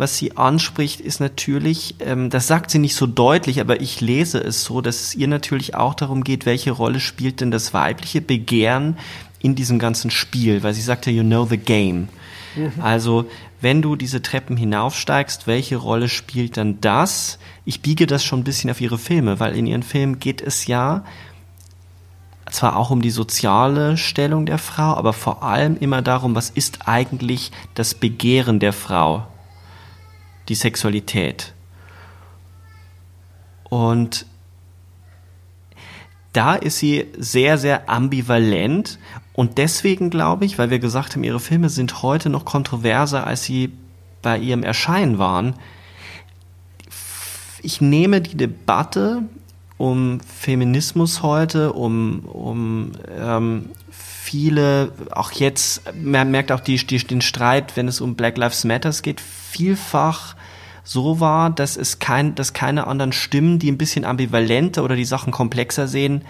was 0.00 0.16
sie 0.16 0.36
anspricht, 0.36 1.00
ist 1.00 1.20
natürlich, 1.20 1.94
ähm, 2.00 2.30
das 2.30 2.46
sagt 2.46 2.70
sie 2.70 2.78
nicht 2.78 2.94
so 2.94 3.06
deutlich, 3.06 3.60
aber 3.60 3.80
ich 3.80 4.00
lese 4.00 4.38
es 4.38 4.64
so, 4.64 4.80
dass 4.80 5.00
es 5.00 5.14
ihr 5.14 5.28
natürlich 5.28 5.74
auch 5.74 5.94
darum 5.94 6.24
geht, 6.24 6.46
welche 6.46 6.72
Rolle 6.72 6.98
spielt 6.98 7.40
denn 7.40 7.50
das 7.50 7.72
weibliche 7.72 8.20
Begehren 8.20 8.96
in 9.38 9.54
diesem 9.54 9.78
ganzen 9.78 10.10
Spiel, 10.10 10.62
weil 10.62 10.74
sie 10.74 10.82
sagt 10.82 11.06
ja, 11.06 11.12
you 11.12 11.22
know 11.22 11.46
the 11.46 11.56
game. 11.56 12.08
Mhm. 12.56 12.72
Also, 12.80 13.26
wenn 13.60 13.82
du 13.82 13.94
diese 13.94 14.22
Treppen 14.22 14.56
hinaufsteigst, 14.56 15.46
welche 15.46 15.76
Rolle 15.76 16.08
spielt 16.08 16.56
dann 16.56 16.80
das? 16.80 17.38
Ich 17.64 17.82
biege 17.82 18.06
das 18.06 18.24
schon 18.24 18.40
ein 18.40 18.44
bisschen 18.44 18.70
auf 18.70 18.80
ihre 18.80 18.98
Filme, 18.98 19.38
weil 19.38 19.56
in 19.56 19.66
ihren 19.66 19.82
Filmen 19.82 20.18
geht 20.18 20.40
es 20.40 20.66
ja 20.66 21.04
zwar 22.50 22.76
auch 22.76 22.90
um 22.90 23.02
die 23.02 23.10
soziale 23.10 23.96
Stellung 23.96 24.46
der 24.46 24.58
Frau, 24.58 24.94
aber 24.94 25.12
vor 25.12 25.42
allem 25.42 25.76
immer 25.76 26.02
darum, 26.02 26.34
was 26.34 26.50
ist 26.50 26.88
eigentlich 26.88 27.52
das 27.74 27.94
Begehren 27.94 28.58
der 28.58 28.72
Frau, 28.72 29.26
die 30.50 30.54
Sexualität. 30.54 31.54
Und 33.64 34.26
da 36.32 36.54
ist 36.54 36.78
sie 36.78 37.06
sehr, 37.16 37.56
sehr 37.56 37.88
ambivalent 37.88 38.98
und 39.32 39.58
deswegen 39.58 40.10
glaube 40.10 40.44
ich, 40.44 40.58
weil 40.58 40.70
wir 40.70 40.78
gesagt 40.78 41.14
haben, 41.14 41.24
ihre 41.24 41.40
Filme 41.40 41.70
sind 41.70 42.02
heute 42.02 42.28
noch 42.28 42.44
kontroverser, 42.44 43.26
als 43.26 43.44
sie 43.44 43.72
bei 44.22 44.38
ihrem 44.38 44.62
Erscheinen 44.62 45.18
waren. 45.18 45.54
Ich 47.62 47.80
nehme 47.80 48.20
die 48.20 48.36
Debatte 48.36 49.22
um 49.76 50.20
Feminismus 50.20 51.22
heute, 51.22 51.72
um, 51.72 52.20
um 52.26 52.92
ähm, 53.18 53.70
viele, 53.90 54.92
auch 55.10 55.32
jetzt, 55.32 55.82
man 56.00 56.30
merkt 56.30 56.52
auch 56.52 56.60
die, 56.60 56.76
die, 56.76 56.98
den 56.98 57.20
Streit, 57.20 57.76
wenn 57.76 57.88
es 57.88 58.00
um 58.00 58.14
Black 58.14 58.36
Lives 58.36 58.64
Matters 58.64 59.02
geht, 59.02 59.20
vielfach 59.20 60.36
so 60.84 61.20
war, 61.20 61.50
dass 61.50 61.76
es 61.76 61.98
kein, 61.98 62.34
dass 62.34 62.52
keine 62.52 62.86
anderen 62.86 63.12
Stimmen, 63.12 63.58
die 63.58 63.70
ein 63.70 63.78
bisschen 63.78 64.04
ambivalenter 64.04 64.82
oder 64.84 64.96
die 64.96 65.04
Sachen 65.04 65.32
komplexer 65.32 65.86
sehen, 65.88 66.22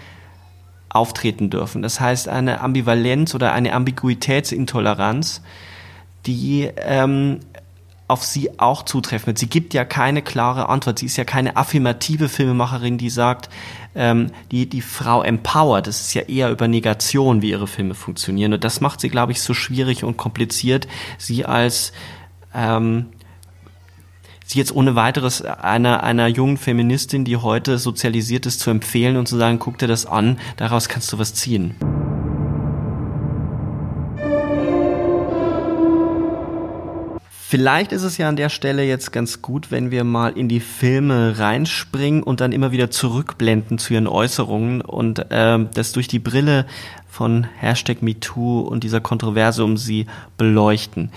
auftreten 0.89 1.49
dürfen. 1.49 1.81
Das 1.81 1.99
heißt, 1.99 2.27
eine 2.27 2.61
Ambivalenz 2.61 3.33
oder 3.33 3.53
eine 3.53 3.73
Ambiguitätsintoleranz, 3.73 5.41
die 6.25 6.69
ähm, 6.77 7.39
auf 8.11 8.25
sie 8.25 8.59
auch 8.59 8.83
zutreffen 8.83 9.27
wird. 9.27 9.37
Sie 9.37 9.47
gibt 9.47 9.73
ja 9.73 9.85
keine 9.85 10.21
klare 10.21 10.67
Antwort. 10.67 10.99
Sie 10.99 11.05
ist 11.05 11.15
ja 11.15 11.23
keine 11.23 11.55
affirmative 11.55 12.27
Filmemacherin, 12.27 12.97
die 12.97 13.09
sagt, 13.09 13.49
ähm, 13.95 14.31
die 14.51 14.67
die 14.67 14.81
Frau 14.81 15.23
empowert. 15.23 15.87
Das 15.87 16.01
ist 16.01 16.13
ja 16.13 16.23
eher 16.23 16.51
über 16.51 16.67
Negation, 16.67 17.41
wie 17.41 17.51
ihre 17.51 17.67
Filme 17.67 17.93
funktionieren. 17.93 18.53
Und 18.53 18.65
das 18.65 18.81
macht 18.81 18.99
sie, 18.99 19.09
glaube 19.09 19.31
ich, 19.31 19.41
so 19.41 19.53
schwierig 19.53 20.03
und 20.03 20.17
kompliziert, 20.17 20.89
sie 21.17 21.45
als 21.45 21.93
ähm, 22.53 23.07
sie 24.51 24.59
jetzt 24.59 24.75
ohne 24.75 24.95
weiteres 24.95 25.41
einer, 25.41 26.03
einer 26.03 26.27
jungen 26.27 26.57
Feministin, 26.57 27.25
die 27.25 27.37
heute 27.37 27.77
sozialisiert 27.77 28.45
ist, 28.45 28.59
zu 28.59 28.69
empfehlen 28.69 29.17
und 29.17 29.27
zu 29.27 29.37
sagen, 29.37 29.59
guck 29.59 29.77
dir 29.77 29.87
das 29.87 30.05
an, 30.05 30.37
daraus 30.57 30.89
kannst 30.89 31.11
du 31.13 31.19
was 31.19 31.33
ziehen. 31.33 31.75
Vielleicht 37.29 37.91
ist 37.91 38.03
es 38.03 38.17
ja 38.17 38.29
an 38.29 38.37
der 38.37 38.47
Stelle 38.47 38.85
jetzt 38.85 39.11
ganz 39.11 39.41
gut, 39.41 39.71
wenn 39.71 39.91
wir 39.91 40.05
mal 40.05 40.37
in 40.37 40.47
die 40.47 40.61
Filme 40.61 41.37
reinspringen 41.37 42.23
und 42.23 42.39
dann 42.39 42.53
immer 42.53 42.71
wieder 42.71 42.91
zurückblenden 42.91 43.77
zu 43.77 43.93
ihren 43.93 44.07
Äußerungen 44.07 44.79
und 44.79 45.19
äh, 45.31 45.59
das 45.73 45.91
durch 45.91 46.07
die 46.07 46.19
Brille 46.19 46.65
von 47.09 47.45
Hashtag 47.57 48.01
MeToo 48.01 48.61
und 48.61 48.85
dieser 48.85 49.01
Kontroverse 49.01 49.65
um 49.65 49.75
sie 49.75 50.05
beleuchten. 50.37 51.11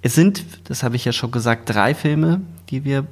Es 0.00 0.14
sind, 0.14 0.44
das 0.64 0.82
habe 0.82 0.96
ich 0.96 1.04
ja 1.04 1.12
schon 1.12 1.30
gesagt, 1.30 1.68
drei 1.68 1.94
Filme, 1.94 2.40
die 2.70 2.84
wir 2.84 3.06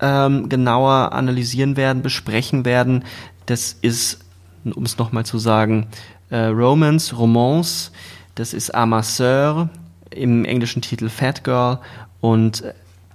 ähm, 0.00 0.48
genauer 0.48 1.12
analysieren 1.12 1.76
werden, 1.76 2.02
besprechen 2.02 2.64
werden. 2.64 3.04
Das 3.46 3.76
ist, 3.80 4.20
um 4.64 4.84
es 4.84 4.98
nochmal 4.98 5.26
zu 5.26 5.38
sagen, 5.38 5.88
äh, 6.30 6.46
Romance, 6.46 7.16
Romance, 7.16 7.90
das 8.34 8.54
ist 8.54 8.74
Amasseur, 8.74 9.68
im 10.10 10.44
englischen 10.44 10.82
Titel 10.82 11.08
Fat 11.08 11.44
Girl 11.44 11.78
und 12.20 12.64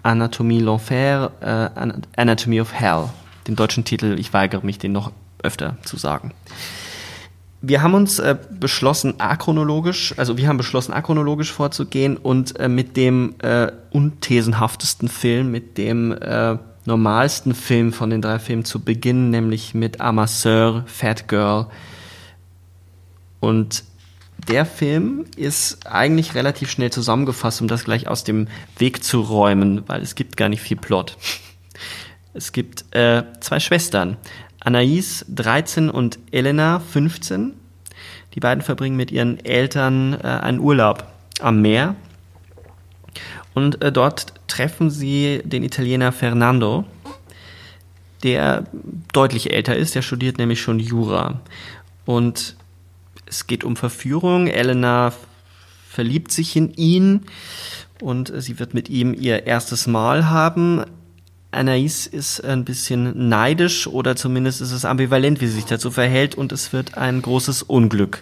Anatomie 0.04 0.62
l'Enfer, 0.62 1.32
äh, 1.42 1.94
Anatomy 2.18 2.62
of 2.62 2.74
Hell. 2.74 3.10
Den 3.48 3.56
deutschen 3.56 3.86
Titel, 3.86 4.18
ich 4.20 4.34
weigere 4.34 4.64
mich, 4.64 4.78
den 4.80 4.92
noch 4.92 5.12
öfter 5.42 5.78
zu 5.84 5.98
sagen. 5.98 6.32
Wir 7.66 7.82
haben 7.82 7.94
uns 7.94 8.20
äh, 8.20 8.36
beschlossen, 8.60 9.14
achronologisch, 9.20 10.14
also 10.18 10.36
wir 10.36 10.50
haben 10.50 10.58
beschlossen, 10.58 10.92
achronologisch 10.92 11.54
vorzugehen 11.54 12.18
und 12.18 12.60
äh, 12.60 12.68
mit 12.68 12.98
dem 12.98 13.36
äh, 13.40 13.72
unthesenhaftesten 13.90 15.08
Film, 15.08 15.50
mit 15.50 15.78
dem 15.78 16.12
äh, 16.12 16.58
normalsten 16.84 17.56
Film 17.56 17.94
von 17.94 18.10
den 18.10 18.22
drei 18.22 18.40
Filmen 18.40 18.66
zu 18.66 18.82
beginnen, 18.82 19.30
nämlich 19.30 19.74
mit 19.74 20.02
Amasseur, 20.02 20.84
Fat 20.88 21.30
Girl. 21.30 21.68
Und 23.40 23.86
der 24.50 24.66
Film 24.66 25.24
ist 25.38 25.88
eigentlich 25.88 26.36
relativ 26.36 26.70
schnell 26.70 26.92
zusammengefasst, 26.92 27.62
um 27.62 27.70
das 27.70 27.86
gleich 27.86 28.10
aus 28.10 28.26
dem 28.26 28.50
Weg 28.78 29.06
zu 29.06 29.22
räumen, 29.22 29.84
weil 29.88 30.02
es 30.02 30.16
gibt 30.16 30.36
gar 30.36 30.50
nicht 30.50 30.62
viel 30.62 30.76
Plot. 30.76 31.18
Es 32.34 32.52
gibt 32.52 32.94
äh, 32.96 33.24
zwei 33.40 33.60
Schwestern, 33.60 34.18
Anaïs 34.64 35.26
13 35.30 35.90
und 35.90 36.20
Elena 36.32 36.80
15. 36.80 37.54
Die 38.34 38.40
beiden 38.40 38.64
verbringen 38.64 38.96
mit 38.96 39.12
ihren 39.12 39.44
Eltern 39.44 40.14
äh, 40.14 40.28
einen 40.28 40.60
Urlaub 40.60 41.06
am 41.40 41.62
Meer. 41.62 41.96
Und 43.54 43.84
äh, 43.84 43.92
dort 43.92 44.34
treffen 44.48 44.90
sie 44.90 45.42
den 45.44 45.64
Italiener 45.64 46.12
Fernando, 46.12 46.86
der 48.24 48.66
deutlich 49.12 49.52
älter 49.52 49.76
ist, 49.76 49.96
der 49.96 50.02
studiert 50.02 50.38
nämlich 50.38 50.62
schon 50.62 50.80
Jura. 50.80 51.42
Und 52.06 52.56
es 53.26 53.48
geht 53.48 53.64
um 53.64 53.76
Verführung. 53.76 54.48
Elena 54.48 55.14
verliebt 55.90 56.32
sich 56.32 56.56
in 56.56 56.74
ihn 56.74 57.22
und 58.02 58.34
sie 58.36 58.60
wird 58.60 58.74
mit 58.74 58.90
ihm 58.90 59.14
ihr 59.14 59.46
erstes 59.46 59.88
Mal 59.88 60.30
haben. 60.30 60.84
Anais 61.54 62.08
ist 62.08 62.44
ein 62.44 62.66
bisschen 62.66 63.30
neidisch 63.30 63.88
oder 63.88 64.16
zumindest 64.16 64.62
ist 64.62 64.72
es 64.72 64.86
ambivalent, 64.86 65.42
wie 65.42 65.48
sie 65.48 65.56
sich 65.56 65.66
dazu 65.66 65.92
verhält 65.92 66.36
und 66.36 66.52
es 66.52 66.74
wird 66.74 66.98
ein 66.98 67.22
großes 67.22 67.64
Unglück 67.64 68.22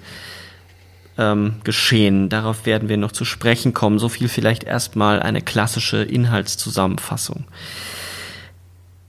ähm, 1.17 1.55
geschehen. 1.63 2.29
Darauf 2.29 2.65
werden 2.65 2.89
wir 2.89 2.97
noch 2.97 3.11
zu 3.11 3.25
sprechen 3.25 3.73
kommen. 3.73 3.99
So 3.99 4.09
viel 4.09 4.27
vielleicht 4.27 4.63
erstmal 4.63 5.21
eine 5.21 5.41
klassische 5.41 6.03
Inhaltszusammenfassung. 6.03 7.45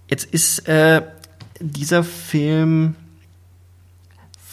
Jetzt 0.09 0.25
ist 0.33 0.69
äh, 0.69 1.03
dieser 1.61 2.05
Film 2.05 2.97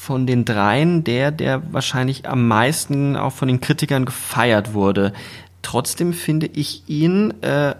von 0.09 0.25
den 0.25 0.45
dreien 0.45 1.03
der, 1.03 1.31
der 1.31 1.73
wahrscheinlich 1.73 2.27
am 2.27 2.47
meisten 2.47 3.15
auch 3.15 3.33
von 3.33 3.47
den 3.47 3.61
Kritikern 3.61 4.05
gefeiert 4.05 4.73
wurde. 4.73 5.13
Trotzdem 5.61 6.13
finde 6.13 6.47
ich 6.47 6.83
ihn 6.87 7.33
äh, 7.41 7.75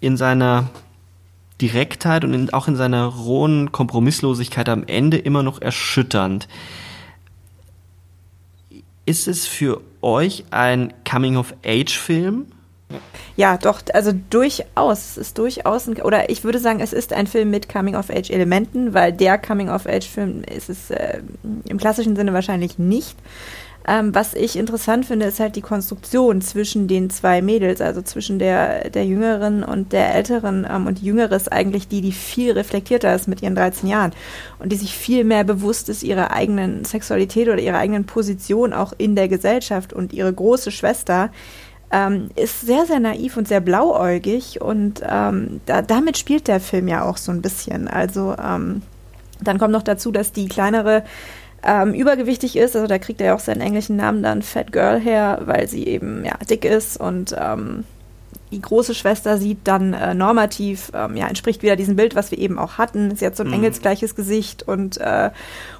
in 0.00 0.16
seiner 0.16 0.70
Direktheit 1.60 2.24
und 2.24 2.34
in, 2.34 2.50
auch 2.50 2.68
in 2.68 2.76
seiner 2.76 3.04
rohen 3.04 3.70
Kompromisslosigkeit 3.72 4.68
am 4.68 4.84
Ende 4.86 5.18
immer 5.18 5.42
noch 5.42 5.60
erschütternd. 5.60 6.48
Ist 9.04 9.28
es 9.28 9.46
für 9.46 9.80
euch 10.02 10.44
ein 10.50 10.92
Coming-of-Age-Film? 11.08 12.46
Ja, 13.36 13.56
doch, 13.56 13.82
also 13.92 14.12
durchaus. 14.30 15.10
Es 15.10 15.16
ist 15.16 15.38
durchaus 15.38 15.86
ein, 15.86 16.00
oder 16.02 16.30
ich 16.30 16.44
würde 16.44 16.58
sagen, 16.58 16.80
es 16.80 16.92
ist 16.92 17.12
ein 17.12 17.26
Film 17.26 17.50
mit 17.50 17.68
Coming-of-Age-Elementen, 17.68 18.94
weil 18.94 19.12
der 19.12 19.38
Coming-of-Age-Film 19.38 20.44
ist 20.44 20.68
es 20.68 20.90
äh, 20.90 21.22
im 21.64 21.78
klassischen 21.78 22.16
Sinne 22.16 22.32
wahrscheinlich 22.32 22.78
nicht. 22.78 23.16
Ähm, 23.90 24.14
was 24.14 24.34
ich 24.34 24.54
interessant 24.54 25.06
finde, 25.06 25.26
ist 25.26 25.40
halt 25.40 25.56
die 25.56 25.62
Konstruktion 25.62 26.40
zwischen 26.42 26.86
den 26.86 27.10
zwei 27.10 27.42
Mädels, 27.42 27.80
also 27.80 28.02
zwischen 28.02 28.38
der, 28.38 28.88
der 28.88 29.04
Jüngeren 29.04 29.64
und 29.64 29.92
der 29.92 30.14
Älteren. 30.14 30.64
Ähm, 30.70 30.86
und 30.86 31.00
die 31.00 31.06
Jüngere 31.06 31.34
ist 31.34 31.50
eigentlich 31.50 31.88
die, 31.88 32.00
die 32.00 32.12
viel 32.12 32.52
reflektierter 32.52 33.12
ist 33.12 33.26
mit 33.26 33.42
ihren 33.42 33.56
13 33.56 33.88
Jahren 33.88 34.12
und 34.60 34.70
die 34.70 34.76
sich 34.76 34.94
viel 34.94 35.24
mehr 35.24 35.42
bewusst 35.42 35.88
ist 35.88 36.04
ihrer 36.04 36.30
eigenen 36.30 36.84
Sexualität 36.84 37.48
oder 37.48 37.58
ihrer 37.58 37.78
eigenen 37.78 38.04
Position 38.04 38.72
auch 38.72 38.92
in 38.96 39.16
der 39.16 39.26
Gesellschaft. 39.26 39.92
Und 39.92 40.12
ihre 40.12 40.32
große 40.32 40.70
Schwester 40.70 41.30
ähm, 41.90 42.30
ist 42.36 42.60
sehr, 42.60 42.86
sehr 42.86 43.00
naiv 43.00 43.36
und 43.36 43.48
sehr 43.48 43.60
blauäugig. 43.60 44.60
Und 44.60 45.02
ähm, 45.04 45.60
da, 45.66 45.82
damit 45.82 46.16
spielt 46.16 46.46
der 46.46 46.60
Film 46.60 46.86
ja 46.86 47.04
auch 47.04 47.16
so 47.16 47.32
ein 47.32 47.42
bisschen. 47.42 47.88
Also 47.88 48.36
ähm, 48.40 48.82
dann 49.40 49.58
kommt 49.58 49.72
noch 49.72 49.82
dazu, 49.82 50.12
dass 50.12 50.30
die 50.30 50.46
kleinere 50.46 51.02
ähm, 51.64 51.94
übergewichtig 51.94 52.56
ist. 52.56 52.76
Also 52.76 52.86
da 52.86 52.98
kriegt 52.98 53.20
er 53.20 53.28
ja 53.28 53.34
auch 53.34 53.40
seinen 53.40 53.60
englischen 53.60 53.96
Namen 53.96 54.22
dann 54.22 54.42
Fat 54.42 54.72
Girl 54.72 55.00
her, 55.00 55.40
weil 55.44 55.68
sie 55.68 55.86
eben 55.86 56.24
ja 56.24 56.36
dick 56.48 56.64
ist 56.64 56.98
und 56.98 57.34
ähm, 57.38 57.84
die 58.50 58.60
große 58.60 58.94
Schwester 58.94 59.38
sieht 59.38 59.58
dann 59.64 59.92
äh, 59.92 60.14
normativ, 60.14 60.90
ähm, 60.94 61.16
ja, 61.16 61.28
entspricht 61.28 61.62
wieder 61.62 61.76
diesem 61.76 61.96
Bild, 61.96 62.14
was 62.14 62.30
wir 62.30 62.38
eben 62.38 62.58
auch 62.58 62.78
hatten. 62.78 63.14
Sie 63.14 63.24
hat 63.24 63.36
so 63.36 63.44
ein 63.44 63.48
mhm. 63.48 63.54
engelsgleiches 63.54 64.14
Gesicht 64.14 64.62
und 64.66 64.98
äh, 64.98 65.30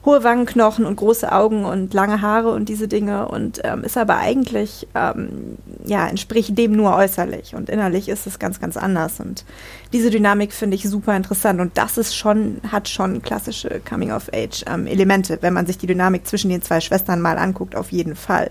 hohe 0.05 0.23
Wangenknochen 0.23 0.87
und 0.87 0.97
große 0.97 1.31
Augen 1.31 1.65
und 1.65 1.93
lange 1.95 2.23
Haare 2.23 2.51
und 2.51 2.69
diese 2.69 2.89
Dinge 2.89 3.29
und 3.29 3.61
ähm, 3.65 3.83
ist 3.83 3.99
aber 3.99 4.19
eigentlich, 4.19 4.87
ähm, 4.95 5.59
ja, 5.85 6.07
entspricht 6.07 6.57
dem 6.57 6.73
nur 6.73 6.95
äußerlich 6.95 7.55
und 7.55 7.69
innerlich 7.69 8.09
ist 8.09 8.27
es 8.27 8.39
ganz, 8.39 8.61
ganz 8.61 8.77
anders 8.77 9.21
und 9.21 9.45
diese 9.93 10.11
Dynamik 10.11 10.53
finde 10.53 10.77
ich 10.77 10.89
super 10.89 11.17
interessant 11.17 11.61
und 11.61 11.77
das 11.77 11.99
ist 11.99 12.15
schon, 12.15 12.61
hat 12.71 12.89
schon 12.89 13.23
klassische 13.23 13.81
Coming-of-Age-Elemente, 13.89 15.35
ähm, 15.35 15.39
wenn 15.43 15.53
man 15.53 15.67
sich 15.67 15.79
die 15.79 15.89
Dynamik 15.89 16.27
zwischen 16.27 16.51
den 16.51 16.63
zwei 16.63 16.81
Schwestern 16.81 17.21
mal 17.21 17.39
anguckt, 17.39 17.75
auf 17.75 17.91
jeden 17.91 18.15
Fall. 18.15 18.51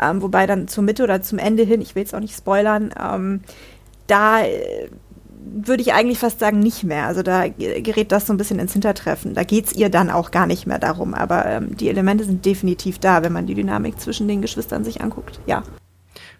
Ähm, 0.00 0.22
wobei 0.22 0.46
dann 0.46 0.68
zur 0.68 0.84
Mitte 0.84 1.02
oder 1.02 1.22
zum 1.22 1.38
Ende 1.38 1.62
hin, 1.62 1.80
ich 1.80 1.94
will 1.94 2.02
jetzt 2.02 2.14
auch 2.14 2.20
nicht 2.20 2.36
spoilern, 2.36 2.92
ähm, 3.00 3.40
da 4.06 4.42
äh, 4.42 4.88
würde 5.46 5.82
ich 5.82 5.92
eigentlich 5.92 6.18
fast 6.18 6.40
sagen, 6.40 6.58
nicht 6.58 6.84
mehr. 6.84 7.06
Also 7.06 7.22
da 7.22 7.48
gerät 7.48 8.12
das 8.12 8.26
so 8.26 8.32
ein 8.32 8.36
bisschen 8.36 8.58
ins 8.58 8.72
Hintertreffen. 8.72 9.34
Da 9.34 9.44
geht 9.44 9.66
es 9.66 9.72
ihr 9.74 9.88
dann 9.88 10.10
auch 10.10 10.30
gar 10.30 10.46
nicht 10.46 10.66
mehr 10.66 10.78
darum. 10.78 11.14
Aber 11.14 11.46
ähm, 11.46 11.76
die 11.76 11.88
Elemente 11.88 12.24
sind 12.24 12.44
definitiv 12.44 12.98
da, 12.98 13.22
wenn 13.22 13.32
man 13.32 13.46
die 13.46 13.54
Dynamik 13.54 14.00
zwischen 14.00 14.28
den 14.28 14.42
Geschwistern 14.42 14.84
sich 14.84 15.00
anguckt. 15.00 15.40
Ja. 15.46 15.62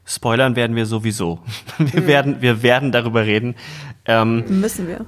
Spoilern 0.04 0.57
werden 0.57 0.76
wir 0.76 0.86
sowieso. 0.86 1.40
Wir, 1.78 2.02
mhm. 2.02 2.07
werden, 2.07 2.36
wir 2.40 2.62
werden 2.62 2.92
darüber 2.92 3.24
reden. 3.24 3.57
Ähm, 4.04 4.44
Müssen 4.61 4.86
wir. 4.86 5.04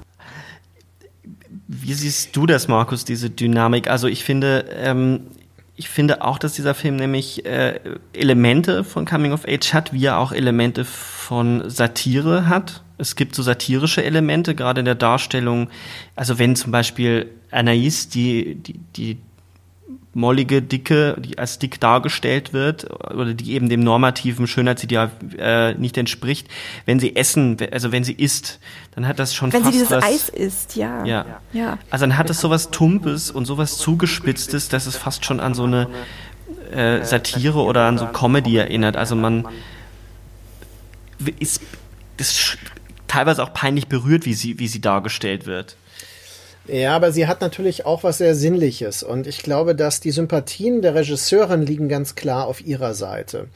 Wie 1.69 1.93
siehst 1.93 2.35
du 2.35 2.47
das, 2.47 2.67
Markus, 2.67 3.05
diese 3.05 3.31
Dynamik? 3.31 3.89
Also 3.89 4.09
ich 4.09 4.25
finde, 4.25 4.65
ähm, 4.75 5.29
ich 5.79 5.89
finde 5.89 6.23
auch, 6.23 6.39
dass 6.39 6.55
dieser 6.55 6.75
Film 6.75 6.97
nämlich 6.97 7.47
äh, 7.47 7.79
Elemente 8.13 8.83
von 8.83 9.07
Coming 9.07 9.33
of 9.33 9.47
Age 9.47 9.73
hat, 9.73 9.93
wie 9.93 10.07
er 10.07 10.19
auch 10.19 10.33
Elemente 10.33 10.85
von 10.85 11.71
Satire 11.71 12.49
hat. 12.49 12.83
Es 12.99 13.15
gibt 13.15 13.37
so 13.37 13.45
satirische 13.45 14.03
Elemente, 14.03 14.57
gerade 14.57 14.81
in 14.81 14.87
der 14.87 14.97
Darstellung. 14.97 15.69
Also 16.17 16.41
wenn 16.41 16.57
zum 16.57 16.73
Beispiel 16.73 17.31
Anais, 17.53 18.09
die, 18.09 18.57
die, 18.57 18.81
die 18.97 19.19
mollige, 20.13 20.63
dicke, 20.63 21.17
die 21.19 21.39
als 21.39 21.59
dick 21.59 21.81
dargestellt 21.81 22.53
wird 22.53 22.91
oder 23.11 23.35
die 23.35 23.53
eben 23.53 23.69
dem 23.69 23.81
normativen 23.81 24.47
Schönheitsideal 24.47 25.11
äh, 25.39 25.75
nicht 25.75 25.97
entspricht, 25.97 26.49
wenn 26.87 26.99
sie 26.99 27.15
essen, 27.17 27.57
also 27.71 27.93
wenn 27.93 28.05
sie 28.05 28.13
isst, 28.13 28.59
dann 28.95 29.07
hat 29.07 29.19
das 29.19 29.35
schon 29.35 29.53
wenn 29.53 29.63
fast 29.63 29.73
sie 29.73 29.79
dieses 29.79 29.91
was, 29.91 30.05
Eis 30.05 30.29
isst, 30.29 30.77
ja. 30.77 31.05
ja. 31.05 31.41
ja. 31.53 31.79
Also 31.91 32.05
dann 32.05 32.19
hat 32.19 32.31
es 32.31 32.41
sowas 32.41 32.71
Tumpes 32.71 33.31
und 33.31 33.45
sowas 33.45 33.79
Zugespitztes, 33.79 34.69
dass 34.69 34.87
es 34.87 34.97
fast 34.97 35.25
schon 35.25 35.41
an 35.41 35.55
so 35.55 35.65
eine 35.65 35.89
äh, 36.73 37.05
Satire 37.05 37.61
oder 37.61 37.87
an 37.87 37.99
so 37.99 38.07
Comedy 38.07 38.57
erinnert. 38.57 38.97
Also 38.97 39.15
man 39.15 39.47
ist, 41.39 41.63
ist 42.17 42.59
teilweise 43.07 43.43
auch 43.43 43.55
peinlich 43.55 43.87
berührt, 43.87 44.27
wie 44.27 44.35
sie, 44.35 44.59
wie 44.59 44.69
sie 44.69 44.81
dargestellt 44.81 45.47
wird. 45.47 45.77
Ja, 46.69 46.95
aber 46.95 47.13
sie 47.13 47.27
hat 47.27 47.41
natürlich 47.41 47.87
auch 47.87 48.05
was 48.05 48.19
sehr 48.19 48.35
Sinnliches 48.35 49.03
und 49.03 49.27
ich 49.27 49.43
glaube, 49.43 49.75
dass 49.75 50.01
die 50.01 50.11
Sympathien 50.11 50.83
der 50.83 50.95
Regisseurin 50.95 51.63
liegen 51.63 51.89
ganz 51.89 52.15
klar 52.15 52.47
auf 52.47 52.61
ihrer 52.65 52.93
Seite. 52.93 53.47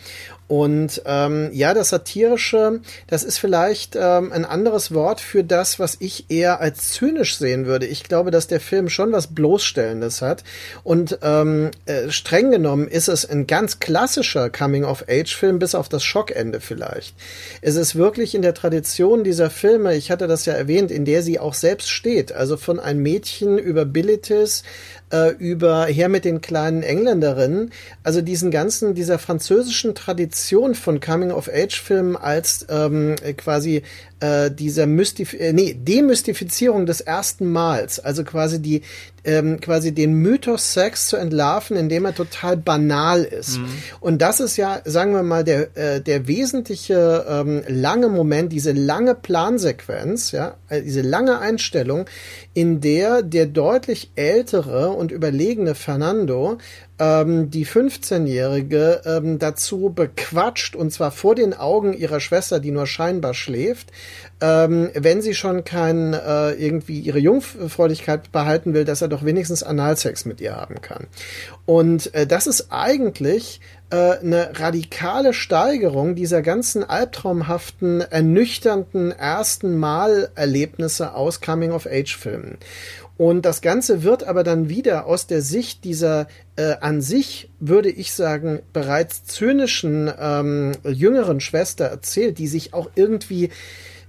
Und 0.52 1.00
ähm, 1.06 1.48
ja, 1.54 1.72
das 1.72 1.88
Satirische, 1.88 2.82
das 3.06 3.22
ist 3.22 3.38
vielleicht 3.38 3.96
ähm, 3.96 4.32
ein 4.32 4.44
anderes 4.44 4.92
Wort 4.92 5.22
für 5.22 5.44
das, 5.44 5.78
was 5.78 5.96
ich 5.98 6.26
eher 6.28 6.60
als 6.60 6.90
zynisch 6.90 7.38
sehen 7.38 7.64
würde. 7.64 7.86
Ich 7.86 8.04
glaube, 8.04 8.30
dass 8.30 8.48
der 8.48 8.60
Film 8.60 8.90
schon 8.90 9.12
was 9.12 9.28
Bloßstellendes 9.28 10.20
hat. 10.20 10.44
Und 10.84 11.18
ähm, 11.22 11.70
äh, 11.86 12.10
streng 12.10 12.50
genommen 12.50 12.86
ist 12.86 13.08
es 13.08 13.24
ein 13.24 13.46
ganz 13.46 13.80
klassischer 13.80 14.50
Coming-of-Age-Film, 14.50 15.58
bis 15.58 15.74
auf 15.74 15.88
das 15.88 16.04
Schockende 16.04 16.60
vielleicht. 16.60 17.14
Es 17.62 17.76
ist 17.76 17.96
wirklich 17.96 18.34
in 18.34 18.42
der 18.42 18.52
Tradition 18.52 19.24
dieser 19.24 19.48
Filme, 19.48 19.96
ich 19.96 20.10
hatte 20.10 20.26
das 20.26 20.44
ja 20.44 20.52
erwähnt, 20.52 20.90
in 20.90 21.06
der 21.06 21.22
sie 21.22 21.38
auch 21.38 21.54
selbst 21.54 21.88
steht. 21.88 22.30
Also 22.30 22.58
von 22.58 22.78
ein 22.78 22.98
Mädchen 22.98 23.56
über 23.56 23.86
Billitis 23.86 24.64
äh, 25.12 25.30
über 25.30 25.86
Her 25.86 26.08
mit 26.08 26.24
den 26.24 26.40
kleinen 26.40 26.82
Engländerinnen, 26.82 27.70
also 28.02 28.22
diesen 28.22 28.50
ganzen, 28.50 28.94
dieser 28.94 29.18
französischen 29.18 29.94
Tradition 29.94 30.74
von 30.74 31.00
Coming-of-Age-Filmen 31.00 32.16
als 32.16 32.66
ähm, 32.68 33.16
quasi 33.36 33.82
äh, 34.20 34.50
dieser 34.50 34.86
Mystif 34.86 35.34
äh, 35.34 35.52
nee, 35.52 35.74
Demystifizierung 35.74 36.86
des 36.86 37.00
ersten 37.00 37.50
Mals, 37.50 38.00
also 38.00 38.24
quasi 38.24 38.60
die 38.60 38.82
ähm, 39.24 39.60
quasi 39.60 39.92
den 39.92 40.14
Mythos 40.14 40.72
Sex 40.72 41.08
zu 41.08 41.16
entlarven, 41.16 41.76
indem 41.76 42.04
er 42.04 42.14
total 42.14 42.56
banal 42.56 43.22
ist. 43.22 43.58
Mhm. 43.58 43.68
Und 44.00 44.22
das 44.22 44.40
ist 44.40 44.56
ja, 44.56 44.80
sagen 44.84 45.14
wir 45.14 45.22
mal, 45.22 45.44
der 45.44 45.76
äh, 45.76 46.00
der 46.00 46.26
wesentliche 46.26 47.24
ähm, 47.28 47.62
lange 47.68 48.08
Moment, 48.08 48.52
diese 48.52 48.72
lange 48.72 49.14
Plansequenz, 49.14 50.32
ja, 50.32 50.56
äh, 50.68 50.82
diese 50.82 51.02
lange 51.02 51.38
Einstellung, 51.38 52.06
in 52.52 52.80
der 52.80 53.22
der 53.22 53.46
deutlich 53.46 54.10
ältere 54.16 54.90
und 54.90 55.12
überlegene 55.12 55.74
Fernando 55.74 56.58
ähm, 57.02 57.50
die 57.50 57.66
15-Jährige 57.66 59.02
ähm, 59.04 59.40
dazu 59.40 59.92
bequatscht, 59.92 60.76
und 60.76 60.92
zwar 60.92 61.10
vor 61.10 61.34
den 61.34 61.52
Augen 61.52 61.94
ihrer 61.94 62.20
Schwester, 62.20 62.60
die 62.60 62.70
nur 62.70 62.86
scheinbar 62.86 63.34
schläft, 63.34 63.90
ähm, 64.40 64.88
wenn 64.94 65.20
sie 65.20 65.34
schon 65.34 65.64
kein 65.64 66.14
äh, 66.14 66.52
irgendwie 66.52 67.00
ihre 67.00 67.18
Jungfräulichkeit 67.18 68.30
behalten 68.30 68.72
will, 68.72 68.84
dass 68.84 69.02
er 69.02 69.08
doch 69.08 69.24
wenigstens 69.24 69.64
Analsex 69.64 70.26
mit 70.26 70.40
ihr 70.40 70.54
haben 70.54 70.80
kann. 70.80 71.08
Und 71.66 72.14
äh, 72.14 72.24
das 72.24 72.46
ist 72.46 72.68
eigentlich 72.70 73.60
äh, 73.90 74.18
eine 74.18 74.58
radikale 74.60 75.34
Steigerung 75.34 76.14
dieser 76.14 76.40
ganzen 76.40 76.82
albtraumhaften, 76.82 78.00
ernüchternden 78.00 79.10
ersten 79.10 79.76
Mal-Erlebnisse 79.76 81.14
aus 81.14 81.40
Coming-of-Age-Filmen. 81.40 82.58
Und 83.22 83.42
das 83.42 83.60
Ganze 83.60 84.02
wird 84.02 84.24
aber 84.24 84.42
dann 84.42 84.68
wieder 84.68 85.06
aus 85.06 85.28
der 85.28 85.42
Sicht 85.42 85.84
dieser 85.84 86.26
äh, 86.56 86.74
an 86.80 87.00
sich, 87.00 87.50
würde 87.60 87.88
ich 87.88 88.14
sagen, 88.14 88.62
bereits 88.72 89.22
zynischen 89.26 90.12
ähm, 90.18 90.72
jüngeren 90.82 91.38
Schwester 91.38 91.84
erzählt, 91.84 92.38
die 92.38 92.48
sich 92.48 92.74
auch 92.74 92.90
irgendwie 92.96 93.50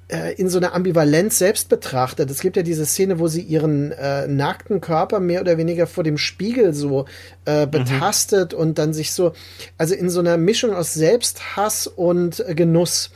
äh, 0.07 0.34
in 0.34 0.49
so 0.49 0.57
einer 0.57 0.74
Ambivalenz 0.74 1.38
selbst 1.38 1.70
betrachtet. 1.70 2.32
Es 2.32 2.41
gibt 2.41 2.57
ja 2.57 2.64
diese 2.64 2.88
Szene, 2.88 3.20
wo 3.20 3.28
sie 3.28 3.43
ihren 3.43 3.91
äh, 3.91 4.26
nackten 4.28 4.82
Körper 4.82 5.20
mehr 5.20 5.41
oder 5.41 5.59
weniger 5.59 5.86
vor 5.86 6.03
dem 6.03 6.18
Spiegel 6.18 6.74
so 6.74 7.05
äh, 7.45 7.68
betastet 7.68 8.53
mhm. 8.53 8.57
und 8.57 8.80
dann 8.80 8.95
sich 8.95 9.11
so, 9.11 9.34
also 9.78 9.93
in 9.93 10.09
so 10.09 10.22
einer 10.22 10.38
Mischung 10.38 10.74
aus 10.74 10.95
Selbsthass 10.95 11.86
und 11.86 12.39
äh, 12.39 12.55
Genuss. 12.55 13.11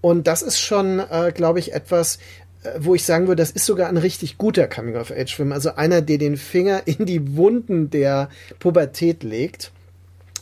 Und 0.00 0.26
das 0.26 0.42
ist 0.42 0.60
schon, 0.60 0.98
äh, 0.98 1.32
glaube 1.34 1.58
ich, 1.58 1.72
etwas, 1.72 2.18
wo 2.78 2.94
ich 2.94 3.04
sagen 3.04 3.26
würde, 3.26 3.40
das 3.40 3.50
ist 3.50 3.66
sogar 3.66 3.88
ein 3.88 3.96
richtig 3.96 4.38
guter 4.38 4.68
Coming-of-Age-Film. 4.68 5.52
Also 5.52 5.74
einer, 5.74 6.02
der 6.02 6.18
den 6.18 6.36
Finger 6.36 6.82
in 6.86 7.06
die 7.06 7.36
Wunden 7.36 7.90
der 7.90 8.28
Pubertät 8.58 9.22
legt. 9.22 9.72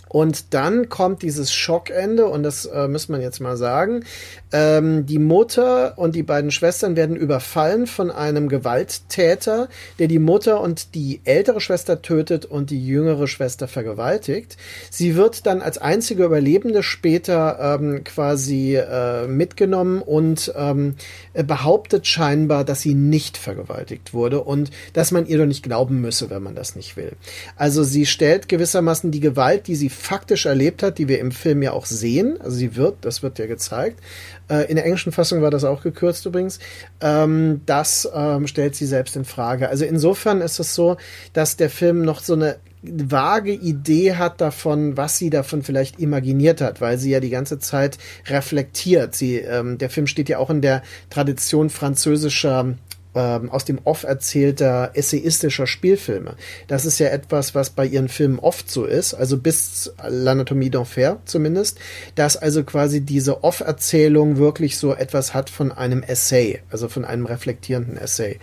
Und 0.08 0.54
dann 0.54 0.88
kommt 0.88 1.22
dieses 1.22 1.52
Schockende, 1.52 2.26
und 2.26 2.42
das 2.42 2.66
äh, 2.66 2.88
muss 2.88 3.08
man 3.08 3.20
jetzt 3.20 3.40
mal 3.40 3.56
sagen. 3.56 4.04
Ähm, 4.52 5.04
die 5.06 5.18
Mutter 5.18 5.98
und 5.98 6.14
die 6.14 6.22
beiden 6.22 6.50
Schwestern 6.50 6.96
werden 6.96 7.16
überfallen 7.16 7.86
von 7.86 8.10
einem 8.10 8.48
Gewalttäter, 8.48 9.68
der 9.98 10.08
die 10.08 10.18
Mutter 10.18 10.60
und 10.60 10.94
die 10.94 11.20
ältere 11.24 11.60
Schwester 11.60 12.00
tötet 12.00 12.46
und 12.46 12.70
die 12.70 12.84
jüngere 12.84 13.26
Schwester 13.26 13.68
vergewaltigt. 13.68 14.56
Sie 14.90 15.16
wird 15.16 15.46
dann 15.46 15.60
als 15.60 15.78
einzige 15.78 16.24
Überlebende 16.24 16.82
später 16.82 17.78
ähm, 17.80 18.04
quasi 18.04 18.76
äh, 18.76 19.26
mitgenommen 19.26 20.00
und 20.00 20.52
ähm, 20.56 20.94
behauptet 21.34 22.06
scheinbar, 22.06 22.64
dass 22.64 22.80
sie 22.80 22.94
nicht 22.94 23.36
vergewaltigt 23.36 24.14
wurde 24.14 24.42
und 24.42 24.70
dass 24.94 25.10
man 25.10 25.26
ihr 25.26 25.38
doch 25.38 25.46
nicht 25.46 25.62
glauben 25.62 26.00
müsse, 26.00 26.30
wenn 26.30 26.42
man 26.42 26.54
das 26.54 26.74
nicht 26.74 26.96
will. 26.96 27.12
Also 27.56 27.84
sie 27.84 28.06
stellt 28.06 28.48
gewissermaßen 28.48 29.10
die 29.10 29.20
Gewalt, 29.20 29.66
die 29.66 29.76
sie 29.76 29.90
faktisch 29.98 30.46
erlebt 30.46 30.82
hat, 30.82 30.98
die 30.98 31.08
wir 31.08 31.18
im 31.18 31.32
Film 31.32 31.62
ja 31.62 31.72
auch 31.72 31.86
sehen. 31.86 32.40
Also 32.40 32.56
sie 32.56 32.76
wird, 32.76 32.96
das 33.02 33.22
wird 33.22 33.38
ja 33.38 33.46
gezeigt. 33.46 34.00
Äh, 34.48 34.68
in 34.68 34.76
der 34.76 34.84
englischen 34.84 35.12
Fassung 35.12 35.42
war 35.42 35.50
das 35.50 35.64
auch 35.64 35.82
gekürzt 35.82 36.24
übrigens. 36.26 36.58
Ähm, 37.00 37.62
das 37.66 38.08
ähm, 38.14 38.46
stellt 38.46 38.74
sie 38.74 38.86
selbst 38.86 39.16
in 39.16 39.24
Frage. 39.24 39.68
Also 39.68 39.84
insofern 39.84 40.40
ist 40.40 40.58
es 40.58 40.74
so, 40.74 40.96
dass 41.32 41.56
der 41.56 41.70
Film 41.70 42.02
noch 42.02 42.20
so 42.20 42.34
eine 42.34 42.56
vage 42.82 43.52
Idee 43.52 44.14
hat 44.14 44.40
davon, 44.40 44.96
was 44.96 45.18
sie 45.18 45.30
davon 45.30 45.62
vielleicht 45.62 45.98
imaginiert 45.98 46.60
hat, 46.60 46.80
weil 46.80 46.96
sie 46.98 47.10
ja 47.10 47.20
die 47.20 47.30
ganze 47.30 47.58
Zeit 47.58 47.98
reflektiert. 48.26 49.14
Sie, 49.14 49.36
ähm, 49.36 49.78
der 49.78 49.90
Film 49.90 50.06
steht 50.06 50.28
ja 50.28 50.38
auch 50.38 50.50
in 50.50 50.60
der 50.60 50.82
Tradition 51.10 51.70
französischer 51.70 52.74
ähm, 53.18 53.50
aus 53.50 53.64
dem 53.64 53.80
Off 53.82 54.04
erzählter 54.04 54.92
essayistischer 54.94 55.66
Spielfilme. 55.66 56.36
Das 56.68 56.84
ist 56.84 57.00
ja 57.00 57.08
etwas, 57.08 57.52
was 57.54 57.70
bei 57.70 57.84
ihren 57.84 58.08
Filmen 58.08 58.38
oft 58.38 58.70
so 58.70 58.84
ist, 58.84 59.12
also 59.12 59.36
bis 59.36 59.92
L'Anatomie 59.98 60.70
d'Enfer 60.70 61.18
zumindest, 61.24 61.78
dass 62.14 62.36
also 62.36 62.62
quasi 62.62 63.00
diese 63.00 63.42
Off-Erzählung 63.42 64.36
wirklich 64.36 64.78
so 64.78 64.94
etwas 64.94 65.34
hat 65.34 65.50
von 65.50 65.72
einem 65.72 66.04
Essay, 66.04 66.60
also 66.70 66.88
von 66.88 67.04
einem 67.04 67.26
reflektierenden 67.26 67.96
Essay. 67.96 68.38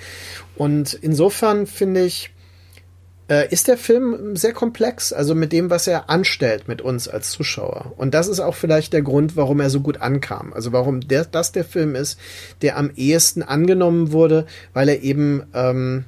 Und 0.57 0.93
insofern 0.93 1.67
finde 1.67 2.03
ich, 2.03 2.31
äh, 3.27 3.49
ist 3.51 3.67
der 3.67 3.77
Film 3.77 4.35
sehr 4.35 4.53
komplex, 4.53 5.11
also 5.11 5.35
mit 5.35 5.51
dem, 5.51 5.69
was 5.69 5.87
er 5.87 6.09
anstellt 6.09 6.67
mit 6.67 6.81
uns 6.81 7.07
als 7.07 7.31
Zuschauer. 7.31 7.93
Und 7.97 8.13
das 8.13 8.27
ist 8.27 8.39
auch 8.39 8.55
vielleicht 8.55 8.93
der 8.93 9.01
Grund, 9.01 9.35
warum 9.35 9.59
er 9.59 9.69
so 9.69 9.79
gut 9.79 10.01
ankam. 10.01 10.53
Also 10.53 10.71
warum 10.71 11.01
der, 11.01 11.25
das 11.25 11.51
der 11.51 11.65
Film 11.65 11.95
ist, 11.95 12.19
der 12.61 12.77
am 12.77 12.91
ehesten 12.95 13.41
angenommen 13.41 14.11
wurde, 14.11 14.45
weil 14.73 14.89
er 14.89 15.01
eben 15.01 15.43
ähm, 15.53 16.05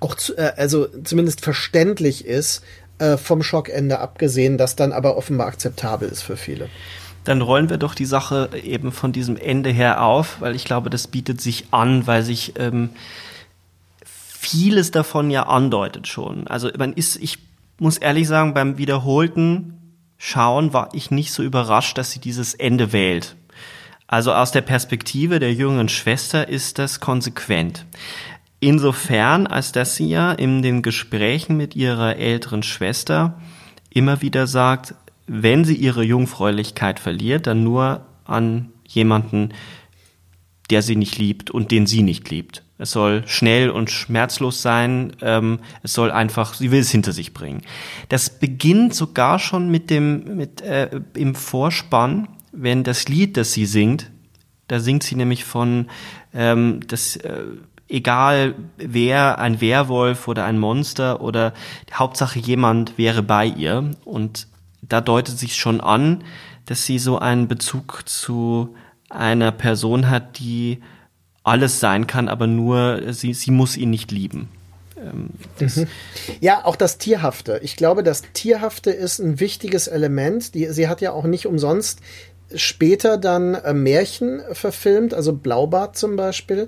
auch 0.00 0.14
zu, 0.14 0.36
äh, 0.36 0.52
also 0.56 0.86
zumindest 1.02 1.40
verständlich 1.40 2.24
ist, 2.26 2.62
äh, 2.98 3.16
vom 3.16 3.42
Schockende 3.42 3.98
abgesehen, 3.98 4.56
das 4.56 4.76
dann 4.76 4.92
aber 4.92 5.16
offenbar 5.16 5.48
akzeptabel 5.48 6.08
ist 6.08 6.22
für 6.22 6.36
viele 6.36 6.68
dann 7.24 7.40
rollen 7.40 7.70
wir 7.70 7.78
doch 7.78 7.94
die 7.94 8.04
Sache 8.04 8.50
eben 8.62 8.92
von 8.92 9.12
diesem 9.12 9.38
Ende 9.38 9.70
her 9.70 10.02
auf, 10.02 10.40
weil 10.40 10.54
ich 10.54 10.66
glaube, 10.66 10.90
das 10.90 11.06
bietet 11.06 11.40
sich 11.40 11.68
an, 11.70 12.06
weil 12.06 12.22
sich 12.22 12.52
ähm, 12.58 12.90
vieles 14.44 14.90
davon 14.90 15.30
ja 15.30 15.44
andeutet 15.44 16.06
schon. 16.06 16.46
Also 16.46 16.70
man 16.78 16.92
ist, 16.92 17.16
ich 17.16 17.38
muss 17.78 17.98
ehrlich 17.98 18.28
sagen, 18.28 18.54
beim 18.54 18.78
wiederholten 18.78 19.74
Schauen 20.16 20.72
war 20.72 20.88
ich 20.92 21.10
nicht 21.10 21.32
so 21.32 21.42
überrascht, 21.42 21.98
dass 21.98 22.12
sie 22.12 22.20
dieses 22.20 22.54
Ende 22.54 22.92
wählt. 22.92 23.36
Also 24.06 24.32
aus 24.32 24.52
der 24.52 24.60
Perspektive 24.60 25.38
der 25.38 25.52
jüngeren 25.52 25.88
Schwester 25.88 26.48
ist 26.48 26.78
das 26.78 27.00
konsequent. 27.00 27.84
Insofern, 28.60 29.46
als 29.46 29.72
dass 29.72 29.96
sie 29.96 30.08
ja 30.08 30.32
in 30.32 30.62
den 30.62 30.82
Gesprächen 30.82 31.56
mit 31.56 31.76
ihrer 31.76 32.16
älteren 32.16 32.62
Schwester 32.62 33.40
immer 33.90 34.22
wieder 34.22 34.46
sagt, 34.46 34.94
wenn 35.26 35.64
sie 35.64 35.74
ihre 35.74 36.02
Jungfräulichkeit 36.02 37.00
verliert, 37.00 37.46
dann 37.46 37.64
nur 37.64 38.06
an 38.24 38.70
jemanden, 38.86 39.50
der 40.70 40.82
sie 40.82 40.96
nicht 40.96 41.18
liebt 41.18 41.50
und 41.50 41.70
den 41.70 41.86
sie 41.86 42.02
nicht 42.02 42.30
liebt. 42.30 42.62
Es 42.84 42.90
soll 42.90 43.22
schnell 43.26 43.70
und 43.70 43.90
schmerzlos 43.90 44.60
sein. 44.60 45.16
Ähm, 45.22 45.60
es 45.82 45.94
soll 45.94 46.10
einfach, 46.10 46.52
sie 46.52 46.70
will 46.70 46.80
es 46.80 46.90
hinter 46.90 47.12
sich 47.12 47.32
bringen. 47.32 47.62
Das 48.10 48.28
beginnt 48.28 48.94
sogar 48.94 49.38
schon 49.38 49.70
mit 49.70 49.88
dem, 49.88 50.36
mit 50.36 50.60
äh, 50.60 51.00
im 51.14 51.34
Vorspann, 51.34 52.28
wenn 52.52 52.84
das 52.84 53.08
Lied, 53.08 53.38
das 53.38 53.54
sie 53.54 53.64
singt, 53.64 54.10
da 54.68 54.80
singt 54.80 55.02
sie 55.02 55.14
nämlich 55.14 55.44
von, 55.46 55.86
ähm, 56.34 56.80
das, 56.86 57.16
äh, 57.16 57.44
egal 57.88 58.54
wer, 58.76 59.38
ein 59.38 59.62
Werwolf 59.62 60.28
oder 60.28 60.44
ein 60.44 60.58
Monster 60.58 61.22
oder 61.22 61.54
Hauptsache 61.90 62.38
jemand 62.38 62.98
wäre 62.98 63.22
bei 63.22 63.46
ihr. 63.46 63.92
Und 64.04 64.46
da 64.82 65.00
deutet 65.00 65.38
sich 65.38 65.56
schon 65.56 65.80
an, 65.80 66.22
dass 66.66 66.84
sie 66.84 66.98
so 66.98 67.18
einen 67.18 67.48
Bezug 67.48 68.02
zu 68.04 68.74
einer 69.08 69.52
Person 69.52 70.10
hat, 70.10 70.38
die 70.38 70.82
alles 71.44 71.78
sein 71.78 72.06
kann, 72.06 72.28
aber 72.28 72.46
nur 72.46 73.12
sie, 73.12 73.34
sie 73.34 73.50
muss 73.50 73.76
ihn 73.76 73.90
nicht 73.90 74.10
lieben. 74.10 74.48
Ähm, 74.96 75.30
mhm. 75.60 75.86
Ja, 76.40 76.64
auch 76.64 76.76
das 76.76 76.98
Tierhafte. 76.98 77.60
Ich 77.62 77.76
glaube, 77.76 78.02
das 78.02 78.22
Tierhafte 78.32 78.90
ist 78.90 79.18
ein 79.18 79.38
wichtiges 79.40 79.86
Element. 79.86 80.54
Die, 80.54 80.66
sie 80.70 80.88
hat 80.88 81.00
ja 81.00 81.12
auch 81.12 81.24
nicht 81.24 81.46
umsonst 81.46 82.00
später 82.54 83.18
dann 83.18 83.54
äh, 83.54 83.72
Märchen 83.72 84.42
verfilmt, 84.52 85.14
also 85.14 85.32
Blaubart 85.32 85.96
zum 85.96 86.16
Beispiel. 86.16 86.66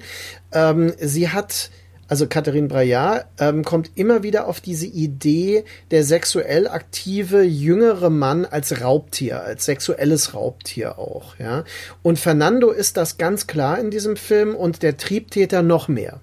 Ähm, 0.52 0.92
sie 0.98 1.28
hat 1.30 1.70
also 2.08 2.26
Catherine 2.26 2.68
Braillard, 2.68 3.26
ähm, 3.38 3.64
kommt 3.64 3.90
immer 3.94 4.22
wieder 4.22 4.46
auf 4.46 4.60
diese 4.60 4.86
Idee 4.86 5.64
der 5.90 6.04
sexuell 6.04 6.68
aktive 6.68 7.42
jüngere 7.42 8.10
Mann 8.10 8.44
als 8.44 8.80
Raubtier, 8.80 9.42
als 9.42 9.64
sexuelles 9.64 10.34
Raubtier 10.34 10.98
auch, 10.98 11.36
ja. 11.38 11.64
Und 12.02 12.18
Fernando 12.18 12.70
ist 12.70 12.96
das 12.96 13.18
ganz 13.18 13.46
klar 13.46 13.78
in 13.78 13.90
diesem 13.90 14.16
Film 14.16 14.54
und 14.54 14.82
der 14.82 14.96
Triebtäter 14.96 15.62
noch 15.62 15.88
mehr. 15.88 16.20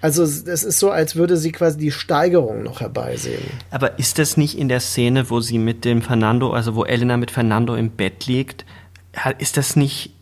Also 0.00 0.22
es 0.22 0.42
ist 0.42 0.78
so, 0.78 0.90
als 0.90 1.16
würde 1.16 1.36
sie 1.36 1.52
quasi 1.52 1.78
die 1.78 1.90
Steigerung 1.90 2.62
noch 2.62 2.80
herbeisehen. 2.80 3.42
Aber 3.70 3.98
ist 3.98 4.18
das 4.18 4.36
nicht 4.36 4.58
in 4.58 4.68
der 4.68 4.80
Szene, 4.80 5.30
wo 5.30 5.40
sie 5.40 5.58
mit 5.58 5.84
dem 5.84 6.02
Fernando, 6.02 6.52
also 6.52 6.74
wo 6.74 6.84
Elena 6.84 7.16
mit 7.16 7.30
Fernando 7.30 7.74
im 7.74 7.90
Bett 7.90 8.26
liegt, 8.26 8.64
ist 9.38 9.56
das 9.56 9.76
nicht 9.76 10.13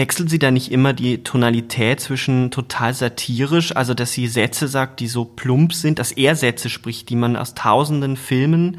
wechselt 0.00 0.30
sie 0.30 0.38
da 0.38 0.50
nicht 0.50 0.72
immer 0.72 0.94
die 0.94 1.22
Tonalität 1.22 2.00
zwischen 2.00 2.50
total 2.50 2.94
satirisch, 2.94 3.76
also 3.76 3.92
dass 3.92 4.12
sie 4.12 4.28
Sätze 4.28 4.66
sagt, 4.66 4.98
die 4.98 5.08
so 5.08 5.26
plump 5.26 5.74
sind, 5.74 5.98
dass 5.98 6.10
er 6.10 6.36
Sätze 6.36 6.70
spricht, 6.70 7.10
die 7.10 7.16
man 7.16 7.36
aus 7.36 7.52
tausenden 7.52 8.16
Filmen 8.16 8.78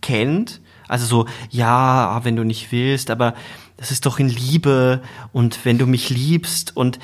kennt? 0.00 0.62
Also 0.88 1.04
so, 1.04 1.26
ja, 1.50 2.20
wenn 2.24 2.36
du 2.36 2.44
nicht 2.44 2.72
willst, 2.72 3.10
aber 3.10 3.34
das 3.76 3.90
ist 3.90 4.06
doch 4.06 4.18
in 4.18 4.30
Liebe 4.30 5.02
und 5.32 5.62
wenn 5.66 5.76
du 5.76 5.86
mich 5.86 6.08
liebst 6.08 6.74
und 6.74 6.98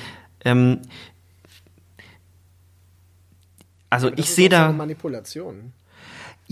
ähm, 0.45 0.81
also 3.91 4.11
ich 4.15 4.31
sehe 4.31 4.49
da 4.49 4.71
Manipulation. 4.71 5.73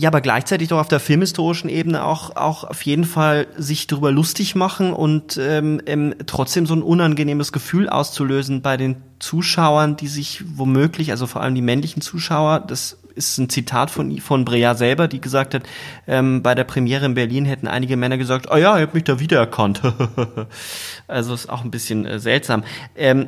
Ja, 0.00 0.10
aber 0.10 0.20
gleichzeitig 0.20 0.68
doch 0.68 0.78
auf 0.78 0.86
der 0.86 1.00
filmhistorischen 1.00 1.68
Ebene 1.68 2.04
auch, 2.04 2.36
auch 2.36 2.62
auf 2.62 2.82
jeden 2.82 3.02
Fall 3.02 3.48
sich 3.56 3.88
darüber 3.88 4.12
lustig 4.12 4.54
machen 4.54 4.92
und 4.92 5.36
ähm, 5.38 5.82
ähm, 5.86 6.14
trotzdem 6.26 6.66
so 6.66 6.74
ein 6.74 6.82
unangenehmes 6.82 7.50
Gefühl 7.50 7.88
auszulösen 7.88 8.62
bei 8.62 8.76
den 8.76 9.02
Zuschauern, 9.18 9.96
die 9.96 10.06
sich 10.06 10.44
womöglich, 10.56 11.10
also 11.10 11.26
vor 11.26 11.42
allem 11.42 11.56
die 11.56 11.62
männlichen 11.62 12.00
Zuschauer, 12.00 12.60
das 12.60 12.98
ist 13.16 13.38
ein 13.38 13.50
Zitat 13.50 13.90
von, 13.90 14.16
von 14.18 14.44
Brea 14.44 14.76
selber, 14.76 15.08
die 15.08 15.20
gesagt 15.20 15.52
hat, 15.52 15.64
ähm, 16.06 16.44
bei 16.44 16.54
der 16.54 16.62
Premiere 16.62 17.04
in 17.06 17.14
Berlin 17.14 17.44
hätten 17.44 17.66
einige 17.66 17.96
Männer 17.96 18.18
gesagt, 18.18 18.46
oh 18.52 18.56
ja, 18.56 18.76
ihr 18.76 18.82
habt 18.82 18.94
mich 18.94 19.02
da 19.02 19.18
wiedererkannt. 19.18 19.82
also 21.08 21.34
ist 21.34 21.50
auch 21.50 21.64
ein 21.64 21.72
bisschen 21.72 22.06
äh, 22.06 22.20
seltsam. 22.20 22.62
Ähm, 22.94 23.26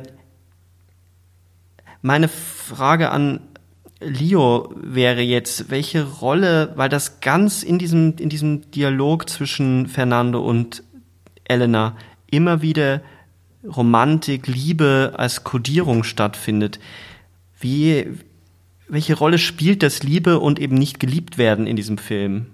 meine 2.01 2.29
Frage 2.29 3.11
an 3.11 3.41
Leo 4.01 4.73
wäre 4.75 5.21
jetzt, 5.21 5.69
welche 5.69 6.03
Rolle, 6.03 6.73
weil 6.75 6.89
das 6.89 7.21
ganz 7.21 7.63
in 7.63 7.77
diesem, 7.77 8.15
in 8.17 8.29
diesem 8.29 8.71
Dialog 8.71 9.29
zwischen 9.29 9.87
Fernando 9.87 10.41
und 10.41 10.83
Elena 11.43 11.95
immer 12.29 12.61
wieder 12.61 13.01
Romantik, 13.63 14.47
Liebe 14.47 15.13
als 15.17 15.43
Kodierung 15.43 16.03
stattfindet. 16.03 16.79
Wie, 17.59 18.07
welche 18.87 19.15
Rolle 19.15 19.37
spielt 19.37 19.83
das 19.83 20.01
Liebe 20.01 20.39
und 20.39 20.59
eben 20.59 20.75
nicht 20.75 20.99
geliebt 20.99 21.37
werden 21.37 21.67
in 21.67 21.75
diesem 21.75 21.99
Film? 21.99 22.47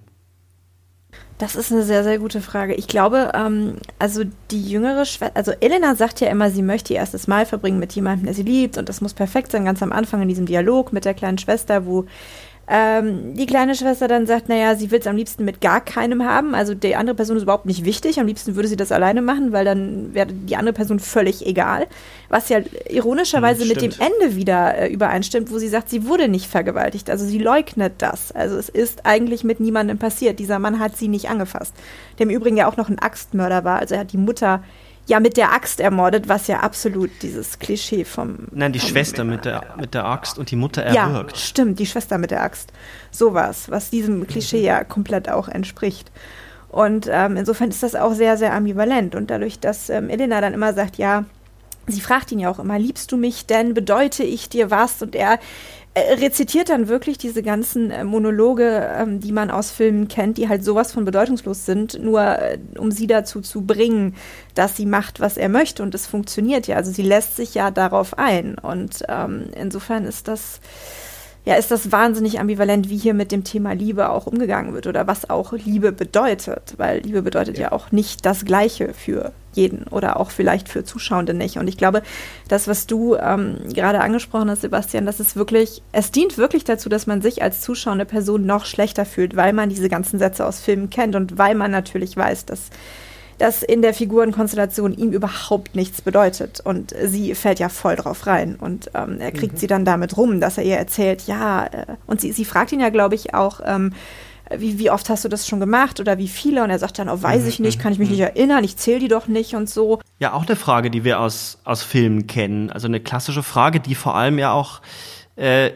Das 1.37 1.55
ist 1.55 1.71
eine 1.71 1.83
sehr, 1.83 2.03
sehr 2.03 2.17
gute 2.17 2.41
Frage. 2.41 2.73
Ich 2.73 2.87
glaube, 2.87 3.31
ähm, 3.35 3.75
also 3.99 4.23
die 4.49 4.63
jüngere 4.63 5.05
Schwester, 5.05 5.35
also 5.35 5.51
Elena 5.59 5.93
sagt 5.93 6.19
ja 6.19 6.29
immer, 6.29 6.49
sie 6.49 6.63
möchte 6.63 6.93
ihr 6.93 6.99
erstes 6.99 7.27
Mal 7.27 7.45
verbringen 7.45 7.77
mit 7.77 7.93
jemandem, 7.93 8.25
der 8.25 8.33
sie 8.33 8.41
liebt 8.41 8.77
und 8.77 8.89
das 8.89 9.01
muss 9.01 9.13
perfekt 9.13 9.51
sein, 9.51 9.65
ganz 9.65 9.83
am 9.83 9.91
Anfang 9.91 10.23
in 10.23 10.29
diesem 10.29 10.47
Dialog 10.47 10.93
mit 10.93 11.05
der 11.05 11.13
kleinen 11.13 11.37
Schwester, 11.37 11.85
wo 11.85 12.05
Ähm, 12.69 13.33
die 13.33 13.45
kleine 13.45 13.75
Schwester 13.75 14.09
dann 14.09 14.27
sagt, 14.27 14.49
naja, 14.49 14.75
sie 14.75 14.91
will 14.91 14.99
es 14.99 15.07
am 15.07 15.15
liebsten 15.15 15.45
mit 15.45 15.61
gar 15.61 15.79
keinem 15.79 16.25
haben. 16.25 16.53
Also 16.53 16.73
die 16.73 16.97
andere 16.97 17.15
Person 17.15 17.37
ist 17.37 17.43
überhaupt 17.43 17.65
nicht 17.65 17.85
wichtig. 17.85 18.19
Am 18.19 18.27
liebsten 18.27 18.55
würde 18.55 18.67
sie 18.67 18.75
das 18.75 18.91
alleine 18.91 19.21
machen, 19.21 19.53
weil 19.53 19.63
dann 19.63 20.13
wäre 20.13 20.27
die 20.27 20.57
andere 20.57 20.73
Person 20.73 20.99
völlig 20.99 21.45
egal. 21.45 21.87
Was 22.27 22.49
ja 22.49 22.59
ironischerweise 22.89 23.61
hm, 23.61 23.69
mit 23.69 23.81
dem 23.81 23.91
Ende 23.91 24.35
wieder 24.35 24.77
äh, 24.77 24.91
übereinstimmt, 24.91 25.49
wo 25.49 25.59
sie 25.59 25.69
sagt, 25.69 25.89
sie 25.89 26.07
wurde 26.07 26.27
nicht 26.27 26.47
vergewaltigt. 26.47 27.09
Also 27.09 27.25
sie 27.25 27.39
leugnet 27.39 27.93
das. 27.99 28.33
Also 28.33 28.57
es 28.57 28.67
ist 28.67 29.05
eigentlich 29.05 29.45
mit 29.45 29.61
niemandem 29.61 29.97
passiert. 29.97 30.37
Dieser 30.37 30.59
Mann 30.59 30.79
hat 30.79 30.97
sie 30.97 31.07
nicht 31.07 31.29
angefasst. 31.29 31.73
Der 32.19 32.25
im 32.25 32.31
Übrigen 32.31 32.57
ja 32.57 32.67
auch 32.67 32.75
noch 32.75 32.89
ein 32.89 32.99
Axtmörder 32.99 33.63
war. 33.63 33.79
Also 33.79 33.95
er 33.95 34.01
hat 34.01 34.11
die 34.11 34.17
Mutter 34.17 34.61
ja 35.07 35.19
mit 35.19 35.37
der 35.37 35.53
Axt 35.53 35.79
ermordet, 35.79 36.29
was 36.29 36.47
ja 36.47 36.59
absolut 36.59 37.09
dieses 37.21 37.59
Klischee 37.59 38.05
vom. 38.05 38.47
Nein, 38.51 38.73
die 38.73 38.79
vom, 38.79 38.89
Schwester 38.89 39.23
mit 39.23 39.45
der, 39.45 39.75
mit 39.79 39.93
der 39.93 40.05
Axt 40.05 40.37
und 40.37 40.51
die 40.51 40.55
Mutter 40.55 40.83
erwürgt. 40.83 41.31
Ja, 41.31 41.37
stimmt, 41.37 41.79
die 41.79 41.85
Schwester 41.85 42.17
mit 42.17 42.31
der 42.31 42.43
Axt. 42.43 42.71
Sowas, 43.09 43.71
was 43.71 43.89
diesem 43.89 44.27
Klischee 44.27 44.61
ja 44.61 44.83
komplett 44.83 45.29
auch 45.29 45.47
entspricht. 45.47 46.11
Und 46.69 47.07
ähm, 47.09 47.37
insofern 47.37 47.69
ist 47.69 47.83
das 47.83 47.95
auch 47.95 48.13
sehr, 48.13 48.37
sehr 48.37 48.53
ambivalent. 48.53 49.15
Und 49.15 49.29
dadurch, 49.31 49.59
dass 49.59 49.89
ähm, 49.89 50.09
Elena 50.09 50.41
dann 50.41 50.53
immer 50.53 50.73
sagt, 50.73 50.97
ja, 50.97 51.23
sie 51.87 52.01
fragt 52.01 52.31
ihn 52.31 52.39
ja 52.39 52.51
auch 52.51 52.59
immer, 52.59 52.77
liebst 52.77 53.11
du 53.11 53.17
mich 53.17 53.45
denn, 53.45 53.73
bedeute 53.73 54.23
ich 54.23 54.49
dir 54.49 54.69
was? 54.69 55.01
Und 55.01 55.15
er 55.15 55.39
rezitiert 56.19 56.69
dann 56.69 56.87
wirklich 56.87 57.17
diese 57.17 57.43
ganzen 57.43 57.91
äh, 57.91 58.03
Monologe, 58.03 58.89
ähm, 58.97 59.19
die 59.19 59.31
man 59.31 59.51
aus 59.51 59.71
Filmen 59.71 60.07
kennt, 60.07 60.37
die 60.37 60.49
halt 60.49 60.63
sowas 60.63 60.91
von 60.91 61.05
bedeutungslos 61.05 61.65
sind, 61.65 62.01
nur 62.01 62.21
äh, 62.21 62.57
um 62.77 62.91
sie 62.91 63.07
dazu 63.07 63.41
zu 63.41 63.61
bringen, 63.61 64.15
dass 64.55 64.75
sie 64.75 64.85
macht, 64.85 65.19
was 65.19 65.37
er 65.37 65.49
möchte. 65.49 65.83
Und 65.83 65.95
es 65.95 66.07
funktioniert 66.07 66.67
ja. 66.67 66.75
Also 66.75 66.91
sie 66.91 67.03
lässt 67.03 67.35
sich 67.35 67.53
ja 67.53 67.71
darauf 67.71 68.17
ein. 68.17 68.57
Und 68.57 69.03
ähm, 69.07 69.49
insofern 69.55 70.05
ist 70.05 70.27
das 70.27 70.59
ja, 71.47 71.55
ist 71.55 71.71
das 71.71 71.93
wahnsinnig 71.93 72.41
ambivalent, 72.41 72.89
wie 72.89 72.97
hier 72.97 73.13
mit 73.13 73.31
dem 73.31 73.45
Thema 73.45 73.71
Liebe 73.71 74.09
auch 74.09 74.27
umgegangen 74.27 74.73
wird 74.73 74.85
oder 74.85 75.07
was 75.07 75.29
auch 75.29 75.53
Liebe 75.53 75.93
bedeutet, 75.93 76.73
weil 76.75 76.99
Liebe 76.99 77.21
bedeutet 77.21 77.57
ja, 77.57 77.67
ja 77.67 77.71
auch 77.71 77.93
nicht 77.93 78.25
das 78.25 78.43
Gleiche 78.43 78.93
für 78.93 79.31
jeden 79.53 79.83
oder 79.83 80.19
auch 80.19 80.29
vielleicht 80.29 80.67
für 80.67 80.83
Zuschauende 80.83 81.33
nicht. 81.33 81.57
Und 81.57 81.69
ich 81.69 81.77
glaube, 81.77 82.03
das, 82.49 82.67
was 82.67 82.85
du 82.85 83.15
ähm, 83.15 83.59
gerade 83.73 84.01
angesprochen 84.01 84.49
hast, 84.49 84.59
Sebastian, 84.59 85.05
das 85.05 85.21
ist 85.21 85.37
wirklich, 85.37 85.81
es 85.93 86.11
dient 86.11 86.37
wirklich 86.37 86.65
dazu, 86.65 86.89
dass 86.89 87.07
man 87.07 87.21
sich 87.21 87.41
als 87.41 87.61
zuschauende 87.61 88.03
Person 88.03 88.45
noch 88.45 88.65
schlechter 88.65 89.05
fühlt, 89.05 89.37
weil 89.37 89.53
man 89.53 89.69
diese 89.69 89.87
ganzen 89.87 90.19
Sätze 90.19 90.45
aus 90.45 90.59
Filmen 90.59 90.89
kennt 90.89 91.15
und 91.15 91.37
weil 91.37 91.55
man 91.55 91.71
natürlich 91.71 92.17
weiß, 92.17 92.43
dass 92.43 92.71
das 93.37 93.63
in 93.63 93.81
der 93.81 93.93
Figurenkonstellation 93.93 94.93
ihm 94.93 95.11
überhaupt 95.11 95.75
nichts 95.75 96.01
bedeutet. 96.01 96.59
Und 96.61 96.93
sie 97.03 97.35
fällt 97.35 97.59
ja 97.59 97.69
voll 97.69 97.95
drauf 97.95 98.27
rein. 98.27 98.55
Und 98.55 98.91
ähm, 98.93 99.19
er 99.19 99.31
kriegt 99.31 99.53
mhm. 99.53 99.57
sie 99.57 99.67
dann 99.67 99.85
damit 99.85 100.17
rum, 100.17 100.39
dass 100.39 100.57
er 100.57 100.63
ihr 100.63 100.77
erzählt, 100.77 101.27
ja, 101.27 101.65
äh, 101.65 101.85
und 102.07 102.21
sie, 102.21 102.31
sie 102.31 102.45
fragt 102.45 102.71
ihn 102.71 102.79
ja, 102.79 102.89
glaube 102.89 103.15
ich, 103.15 103.33
auch, 103.33 103.61
ähm, 103.63 103.93
wie, 104.55 104.79
wie 104.79 104.89
oft 104.89 105.09
hast 105.09 105.25
du 105.25 105.29
das 105.29 105.47
schon 105.47 105.59
gemacht 105.59 105.99
oder 105.99 106.17
wie 106.17 106.27
viele? 106.27 106.63
Und 106.63 106.69
er 106.69 106.79
sagt 106.79 106.99
dann, 106.99 107.09
oh, 107.09 107.21
weiß 107.21 107.45
ich 107.47 107.59
nicht, 107.59 107.79
kann 107.79 107.91
ich 107.91 107.99
mich 107.99 108.09
nicht 108.09 108.21
erinnern, 108.21 108.63
ich 108.63 108.77
zähle 108.77 108.99
die 108.99 109.07
doch 109.09 109.27
nicht 109.27 109.55
und 109.55 109.69
so. 109.69 109.99
Ja, 110.19 110.33
auch 110.33 110.45
eine 110.45 110.55
Frage, 110.55 110.89
die 110.89 111.03
wir 111.03 111.19
aus, 111.19 111.59
aus 111.65 111.83
Filmen 111.83 112.27
kennen. 112.27 112.69
Also 112.69 112.87
eine 112.87 112.99
klassische 112.99 113.43
Frage, 113.43 113.79
die 113.79 113.93
vor 113.93 114.15
allem 114.15 114.39
ja 114.39 114.53
auch 114.53 114.81
äh, 115.35 115.71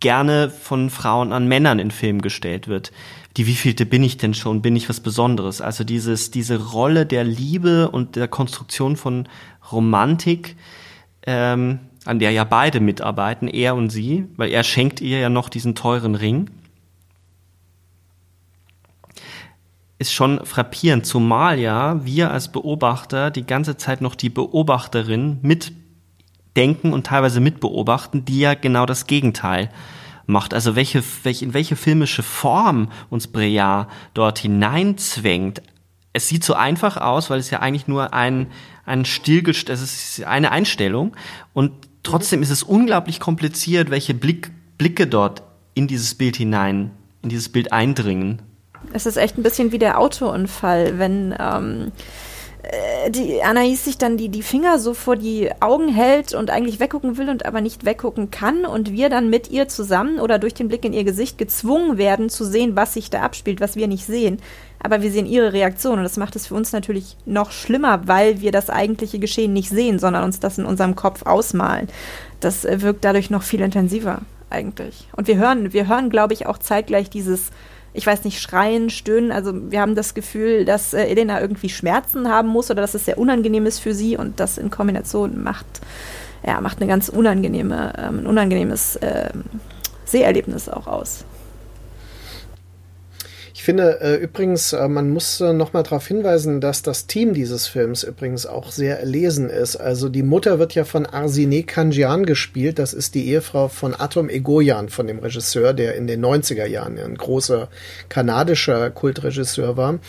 gerne 0.00 0.50
von 0.50 0.90
Frauen 0.90 1.32
an 1.32 1.46
Männern 1.46 1.78
in 1.78 1.90
Filmen 1.90 2.22
gestellt 2.22 2.66
wird 2.66 2.90
die 3.36 3.46
wievielte 3.46 3.86
bin 3.86 4.02
ich 4.02 4.18
denn 4.18 4.34
schon? 4.34 4.60
Bin 4.60 4.76
ich 4.76 4.88
was 4.88 5.00
Besonderes? 5.00 5.60
Also 5.60 5.84
dieses, 5.84 6.30
diese 6.30 6.70
Rolle 6.72 7.06
der 7.06 7.24
Liebe 7.24 7.90
und 7.90 8.16
der 8.16 8.28
Konstruktion 8.28 8.96
von 8.96 9.28
Romantik, 9.70 10.56
ähm, 11.26 11.80
an 12.04 12.18
der 12.18 12.32
ja 12.32 12.44
beide 12.44 12.80
mitarbeiten, 12.80 13.48
er 13.48 13.74
und 13.74 13.90
sie, 13.90 14.26
weil 14.36 14.50
er 14.50 14.64
schenkt 14.64 15.00
ihr 15.00 15.18
ja 15.18 15.28
noch 15.30 15.48
diesen 15.48 15.74
teuren 15.74 16.14
Ring. 16.14 16.50
Ist 19.98 20.12
schon 20.12 20.44
frappierend, 20.44 21.06
zumal 21.06 21.58
ja 21.58 22.04
wir 22.04 22.32
als 22.32 22.50
Beobachter 22.50 23.30
die 23.30 23.46
ganze 23.46 23.76
Zeit 23.76 24.00
noch 24.00 24.16
die 24.16 24.30
Beobachterin 24.30 25.38
mitdenken 25.42 26.92
und 26.92 27.06
teilweise 27.06 27.40
mitbeobachten, 27.40 28.24
die 28.24 28.40
ja 28.40 28.54
genau 28.54 28.84
das 28.84 29.06
Gegenteil 29.06 29.70
macht, 30.26 30.54
also 30.54 30.76
welche, 30.76 31.02
welche, 31.22 31.44
in 31.44 31.54
welche 31.54 31.76
filmische 31.76 32.22
Form 32.22 32.88
uns 33.10 33.26
Breillat 33.26 33.88
dort 34.14 34.38
hineinzwängt. 34.38 35.62
Es 36.12 36.28
sieht 36.28 36.44
so 36.44 36.54
einfach 36.54 36.96
aus, 36.96 37.30
weil 37.30 37.38
es 37.38 37.50
ja 37.50 37.60
eigentlich 37.60 37.88
nur 37.88 38.12
ein, 38.12 38.48
ein 38.84 39.04
stillgest, 39.04 39.70
es 39.70 39.82
ist 39.82 40.24
eine 40.24 40.50
Einstellung 40.50 41.16
und 41.52 41.72
trotzdem 42.02 42.42
ist 42.42 42.50
es 42.50 42.62
unglaublich 42.62 43.20
kompliziert, 43.20 43.90
welche 43.90 44.14
Blick, 44.14 44.50
Blicke 44.78 45.06
dort 45.06 45.42
in 45.74 45.86
dieses 45.86 46.14
Bild 46.14 46.36
hinein, 46.36 46.90
in 47.22 47.28
dieses 47.28 47.48
Bild 47.48 47.72
eindringen. 47.72 48.42
Es 48.92 49.06
ist 49.06 49.16
echt 49.16 49.38
ein 49.38 49.42
bisschen 49.42 49.72
wie 49.72 49.78
der 49.78 49.98
Autounfall, 49.98 50.98
wenn 50.98 51.34
ähm, 51.38 51.88
äh, 51.88 51.90
die 53.10 53.42
Anais 53.42 53.84
sich 53.84 53.98
dann 53.98 54.16
die, 54.16 54.28
die 54.28 54.42
Finger 54.42 54.78
so 54.78 54.94
vor 54.94 55.16
die 55.16 55.50
Augen 55.60 55.88
hält 55.88 56.32
und 56.32 56.50
eigentlich 56.50 56.80
weggucken 56.80 57.18
will 57.18 57.28
und 57.28 57.44
aber 57.44 57.60
nicht 57.60 57.84
weggucken 57.84 58.30
kann 58.30 58.64
und 58.64 58.92
wir 58.92 59.10
dann 59.10 59.28
mit 59.28 59.50
ihr 59.50 59.68
zusammen 59.68 60.18
oder 60.18 60.38
durch 60.38 60.54
den 60.54 60.68
Blick 60.68 60.84
in 60.84 60.94
ihr 60.94 61.04
Gesicht 61.04 61.36
gezwungen 61.36 61.98
werden 61.98 62.30
zu 62.30 62.44
sehen, 62.44 62.74
was 62.74 62.94
sich 62.94 63.10
da 63.10 63.20
abspielt, 63.20 63.60
was 63.60 63.76
wir 63.76 63.88
nicht 63.88 64.06
sehen. 64.06 64.40
Aber 64.82 65.02
wir 65.02 65.12
sehen 65.12 65.26
ihre 65.26 65.52
Reaktion 65.52 65.98
und 65.98 66.04
das 66.04 66.16
macht 66.16 66.34
es 66.34 66.46
für 66.46 66.54
uns 66.54 66.72
natürlich 66.72 67.16
noch 67.26 67.52
schlimmer, 67.52 68.08
weil 68.08 68.40
wir 68.40 68.52
das 68.52 68.70
eigentliche 68.70 69.18
Geschehen 69.18 69.52
nicht 69.52 69.68
sehen, 69.68 69.98
sondern 69.98 70.24
uns 70.24 70.40
das 70.40 70.56
in 70.56 70.64
unserem 70.64 70.96
Kopf 70.96 71.26
ausmalen. 71.26 71.88
Das 72.40 72.64
äh, 72.64 72.80
wirkt 72.80 73.04
dadurch 73.04 73.28
noch 73.28 73.42
viel 73.42 73.60
intensiver 73.60 74.22
eigentlich. 74.48 75.08
Und 75.16 75.28
wir 75.28 75.36
hören, 75.36 75.72
wir 75.72 75.88
hören, 75.88 76.10
glaube 76.10 76.32
ich, 76.34 76.46
auch 76.46 76.58
zeitgleich 76.58 77.10
dieses 77.10 77.50
ich 77.94 78.06
weiß 78.06 78.24
nicht, 78.24 78.40
schreien, 78.40 78.90
stöhnen. 78.90 79.32
Also 79.32 79.70
wir 79.70 79.80
haben 79.80 79.94
das 79.94 80.14
Gefühl, 80.14 80.64
dass 80.64 80.94
äh, 80.94 81.04
Elena 81.04 81.40
irgendwie 81.40 81.68
Schmerzen 81.68 82.28
haben 82.28 82.48
muss 82.48 82.70
oder 82.70 82.80
dass 82.80 82.94
es 82.94 83.04
sehr 83.04 83.18
unangenehm 83.18 83.66
ist 83.66 83.80
für 83.80 83.94
sie 83.94 84.16
und 84.16 84.40
das 84.40 84.58
in 84.58 84.70
Kombination 84.70 85.42
macht, 85.42 85.66
ja, 86.46 86.60
macht 86.60 86.78
eine 86.78 86.88
ganz 86.88 87.08
unangenehme, 87.08 87.92
ähm, 87.98 88.20
ein 88.20 88.26
unangenehmes 88.26 88.96
äh, 88.96 89.30
Seherlebnis 90.04 90.68
auch 90.68 90.86
aus. 90.86 91.24
Ich 93.62 93.66
finde 93.66 94.00
äh, 94.00 94.16
übrigens, 94.16 94.72
äh, 94.72 94.88
man 94.88 95.10
muss 95.10 95.40
äh, 95.40 95.52
noch 95.52 95.72
mal 95.72 95.84
darauf 95.84 96.08
hinweisen, 96.08 96.60
dass 96.60 96.82
das 96.82 97.06
Team 97.06 97.32
dieses 97.32 97.68
Films 97.68 98.02
übrigens 98.02 98.44
auch 98.44 98.72
sehr 98.72 98.98
erlesen 98.98 99.48
ist. 99.48 99.76
Also 99.76 100.08
die 100.08 100.24
Mutter 100.24 100.58
wird 100.58 100.74
ja 100.74 100.82
von 100.82 101.06
Arsine 101.06 101.62
Kanjian 101.62 102.26
gespielt. 102.26 102.80
Das 102.80 102.92
ist 102.92 103.14
die 103.14 103.28
Ehefrau 103.28 103.68
von 103.68 103.94
Atom 103.94 104.28
Egoyan, 104.28 104.88
von 104.88 105.06
dem 105.06 105.20
Regisseur, 105.20 105.74
der 105.74 105.94
in 105.94 106.08
den 106.08 106.24
90er 106.24 106.66
Jahren 106.66 106.98
ein 106.98 107.14
großer 107.14 107.68
kanadischer 108.08 108.90
Kultregisseur 108.90 109.76
war. 109.76 110.00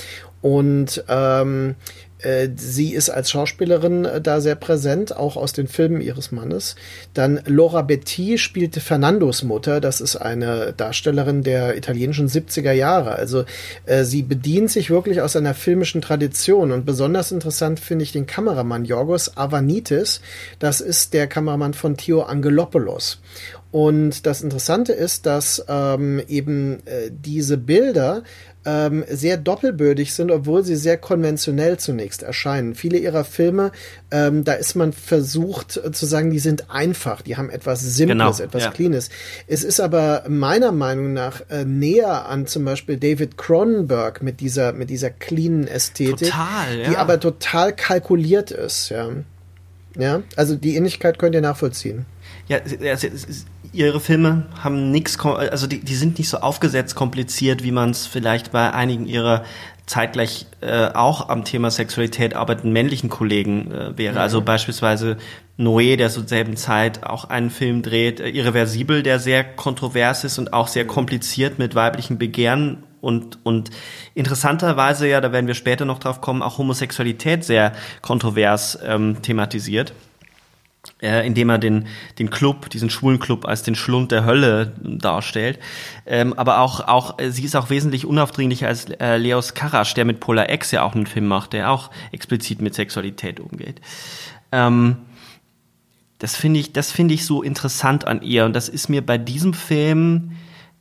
Und 0.42 1.06
ähm, 1.08 1.76
äh, 2.13 2.13
sie 2.56 2.94
ist 2.94 3.10
als 3.10 3.32
Schauspielerin 3.32 4.06
äh, 4.06 4.22
da 4.22 4.42
sehr 4.42 4.56
präsent, 4.56 5.16
auch 5.16 5.36
aus 5.36 5.54
den 5.54 5.68
Filmen 5.68 6.02
ihres 6.02 6.32
Mannes. 6.32 6.76
Dann 7.14 7.42
Laura 7.46 7.82
Betti 7.82 8.38
spielte 8.38 8.80
Fernandos 8.80 9.44
Mutter. 9.44 9.82
Das 9.82 10.02
ist 10.02 10.16
eine 10.16 10.74
Darstellerin 10.76 11.44
der 11.44 11.78
italienischen 11.78 12.28
70er 12.28 12.72
Jahre. 12.72 13.12
Also 13.12 13.46
äh, 13.86 14.04
sie 14.04 14.24
bedient 14.24 14.72
sich 14.72 14.90
wirklich 14.90 15.22
aus 15.22 15.36
einer 15.36 15.54
filmischen 15.54 16.02
Tradition. 16.02 16.72
Und 16.72 16.86
besonders 16.86 17.32
interessant 17.32 17.80
finde 17.80 18.04
ich 18.04 18.12
den 18.12 18.26
Kameramann 18.26 18.86
Yorgos 18.86 19.38
Avanitis. 19.38 20.22
Das 20.60 20.82
ist 20.82 21.14
der 21.14 21.28
Kameramann 21.28 21.74
von 21.74 21.98
Theo 21.98 22.22
Angelopoulos. 22.22 23.20
Und 23.74 24.28
das 24.28 24.44
Interessante 24.44 24.94
ist, 24.94 25.26
dass 25.26 25.66
ähm, 25.68 26.22
eben 26.28 26.86
äh, 26.86 27.10
diese 27.10 27.58
Bilder 27.58 28.22
ähm, 28.66 29.04
sehr 29.10 29.38
doppelbödig 29.38 30.14
sind, 30.14 30.32
obwohl 30.32 30.64
sie 30.64 30.76
sehr 30.76 30.98
konventionell 30.98 31.78
zunächst 31.78 32.24
erscheinen. 32.24 32.76
Viele 32.76 32.98
ihrer 32.98 33.24
Filme, 33.24 33.72
ähm, 34.12 34.44
da 34.44 34.54
ist 34.54 34.76
man 34.76 34.94
versucht 34.94 35.78
äh, 35.78 35.92
zu 35.92 36.06
sagen, 36.06 36.32
die 36.32 36.40
sind 36.40 36.70
einfach, 36.70 37.22
die 37.22 37.36
haben 37.38 37.50
etwas 37.50 37.82
Simples, 37.82 38.38
genau, 38.38 38.44
etwas 38.44 38.64
ja. 38.64 38.72
Cleanes. 38.72 39.10
Es 39.48 39.64
ist 39.64 39.80
aber 39.80 40.24
meiner 40.28 40.72
Meinung 40.72 41.14
nach 41.14 41.42
äh, 41.50 41.66
näher 41.66 42.28
an 42.28 42.48
zum 42.48 42.66
Beispiel 42.66 42.98
David 42.98 43.38
Cronenberg 43.38 44.22
mit 44.22 44.40
dieser, 44.40 44.74
mit 44.74 44.90
dieser 44.90 45.10
cleanen 45.10 45.68
Ästhetik, 45.68 46.30
total, 46.30 46.80
ja. 46.80 46.90
die 46.90 46.98
aber 46.98 47.20
total 47.20 47.74
kalkuliert 47.74 48.52
ist. 48.52 48.90
Ja. 48.90 49.10
ja, 49.98 50.24
also 50.36 50.56
die 50.56 50.76
Ähnlichkeit 50.76 51.20
könnt 51.20 51.36
ihr 51.36 51.42
nachvollziehen. 51.42 52.06
Ja, 52.48 52.60
ihre 53.74 54.00
Filme 54.00 54.46
haben 54.64 54.92
nichts, 54.92 55.20
also 55.20 55.68
die, 55.68 55.80
die 55.80 55.96
sind 55.96 56.18
nicht 56.18 56.30
so 56.30 56.38
aufgesetzt 56.38 56.96
kompliziert, 56.96 57.64
wie 57.64 57.72
man 57.72 57.90
es 57.90 58.08
vielleicht 58.08 58.52
bei 58.52 58.72
einigen 58.72 59.06
ihrer 59.06 59.44
zeitgleich 59.86 60.46
äh, 60.62 60.88
auch 60.94 61.28
am 61.28 61.44
Thema 61.44 61.70
Sexualität 61.70 62.36
arbeitenden 62.36 62.72
männlichen 62.72 63.10
Kollegen 63.10 63.72
äh, 63.72 63.98
wäre. 63.98 64.20
Also 64.20 64.38
mhm. 64.38 64.42
Also 64.42 64.42
beispielsweise 64.42 65.18
Noé, 65.58 65.98
der 65.98 66.10
zur 66.10 66.28
selben 66.28 66.56
Zeit 66.56 67.04
auch 67.04 67.26
einen 67.26 67.50
Film 67.50 67.82
dreht, 67.82 68.20
äh, 68.20 68.30
Irreversibel, 68.30 69.04
der 69.04 69.20
sehr 69.20 69.44
kontrovers 69.44 70.24
ist 70.24 70.38
und 70.38 70.54
auch 70.54 70.68
sehr 70.68 70.88
kompliziert 70.88 71.60
mit 71.60 71.76
weiblichen 71.76 72.18
Begehren 72.18 72.84
und, 73.02 73.38
und 73.44 73.70
interessanterweise, 74.14 75.10
ja, 75.10 75.20
da 75.20 75.34
werden 75.34 75.48
wir 75.48 75.56
später 75.56 75.84
noch 75.84 76.00
drauf 76.00 76.22
kommen, 76.22 76.42
auch 76.42 76.58
Homosexualität 76.58 77.44
sehr 77.44 77.74
kontrovers 78.02 78.80
ähm, 78.86 79.22
thematisiert. 79.22 79.94
Äh, 81.02 81.26
indem 81.26 81.50
er 81.50 81.58
den, 81.58 81.88
den 82.20 82.30
Club, 82.30 82.70
diesen 82.70 82.90
schwulen 82.90 83.20
Club 83.20 83.46
als 83.46 83.64
den 83.64 83.76
Schlund 83.76 84.12
der 84.12 84.26
Hölle 84.26 84.74
darstellt. 84.82 85.60
Ähm, 86.06 86.34
aber 86.34 86.60
auch, 86.60 86.82
auch, 86.88 87.20
äh, 87.20 87.32
sie 87.32 87.44
ist 87.44 87.56
auch 87.56 87.70
wesentlich 87.70 88.06
unaufdringlicher 88.06 88.68
als 88.68 88.86
äh, 88.86 89.18
Leos 89.18 89.54
Karasch, 89.54 89.94
der 89.94 90.06
mit 90.06 90.20
Polar 90.20 90.50
X 90.50 90.72
ja 90.72 90.84
auch 90.84 90.96
einen 90.96 91.08
Film 91.08 91.28
macht, 91.28 91.54
der 91.54 91.72
auch 91.72 91.90
explizit 92.12 92.62
mit 92.62 92.74
Sexualität 92.74 93.40
umgeht. 93.40 93.80
Ähm, 94.52 94.98
das 96.20 96.36
finde 96.36 96.60
ich, 96.60 96.74
das 96.74 96.92
finde 96.92 97.14
ich 97.14 97.26
so 97.26 97.44
interessant 97.44 98.06
an 98.08 98.22
ihr. 98.22 98.46
Und 98.46 98.54
das 98.54 98.70
ist 98.70 98.90
mir 98.90 99.06
bei 99.06 99.18
diesem 99.18 99.54
Film, 99.54 100.32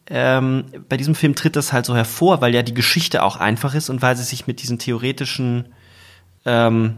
ähm, 0.08 0.64
bei 0.88 0.96
diesem 0.96 1.14
Film 1.14 1.34
tritt 1.34 1.56
das 1.56 1.72
halt 1.72 1.86
so 1.86 1.96
hervor, 1.96 2.40
weil 2.40 2.54
ja 2.54 2.62
die 2.62 2.74
Geschichte 2.74 3.22
auch 3.22 3.36
einfach 3.36 3.74
ist 3.74 3.88
und 3.88 4.02
weil 4.02 4.16
sie 4.16 4.24
sich 4.24 4.46
mit 4.46 4.62
diesen 4.62 4.78
theoretischen 4.78 5.66
ähm, 6.44 6.96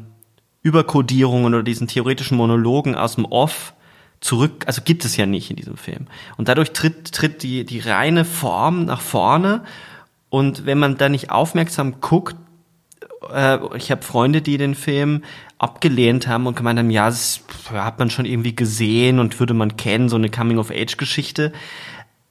Überkodierungen 0.65 1.55
oder 1.55 1.63
diesen 1.63 1.87
theoretischen 1.87 2.37
Monologen 2.37 2.97
aus 2.97 3.15
dem 3.15 3.27
Off 3.27 3.75
zurück, 4.21 4.65
also 4.67 4.81
gibt 4.83 5.05
es 5.05 5.17
ja 5.17 5.27
nicht 5.27 5.51
in 5.51 5.57
diesem 5.57 5.77
Film. 5.77 6.07
Und 6.39 6.49
dadurch 6.49 6.73
tritt, 6.73 7.13
tritt 7.13 7.43
die, 7.43 7.65
die 7.65 7.81
reine 7.81 8.25
Form 8.25 8.87
nach 8.87 9.03
vorne. 9.03 9.63
Und 10.31 10.65
wenn 10.65 10.79
man 10.79 10.97
da 10.97 11.11
nicht 11.11 11.31
aufmerksam 11.31 12.01
guckt, 12.01 12.37
äh, 13.31 13.59
ich 13.77 13.91
habe 13.91 14.03
Freunde, 14.03 14.41
die 14.41 14.57
den 14.57 14.75
Film 14.75 15.23
abgelehnt 15.59 16.27
haben 16.27 16.47
und 16.47 16.57
gemeint 16.57 16.79
haben, 16.79 16.91
ja, 16.91 17.07
das 17.07 17.43
hat 17.71 17.99
man 17.99 18.09
schon 18.09 18.25
irgendwie 18.25 18.57
gesehen 18.57 19.19
und 19.19 19.39
würde 19.39 19.53
man 19.53 19.77
kennen, 19.77 20.09
so 20.09 20.17
eine 20.17 20.31
Coming-of-Age-Geschichte. 20.31 21.53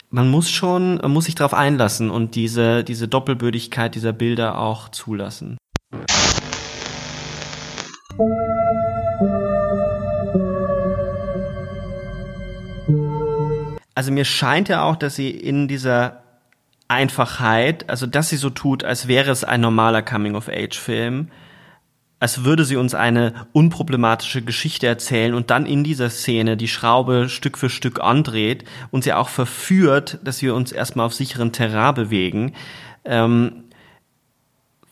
Man 0.09 0.31
muss 0.31 0.49
schon, 0.49 0.97
man 0.97 1.11
muss 1.11 1.25
sich 1.25 1.35
darauf 1.35 1.53
einlassen 1.53 2.09
und 2.09 2.33
diese, 2.33 2.83
diese 2.83 3.07
Doppelbödigkeit 3.07 3.93
dieser 3.93 4.13
Bilder 4.13 4.57
auch 4.57 4.89
zulassen. 4.89 5.57
Also 13.95 14.11
mir 14.11 14.25
scheint 14.25 14.69
ja 14.69 14.83
auch, 14.83 14.95
dass 14.95 15.15
sie 15.15 15.29
in 15.29 15.67
dieser 15.67 16.23
Einfachheit, 16.87 17.89
also 17.89 18.07
dass 18.07 18.29
sie 18.29 18.37
so 18.37 18.49
tut, 18.49 18.83
als 18.83 19.07
wäre 19.07 19.31
es 19.31 19.43
ein 19.43 19.61
normaler 19.61 20.01
Coming-of-Age-Film, 20.01 21.29
als 22.19 22.45
würde 22.45 22.63
sie 22.63 22.77
uns 22.77 22.95
eine 22.95 23.33
unproblematische 23.51 24.41
Geschichte 24.41 24.87
erzählen 24.87 25.33
und 25.33 25.49
dann 25.49 25.65
in 25.65 25.83
dieser 25.83 26.09
Szene 26.09 26.55
die 26.55 26.69
Schraube 26.69 27.27
Stück 27.27 27.57
für 27.57 27.69
Stück 27.69 27.99
andreht 27.99 28.63
und 28.91 29.03
sie 29.03 29.11
auch 29.11 29.27
verführt, 29.27 30.19
dass 30.23 30.41
wir 30.41 30.55
uns 30.55 30.71
erstmal 30.71 31.05
auf 31.05 31.13
sicheren 31.13 31.51
Terrain 31.51 31.95
bewegen. 31.95 32.53
Ähm, 33.03 33.65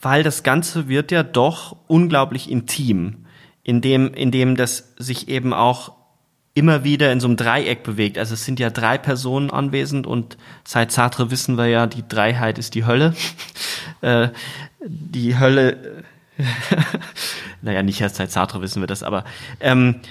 weil 0.01 0.23
das 0.23 0.43
Ganze 0.43 0.89
wird 0.89 1.11
ja 1.11 1.23
doch 1.23 1.77
unglaublich 1.87 2.51
intim, 2.51 3.25
indem, 3.63 4.13
indem 4.13 4.57
das 4.57 4.93
sich 4.97 5.29
eben 5.29 5.53
auch 5.53 5.93
immer 6.53 6.83
wieder 6.83 7.11
in 7.11 7.19
so 7.19 7.27
einem 7.27 7.37
Dreieck 7.37 7.83
bewegt. 7.83 8.17
Also 8.17 8.33
es 8.33 8.45
sind 8.45 8.59
ja 8.59 8.69
drei 8.69 8.97
Personen 8.97 9.49
anwesend 9.51 10.05
und 10.05 10.37
seit 10.65 10.91
Sartre 10.91 11.31
wissen 11.31 11.57
wir 11.57 11.67
ja, 11.67 11.87
die 11.87 12.03
Dreiheit 12.07 12.57
ist 12.57 12.75
die 12.75 12.85
Hölle. 12.85 13.15
äh, 14.01 14.29
die 14.85 15.39
Hölle, 15.39 16.03
naja, 17.61 17.83
nicht 17.83 18.01
erst 18.01 18.15
seit 18.15 18.31
Sartre 18.31 18.61
wissen 18.61 18.81
wir 18.81 18.87
das, 18.87 19.03
aber 19.03 19.23
ähm, 19.59 20.01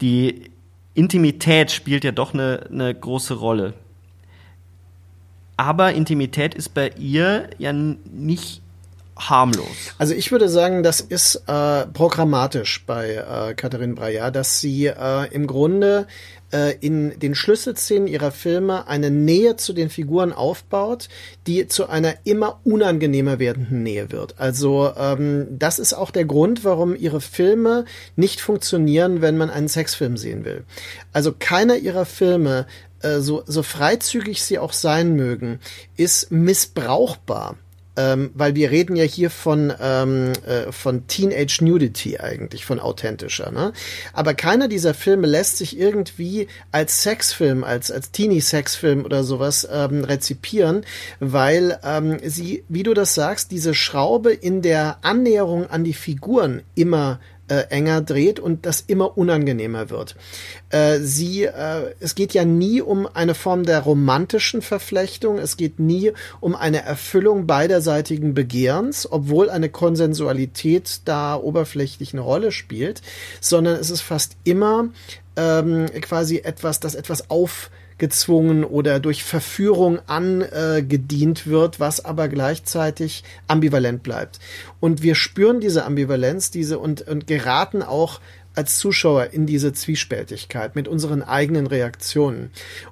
die 0.00 0.50
Intimität 0.94 1.70
spielt 1.70 2.04
ja 2.04 2.12
doch 2.12 2.34
eine, 2.34 2.66
eine 2.70 2.94
große 2.94 3.34
Rolle. 3.34 3.74
Aber 5.56 5.92
Intimität 5.92 6.54
ist 6.54 6.74
bei 6.74 6.90
ihr 6.98 7.50
ja 7.58 7.72
nicht 7.72 8.63
harmlos. 9.16 9.66
Also 9.98 10.14
ich 10.14 10.32
würde 10.32 10.48
sagen, 10.48 10.82
das 10.82 11.00
ist 11.00 11.42
äh, 11.46 11.86
programmatisch 11.86 12.84
bei 12.86 13.14
äh, 13.14 13.54
Catherine 13.54 13.94
Breillat, 13.94 14.34
dass 14.34 14.60
sie 14.60 14.86
äh, 14.86 15.32
im 15.32 15.46
Grunde 15.46 16.06
äh, 16.52 16.76
in 16.80 17.18
den 17.18 17.34
Schlüsselszenen 17.34 18.06
ihrer 18.06 18.30
Filme 18.30 18.88
eine 18.88 19.10
Nähe 19.10 19.56
zu 19.56 19.72
den 19.72 19.90
Figuren 19.90 20.32
aufbaut, 20.32 21.08
die 21.46 21.66
zu 21.68 21.88
einer 21.88 22.14
immer 22.24 22.60
unangenehmer 22.64 23.38
werdenden 23.38 23.82
Nähe 23.82 24.10
wird. 24.10 24.34
Also 24.38 24.92
ähm, 24.96 25.46
das 25.50 25.78
ist 25.78 25.94
auch 25.94 26.10
der 26.10 26.24
Grund, 26.24 26.64
warum 26.64 26.96
ihre 26.96 27.20
Filme 27.20 27.84
nicht 28.16 28.40
funktionieren, 28.40 29.20
wenn 29.20 29.36
man 29.36 29.50
einen 29.50 29.68
Sexfilm 29.68 30.16
sehen 30.16 30.44
will. 30.44 30.64
Also 31.12 31.32
keiner 31.36 31.76
ihrer 31.76 32.04
Filme 32.04 32.66
äh, 33.00 33.20
so, 33.20 33.42
so 33.46 33.62
freizügig 33.62 34.42
sie 34.42 34.58
auch 34.58 34.72
sein 34.72 35.14
mögen, 35.14 35.60
ist 35.96 36.32
missbrauchbar 36.32 37.56
ähm, 37.96 38.30
weil 38.34 38.54
wir 38.54 38.70
reden 38.70 38.96
ja 38.96 39.04
hier 39.04 39.30
von, 39.30 39.72
ähm, 39.80 40.32
äh, 40.46 40.72
von 40.72 41.06
Teenage 41.06 41.58
Nudity 41.62 42.18
eigentlich, 42.18 42.64
von 42.64 42.80
authentischer. 42.80 43.50
Ne? 43.50 43.72
Aber 44.12 44.34
keiner 44.34 44.68
dieser 44.68 44.94
Filme 44.94 45.26
lässt 45.26 45.58
sich 45.58 45.78
irgendwie 45.78 46.48
als 46.72 47.02
Sexfilm, 47.02 47.64
als, 47.64 47.90
als 47.90 48.10
Teenie-Sexfilm 48.10 49.04
oder 49.04 49.24
sowas 49.24 49.68
ähm, 49.70 50.04
rezipieren, 50.04 50.84
weil 51.20 51.78
ähm, 51.84 52.18
sie, 52.24 52.64
wie 52.68 52.82
du 52.82 52.94
das 52.94 53.14
sagst, 53.14 53.50
diese 53.50 53.74
Schraube 53.74 54.32
in 54.32 54.62
der 54.62 54.98
Annäherung 55.02 55.68
an 55.68 55.84
die 55.84 55.94
Figuren 55.94 56.62
immer 56.74 57.20
äh, 57.48 57.64
enger 57.70 58.00
dreht 58.00 58.40
und 58.40 58.66
das 58.66 58.80
immer 58.80 59.18
unangenehmer 59.18 59.90
wird. 59.90 60.16
Äh, 60.70 60.98
sie, 61.00 61.44
äh, 61.44 61.94
es 62.00 62.14
geht 62.14 62.34
ja 62.34 62.44
nie 62.44 62.80
um 62.80 63.06
eine 63.12 63.34
Form 63.34 63.64
der 63.64 63.80
romantischen 63.80 64.62
Verflechtung, 64.62 65.38
es 65.38 65.56
geht 65.56 65.78
nie 65.78 66.12
um 66.40 66.54
eine 66.54 66.82
Erfüllung 66.82 67.46
beiderseitigen 67.46 68.34
Begehrens, 68.34 69.10
obwohl 69.10 69.50
eine 69.50 69.68
Konsensualität 69.68 71.00
da 71.04 71.36
oberflächlich 71.36 72.12
eine 72.12 72.22
Rolle 72.22 72.52
spielt, 72.52 73.02
sondern 73.40 73.76
es 73.76 73.90
ist 73.90 74.00
fast 74.00 74.36
immer 74.44 74.88
ähm, 75.36 75.86
quasi 76.00 76.38
etwas, 76.38 76.80
das 76.80 76.94
etwas 76.94 77.30
auf 77.30 77.70
gezwungen 77.98 78.64
oder 78.64 79.00
durch 79.00 79.24
Verführung 79.24 79.98
angedient 80.06 81.46
wird, 81.46 81.80
was 81.80 82.04
aber 82.04 82.28
gleichzeitig 82.28 83.24
ambivalent 83.46 84.02
bleibt. 84.02 84.40
Und 84.80 85.02
wir 85.02 85.14
spüren 85.14 85.60
diese 85.60 85.84
Ambivalenz, 85.84 86.50
diese 86.50 86.78
und, 86.78 87.02
und 87.02 87.26
geraten 87.26 87.82
auch 87.82 88.20
als 88.54 88.78
Zuschauer 88.78 89.30
in 89.32 89.46
diese 89.46 89.72
Zwiespältigkeit 89.72 90.76
mit 90.76 90.88
unseren 90.88 91.22
eigenen 91.22 91.66
Reaktionen. 91.66 92.50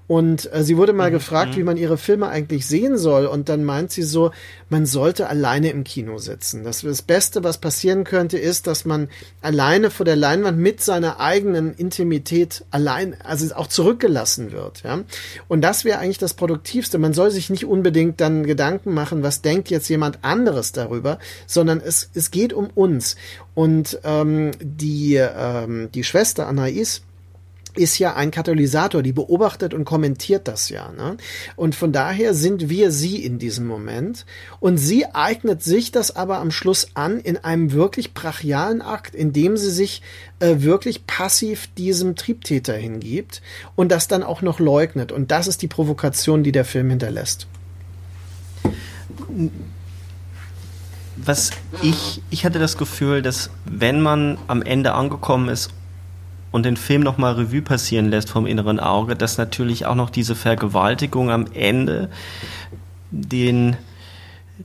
Und 0.08 0.52
äh, 0.52 0.62
sie 0.62 0.76
wurde 0.76 0.92
mal 0.92 1.10
mhm. 1.10 1.14
gefragt, 1.14 1.56
wie 1.56 1.62
man 1.62 1.76
ihre 1.76 1.96
Filme 1.96 2.28
eigentlich 2.28 2.66
sehen 2.66 2.98
soll. 2.98 3.26
Und 3.26 3.48
dann 3.48 3.64
meint 3.64 3.92
sie 3.92 4.02
so, 4.02 4.30
man 4.68 4.86
sollte 4.86 5.28
alleine 5.28 5.70
im 5.70 5.84
Kino 5.84 6.18
sitzen. 6.18 6.64
Das, 6.64 6.82
das 6.82 7.02
Beste, 7.02 7.44
was 7.44 7.58
passieren 7.58 8.04
könnte, 8.04 8.38
ist, 8.38 8.66
dass 8.66 8.84
man 8.84 9.08
alleine 9.40 9.90
vor 9.90 10.04
der 10.04 10.16
Leinwand 10.16 10.58
mit 10.58 10.82
seiner 10.82 11.20
eigenen 11.20 11.72
Intimität 11.74 12.64
allein, 12.70 13.16
also 13.22 13.54
auch 13.54 13.68
zurückgelassen 13.68 14.52
wird. 14.52 14.82
Ja? 14.82 15.04
Und 15.48 15.62
das 15.62 15.84
wäre 15.84 15.98
eigentlich 15.98 16.18
das 16.18 16.34
Produktivste. 16.34 16.98
Man 16.98 17.14
soll 17.14 17.30
sich 17.30 17.48
nicht 17.48 17.64
unbedingt 17.64 18.20
dann 18.20 18.44
Gedanken 18.44 18.92
machen, 18.92 19.22
was 19.22 19.42
denkt 19.42 19.70
jetzt 19.70 19.88
jemand 19.88 20.18
anderes 20.22 20.72
darüber, 20.72 21.18
sondern 21.46 21.80
es, 21.80 22.10
es 22.14 22.30
geht 22.30 22.52
um 22.52 22.68
uns. 22.74 23.16
Und 23.55 23.98
ähm, 24.05 24.53
die, 24.61 25.16
ähm, 25.16 25.90
die 25.92 26.05
Schwester 26.05 26.46
Anais, 26.46 27.03
ist 27.74 27.98
ja 27.98 28.14
ein 28.14 28.30
Katalysator, 28.30 29.03
die 29.03 29.12
beobachtet 29.12 29.72
und 29.72 29.84
kommentiert 29.84 30.46
das 30.46 30.68
ja. 30.68 30.92
Ne? 30.92 31.16
Und 31.57 31.74
von 31.74 31.92
daher 31.92 32.34
sind 32.34 32.68
wir 32.68 32.90
sie 32.90 33.24
in 33.24 33.38
diesem 33.38 33.66
Moment. 33.66 34.26
Und 34.61 34.76
sie 34.76 35.07
eignet 35.07 35.62
sich 35.62 35.90
das 35.90 36.14
aber 36.14 36.38
am 36.38 36.50
Schluss 36.50 36.88
an 36.94 37.18
in 37.18 37.38
einem 37.38 37.72
wirklich 37.72 38.12
brachialen 38.12 38.82
Akt, 38.82 39.14
in 39.14 39.32
dem 39.32 39.57
sie 39.57 39.70
sich 39.70 40.03
äh, 40.40 40.57
wirklich 40.59 41.07
passiv 41.07 41.68
diesem 41.78 42.14
Triebtäter 42.14 42.74
hingibt 42.74 43.40
und 43.74 43.90
das 43.90 44.07
dann 44.07 44.22
auch 44.22 44.42
noch 44.42 44.61
leugnet. 44.61 45.11
Und 45.11 45.30
das 45.30 45.46
ist 45.46 45.62
die 45.62 45.68
Provokation, 45.68 46.42
die 46.42 46.53
der 46.53 46.66
Film 46.66 46.90
hinterlässt. 46.90 47.46
Was 51.25 51.51
ich, 51.83 52.20
ich 52.31 52.45
hatte 52.45 52.59
das 52.59 52.77
Gefühl, 52.77 53.23
dass 53.23 53.51
wenn 53.64 54.01
man 54.01 54.39
am 54.49 54.62
Ende 54.62 54.95
angekommen 54.95 55.49
ist 55.49 55.70
und 56.51 56.64
den 56.64 56.77
Film 56.77 57.03
nochmal 57.03 57.35
Revue 57.35 57.62
passieren 57.62 58.09
lässt 58.11 58.31
vom 58.31 58.47
inneren 58.47 58.81
Auge, 58.81 59.14
dass 59.14 59.39
natürlich 59.39 59.87
auch 59.87 59.95
noch 59.95 60.11
diese 60.11 60.35
Vergewaltigung 60.35 61.31
am 61.31 61.47
Ende 61.53 62.11
den 63.11 63.77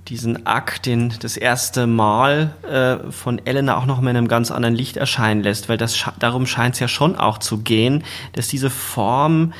diesen 0.08 0.46
Akt, 0.46 0.86
den 0.86 1.14
das 1.22 1.38
erste 1.38 1.88
Mal 1.88 2.54
äh, 2.70 3.12
von 3.12 3.44
Elena 3.46 3.78
auch 3.78 3.86
noch 3.86 4.00
mal 4.02 4.12
in 4.12 4.18
einem 4.18 4.28
ganz 4.28 4.52
anderen 4.52 4.76
Licht 4.76 4.98
erscheinen 4.98 5.42
lässt, 5.42 5.70
weil 5.70 5.78
das 5.78 5.98
darum 6.20 6.46
scheint 6.46 6.76
es 6.76 6.80
ja 6.80 6.88
schon 6.88 7.16
auch 7.16 7.40
zu 7.40 7.60
gehen, 7.60 8.04
dass 8.34 8.48
diese 8.48 8.70
Form 8.70 9.54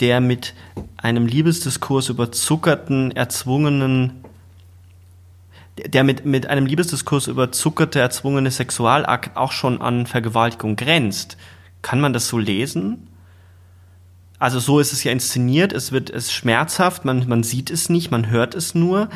der 0.00 0.20
mit 0.20 0.54
einem 0.96 1.26
Liebesdiskurs 1.26 2.08
überzuckerten, 2.08 3.12
erzwungenen 3.12 4.21
der 5.78 6.04
mit, 6.04 6.24
mit 6.24 6.46
einem 6.46 6.66
Liebesdiskurs 6.66 7.28
überzuckerte, 7.28 8.00
erzwungene 8.00 8.50
Sexualakt 8.50 9.36
auch 9.36 9.52
schon 9.52 9.80
an 9.80 10.06
Vergewaltigung 10.06 10.76
grenzt. 10.76 11.36
Kann 11.80 12.00
man 12.00 12.12
das 12.12 12.28
so 12.28 12.38
lesen? 12.38 13.08
Also 14.38 14.58
so 14.58 14.80
ist 14.80 14.92
es 14.92 15.04
ja 15.04 15.12
inszeniert, 15.12 15.72
es 15.72 15.92
wird 15.92 16.10
es 16.10 16.32
schmerzhaft, 16.32 17.04
man, 17.04 17.28
man 17.28 17.42
sieht 17.42 17.70
es 17.70 17.88
nicht, 17.88 18.10
man 18.10 18.28
hört 18.28 18.54
es 18.54 18.74
nur. 18.74 19.08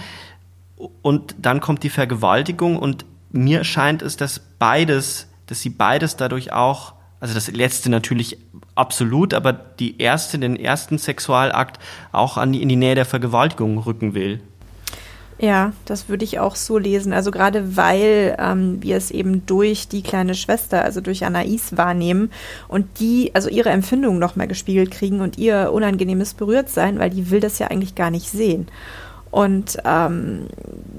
Und 1.02 1.34
dann 1.38 1.60
kommt 1.60 1.82
die 1.82 1.90
Vergewaltigung 1.90 2.78
und 2.78 3.04
mir 3.30 3.64
scheint 3.64 4.02
es, 4.02 4.16
dass 4.16 4.38
beides, 4.58 5.28
dass 5.46 5.60
sie 5.60 5.70
beides 5.70 6.16
dadurch 6.16 6.52
auch 6.52 6.94
also 7.18 7.34
das 7.34 7.50
letzte 7.50 7.90
natürlich 7.90 8.38
absolut, 8.74 9.32
aber 9.32 9.52
die 9.52 9.98
erste, 10.00 10.38
den 10.38 10.56
ersten 10.56 10.98
Sexualakt 10.98 11.80
auch 12.12 12.36
an 12.36 12.52
die, 12.52 12.62
in 12.62 12.68
die 12.68 12.76
Nähe 12.76 12.94
der 12.94 13.06
Vergewaltigung 13.06 13.78
rücken 13.78 14.14
will. 14.14 14.42
Ja, 15.38 15.72
das 15.84 16.08
würde 16.08 16.24
ich 16.24 16.38
auch 16.38 16.56
so 16.56 16.78
lesen. 16.78 17.12
Also 17.12 17.30
gerade 17.30 17.76
weil 17.76 18.36
ähm, 18.38 18.82
wir 18.82 18.96
es 18.96 19.10
eben 19.10 19.44
durch 19.44 19.86
die 19.86 20.02
kleine 20.02 20.34
Schwester, 20.34 20.82
also 20.82 21.02
durch 21.02 21.26
Anais 21.26 21.76
wahrnehmen 21.76 22.30
und 22.68 22.86
die, 23.00 23.32
also 23.34 23.50
ihre 23.50 23.68
Empfindungen 23.68 24.18
nochmal 24.18 24.48
gespiegelt 24.48 24.90
kriegen 24.90 25.20
und 25.20 25.36
ihr 25.36 25.72
unangenehmes 25.72 26.34
Berührtsein, 26.34 26.98
weil 26.98 27.10
die 27.10 27.30
will 27.30 27.40
das 27.40 27.58
ja 27.58 27.66
eigentlich 27.66 27.94
gar 27.94 28.10
nicht 28.10 28.30
sehen. 28.30 28.68
Und 29.30 29.76
ähm, 29.84 30.46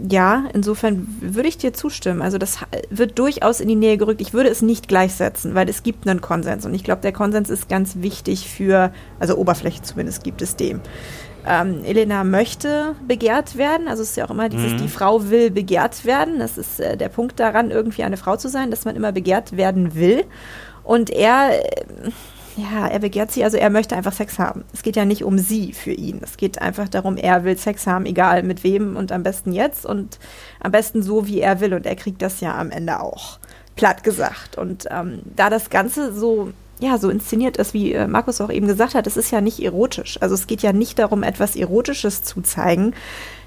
ja, 0.07 0.43
insofern 0.53 1.07
würde 1.21 1.49
ich 1.49 1.57
dir 1.57 1.73
zustimmen. 1.73 2.21
Also 2.21 2.37
das 2.37 2.59
wird 2.91 3.17
durchaus 3.17 3.59
in 3.59 3.67
die 3.67 3.75
Nähe 3.75 3.97
gerückt. 3.97 4.21
Ich 4.21 4.33
würde 4.33 4.49
es 4.49 4.61
nicht 4.61 4.87
gleichsetzen, 4.87 5.55
weil 5.55 5.67
es 5.69 5.81
gibt 5.81 6.07
einen 6.07 6.21
Konsens. 6.21 6.63
Und 6.63 6.75
ich 6.75 6.83
glaube, 6.83 7.01
der 7.01 7.13
Konsens 7.13 7.49
ist 7.49 7.67
ganz 7.67 7.95
wichtig 7.95 8.47
für, 8.47 8.91
also 9.19 9.35
Oberfläche 9.37 9.81
zumindest 9.81 10.23
gibt 10.23 10.43
es 10.43 10.55
dem. 10.55 10.81
Ähm, 11.47 11.83
Elena 11.85 12.23
möchte 12.23 12.95
begehrt 13.07 13.57
werden. 13.57 13.87
Also 13.87 14.03
es 14.03 14.11
ist 14.11 14.17
ja 14.17 14.25
auch 14.25 14.31
immer 14.31 14.49
dieses, 14.49 14.73
mhm. 14.73 14.77
die 14.77 14.87
Frau 14.87 15.29
will 15.29 15.49
begehrt 15.49 16.05
werden. 16.05 16.39
Das 16.39 16.57
ist 16.57 16.79
äh, 16.79 16.97
der 16.97 17.09
Punkt 17.09 17.39
daran, 17.39 17.71
irgendwie 17.71 18.03
eine 18.03 18.17
Frau 18.17 18.35
zu 18.35 18.49
sein, 18.49 18.69
dass 18.71 18.85
man 18.85 18.95
immer 18.95 19.11
begehrt 19.11 19.55
werden 19.55 19.95
will. 19.95 20.25
Und 20.83 21.09
er, 21.09 21.51
äh, 21.51 21.85
ja, 22.57 22.87
er 22.87 22.99
begehrt 22.99 23.31
sie, 23.31 23.43
also 23.43 23.57
er 23.57 23.69
möchte 23.69 23.95
einfach 23.95 24.13
Sex 24.13 24.39
haben. 24.39 24.65
Es 24.73 24.83
geht 24.83 24.95
ja 24.95 25.05
nicht 25.05 25.23
um 25.23 25.37
sie 25.37 25.73
für 25.73 25.91
ihn. 25.91 26.19
Es 26.23 26.37
geht 26.37 26.61
einfach 26.61 26.89
darum, 26.89 27.17
er 27.17 27.43
will 27.43 27.57
Sex 27.57 27.87
haben, 27.87 28.05
egal 28.05 28.43
mit 28.43 28.63
wem 28.63 28.95
und 28.95 29.11
am 29.11 29.23
besten 29.23 29.53
jetzt 29.53 29.85
und 29.85 30.19
am 30.59 30.71
besten 30.71 31.01
so, 31.01 31.27
wie 31.27 31.39
er 31.39 31.59
will. 31.61 31.73
Und 31.73 31.85
er 31.85 31.95
kriegt 31.95 32.21
das 32.21 32.41
ja 32.41 32.57
am 32.57 32.71
Ende 32.71 32.99
auch. 32.99 33.39
Platt 33.75 34.03
gesagt. 34.03 34.57
Und 34.57 34.87
ähm, 34.91 35.21
da 35.35 35.49
das 35.49 35.69
Ganze 35.69 36.11
so 36.11 36.51
ja, 36.79 36.97
so 36.97 37.09
inszeniert 37.09 37.57
ist, 37.57 37.73
wie 37.73 37.93
äh, 37.93 38.07
Markus 38.07 38.39
auch 38.39 38.51
eben 38.51 38.67
gesagt 38.67 38.93
hat, 38.93 39.07
es 39.07 39.17
ist 39.17 39.31
ja 39.31 39.41
nicht 39.41 39.59
erotisch. 39.59 40.17
Also 40.21 40.35
es 40.35 40.47
geht 40.47 40.61
ja 40.61 40.73
nicht 40.73 40.99
darum, 40.99 41.23
etwas 41.23 41.55
Erotisches 41.55 42.23
zu 42.23 42.41
zeigen. 42.41 42.93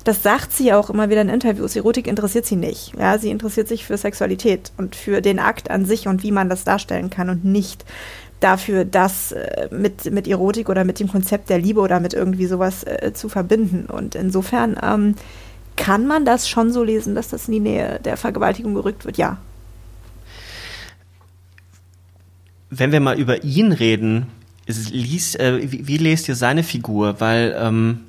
Das 0.03 0.23
sagt 0.23 0.53
sie 0.53 0.67
ja 0.69 0.79
auch 0.79 0.91
immer 0.91 1.11
wieder 1.11 1.21
in 1.21 1.29
Interviews. 1.29 1.77
Erotik 1.77 2.07
interessiert 2.07 2.47
sie 2.47 2.57
nicht. 2.57 2.95
Ja, 2.99 3.19
sie 3.19 3.31
interessiert 3.31 3.69
sich 3.69 3.85
für 3.85 3.97
Sexualität 3.97 4.73
und 4.79 4.97
für 4.97 5.21
den 5.21 5.39
Akt 5.39 5.71
an 5.71 5.85
sich 5.85 6.09
und 6.09 6.23
wie 6.23 6.33
man 6.33 6.49
das 6.49 6.65
darstellen 6.65 7.11
kann 7.11 7.31
und 7.31 7.45
nicht 7.45 7.85
dafür, 8.41 8.85
das 8.85 9.33
äh, 9.33 9.69
mit, 9.71 10.11
mit 10.11 10.27
Erotik 10.27 10.69
oder 10.69 10.85
mit 10.85 10.99
dem 10.99 11.09
Konzept 11.09 11.51
der 11.51 11.59
Liebe 11.59 11.81
oder 11.81 12.01
mit 12.01 12.15
irgendwie 12.15 12.47
sowas 12.47 12.83
äh, 12.85 13.13
zu 13.13 13.29
verbinden. 13.29 13.87
Und 13.87 14.15
insofern 14.15 14.77
ähm, 14.83 15.15
kann 15.77 16.07
man 16.07 16.25
das 16.25 16.49
schon 16.49 16.73
so 16.73 16.83
lesen, 16.83 17.15
dass 17.15 17.29
das 17.29 17.47
in 17.47 17.55
die 17.55 17.61
Nähe 17.61 18.01
der 18.05 18.17
Vergewaltigung 18.17 18.75
gerückt 18.75 19.05
wird. 19.05 19.19
Ja, 19.19 19.37
wenn 22.71 22.93
wir 22.93 23.01
mal 23.01 23.19
über 23.19 23.45
ihn 23.45 23.73
reden, 23.73 24.27
liest, 24.67 25.39
äh, 25.39 25.71
wie, 25.71 25.87
wie 25.87 25.99
lest 25.99 26.29
ihr 26.29 26.37
seine 26.37 26.63
Figur? 26.63 27.21
Weil 27.21 27.57
ähm, 27.59 28.01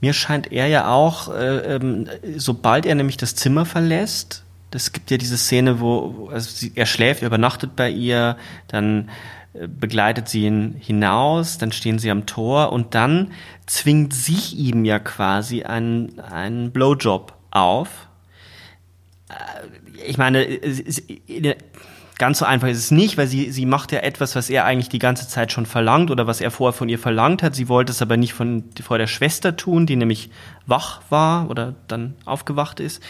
mir 0.00 0.12
scheint 0.12 0.52
er 0.52 0.66
ja 0.66 0.92
auch, 0.92 1.34
äh, 1.34 1.76
ähm, 1.76 2.08
sobald 2.36 2.86
er 2.86 2.94
nämlich 2.94 3.16
das 3.16 3.34
Zimmer 3.34 3.64
verlässt, 3.64 4.44
es 4.70 4.92
gibt 4.92 5.10
ja 5.10 5.16
diese 5.16 5.38
Szene, 5.38 5.80
wo 5.80 6.28
also 6.32 6.50
sie, 6.50 6.72
er 6.74 6.86
schläft, 6.86 7.22
er 7.22 7.28
übernachtet 7.28 7.76
bei 7.76 7.88
ihr, 7.90 8.36
dann 8.68 9.08
äh, 9.54 9.68
begleitet 9.68 10.28
sie 10.28 10.44
ihn 10.44 10.76
hinaus, 10.78 11.58
dann 11.58 11.72
stehen 11.72 11.98
sie 11.98 12.10
am 12.10 12.26
Tor 12.26 12.72
und 12.72 12.94
dann 12.94 13.32
zwingt 13.66 14.12
sie 14.12 14.56
ihm 14.56 14.84
ja 14.84 14.98
quasi 14.98 15.62
einen, 15.62 16.18
einen 16.18 16.72
Blowjob 16.72 17.34
auf. 17.50 17.88
Äh, 19.28 20.04
ich 20.06 20.18
meine, 20.18 20.44
Ganz 22.16 22.38
so 22.38 22.44
einfach 22.44 22.68
ist 22.68 22.78
es 22.78 22.90
nicht, 22.92 23.18
weil 23.18 23.26
sie, 23.26 23.50
sie 23.50 23.66
macht 23.66 23.90
ja 23.90 23.98
etwas, 24.00 24.36
was 24.36 24.48
er 24.48 24.64
eigentlich 24.64 24.88
die 24.88 25.00
ganze 25.00 25.26
Zeit 25.26 25.50
schon 25.50 25.66
verlangt 25.66 26.12
oder 26.12 26.28
was 26.28 26.40
er 26.40 26.52
vorher 26.52 26.72
von 26.72 26.88
ihr 26.88 26.98
verlangt 26.98 27.42
hat. 27.42 27.56
Sie 27.56 27.68
wollte 27.68 27.90
es 27.90 28.02
aber 28.02 28.16
nicht 28.16 28.34
von, 28.34 28.64
vor 28.82 28.98
der 28.98 29.08
Schwester 29.08 29.56
tun, 29.56 29.86
die 29.86 29.96
nämlich 29.96 30.30
wach 30.66 31.02
war 31.10 31.50
oder 31.50 31.74
dann 31.88 32.14
aufgewacht 32.24 32.78
ist. 32.78 33.02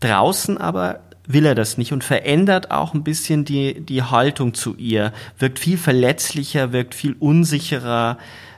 Draußen 0.00 0.56
aber 0.56 1.00
will 1.26 1.44
er 1.44 1.54
das 1.54 1.76
nicht 1.76 1.92
und 1.92 2.04
verändert 2.04 2.70
auch 2.70 2.94
ein 2.94 3.04
bisschen 3.04 3.44
die, 3.44 3.82
die 3.82 4.02
Haltung 4.02 4.54
zu 4.54 4.74
ihr, 4.76 5.12
wirkt 5.38 5.58
viel 5.58 5.76
verletzlicher, 5.76 6.72
wirkt 6.72 6.94
viel 6.94 7.16
unsicherer, 7.18 8.16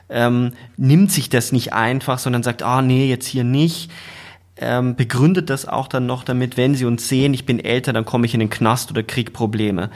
ähm, 0.09 0.53
nimmt 0.77 1.11
sich 1.11 1.29
das 1.29 1.51
nicht 1.51 1.73
einfach, 1.73 2.17
sondern 2.17 2.43
sagt, 2.43 2.63
ah 2.63 2.81
nee, 2.81 3.09
jetzt 3.09 3.27
hier 3.27 3.43
nicht 3.43 3.91
ähm, 4.61 4.95
begründet 4.95 5.49
das 5.49 5.67
auch 5.67 5.87
dann 5.87 6.05
noch 6.05 6.23
damit, 6.23 6.55
wenn 6.55 6.75
sie 6.75 6.85
uns 6.85 7.09
sehen, 7.09 7.33
ich 7.33 7.45
bin 7.45 7.59
älter, 7.59 7.91
dann 7.93 8.05
komme 8.05 8.25
ich 8.25 8.33
in 8.33 8.39
den 8.39 8.49
Knast 8.49 8.91
oder 8.91 9.03
krieg 9.03 9.33
Probleme. 9.33 9.89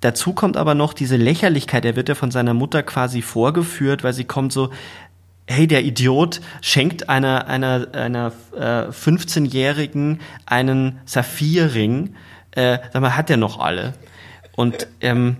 Dazu 0.00 0.32
kommt 0.32 0.56
aber 0.56 0.74
noch 0.74 0.94
diese 0.94 1.16
Lächerlichkeit, 1.16 1.84
er 1.84 1.96
wird 1.96 2.08
ja 2.08 2.14
von 2.14 2.30
seiner 2.30 2.54
Mutter 2.54 2.82
quasi 2.82 3.20
vorgeführt, 3.20 4.02
weil 4.02 4.14
sie 4.14 4.24
kommt 4.24 4.52
so, 4.52 4.70
hey, 5.46 5.66
der 5.66 5.84
Idiot 5.84 6.40
schenkt 6.62 7.08
einer, 7.08 7.48
einer, 7.48 7.88
einer 7.92 8.32
äh, 8.56 8.90
15-Jährigen 8.90 10.20
einen 10.46 11.00
Saphirring, 11.04 12.14
äh, 12.52 12.78
sag 12.92 13.02
mal, 13.02 13.16
hat 13.16 13.30
er 13.30 13.36
noch 13.36 13.58
alle? 13.58 13.94
Und 14.56 14.86
ähm, 15.00 15.36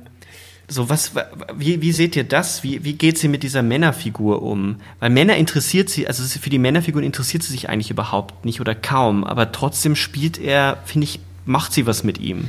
so 0.70 0.88
was, 0.88 1.12
wie, 1.56 1.82
wie 1.82 1.92
seht 1.92 2.16
ihr 2.16 2.24
das? 2.24 2.62
Wie, 2.62 2.84
wie 2.84 2.94
geht 2.94 3.18
sie 3.18 3.28
mit 3.28 3.42
dieser 3.42 3.62
Männerfigur 3.62 4.42
um? 4.42 4.76
Weil 5.00 5.10
Männer 5.10 5.36
interessiert 5.36 5.90
sie, 5.90 6.06
also 6.06 6.22
für 6.22 6.50
die 6.50 6.58
Männerfigur 6.58 7.02
interessiert 7.02 7.42
sie 7.42 7.52
sich 7.52 7.68
eigentlich 7.68 7.90
überhaupt 7.90 8.44
nicht 8.44 8.60
oder 8.60 8.74
kaum, 8.74 9.24
aber 9.24 9.52
trotzdem 9.52 9.96
spielt 9.96 10.38
er, 10.38 10.78
finde 10.84 11.06
ich, 11.06 11.20
macht 11.44 11.72
sie 11.72 11.86
was 11.86 12.04
mit 12.04 12.18
ihm. 12.18 12.48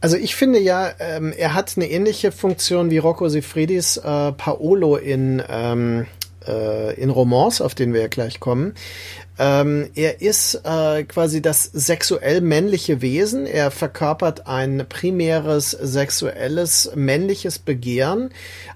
Also 0.00 0.16
ich 0.16 0.36
finde 0.36 0.60
ja, 0.60 0.92
ähm, 1.00 1.32
er 1.36 1.54
hat 1.54 1.72
eine 1.76 1.90
ähnliche 1.90 2.30
Funktion 2.30 2.90
wie 2.90 2.98
Rocco 2.98 3.28
Sifridis 3.28 3.96
äh, 3.96 4.32
Paolo 4.32 4.96
in, 4.96 5.42
ähm, 5.48 6.06
äh, 6.46 6.94
in 6.94 7.10
Romance, 7.10 7.60
auf 7.62 7.74
den 7.74 7.92
wir 7.92 8.02
ja 8.02 8.08
gleich 8.08 8.40
kommen. 8.40 8.74
Ähm, 9.38 9.90
er 9.94 10.22
ist 10.22 10.62
äh, 10.64 11.04
quasi 11.04 11.42
das 11.42 11.64
sexuell 11.64 12.40
männliche 12.40 13.02
Wesen. 13.02 13.44
Er 13.44 13.70
verkörpert 13.70 14.46
ein 14.46 14.86
primäres 14.88 15.72
sexuelles 15.72 16.90
männliches 16.94 17.58
Begehren, 17.58 18.30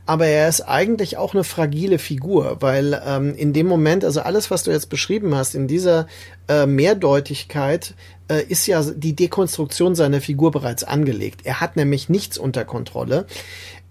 aber 0.05 0.27
er 0.27 0.49
ist 0.49 0.61
eigentlich 0.61 1.17
auch 1.17 1.33
eine 1.33 1.45
fragile 1.45 1.99
Figur, 1.99 2.59
weil 2.61 3.01
ähm, 3.07 3.35
in 3.35 3.55
dem 3.55 3.69
Moment, 3.69 4.05
also 4.05 4.21
alles, 4.21 4.51
was 4.51 4.65
du 4.65 4.71
jetzt 4.71 4.91
beschrieben 4.91 5.35
hast, 5.35 5.55
in 5.55 5.67
dieser 5.67 6.07
äh, 6.47 6.67
Mehrdeutigkeit 6.67 7.95
äh, 8.29 8.43
ist 8.43 8.67
ja 8.67 8.83
die 8.83 9.17
Dekonstruktion 9.17 9.95
seiner 9.95 10.21
Figur 10.21 10.51
bereits 10.51 10.85
angelegt. 10.85 11.41
Er 11.45 11.61
hat 11.61 11.77
nämlich 11.77 12.11
nichts 12.11 12.37
unter 12.37 12.67
Kontrolle 12.67 13.27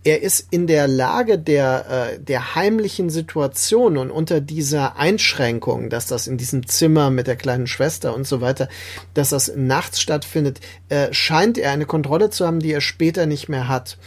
er 0.04 0.22
ist 0.22 0.48
in 0.50 0.66
der 0.66 0.88
Lage 0.88 1.38
der, 1.38 2.14
äh, 2.14 2.20
der 2.20 2.56
heimlichen 2.56 3.10
Situation 3.10 3.98
und 3.98 4.12
unter 4.12 4.40
dieser 4.40 4.98
Einschränkung, 4.98 5.90
dass 5.90 6.08
das 6.08 6.28
in 6.28 6.38
diesem 6.38 6.68
Zimmer 6.68 7.10
mit 7.10 7.28
der 7.28 7.36
kleinen 7.36 7.68
Schwester 7.68 8.16
und 8.16 8.26
so 8.26 8.40
weiter, 8.40 8.70
dass 9.14 9.30
das 9.30 9.52
nachts 9.56 10.00
stattfindet, 10.00 10.62
äh, 10.88 11.12
scheint 11.12 11.58
er 11.58 11.72
eine 11.72 11.86
Kontrolle 11.86 12.30
zu 12.30 12.48
haben, 12.48 12.60
die 12.60 12.72
er 12.72 12.82
später 12.82 13.26
nicht 13.26 13.50
mehr 13.50 13.68
hat. 13.68 13.98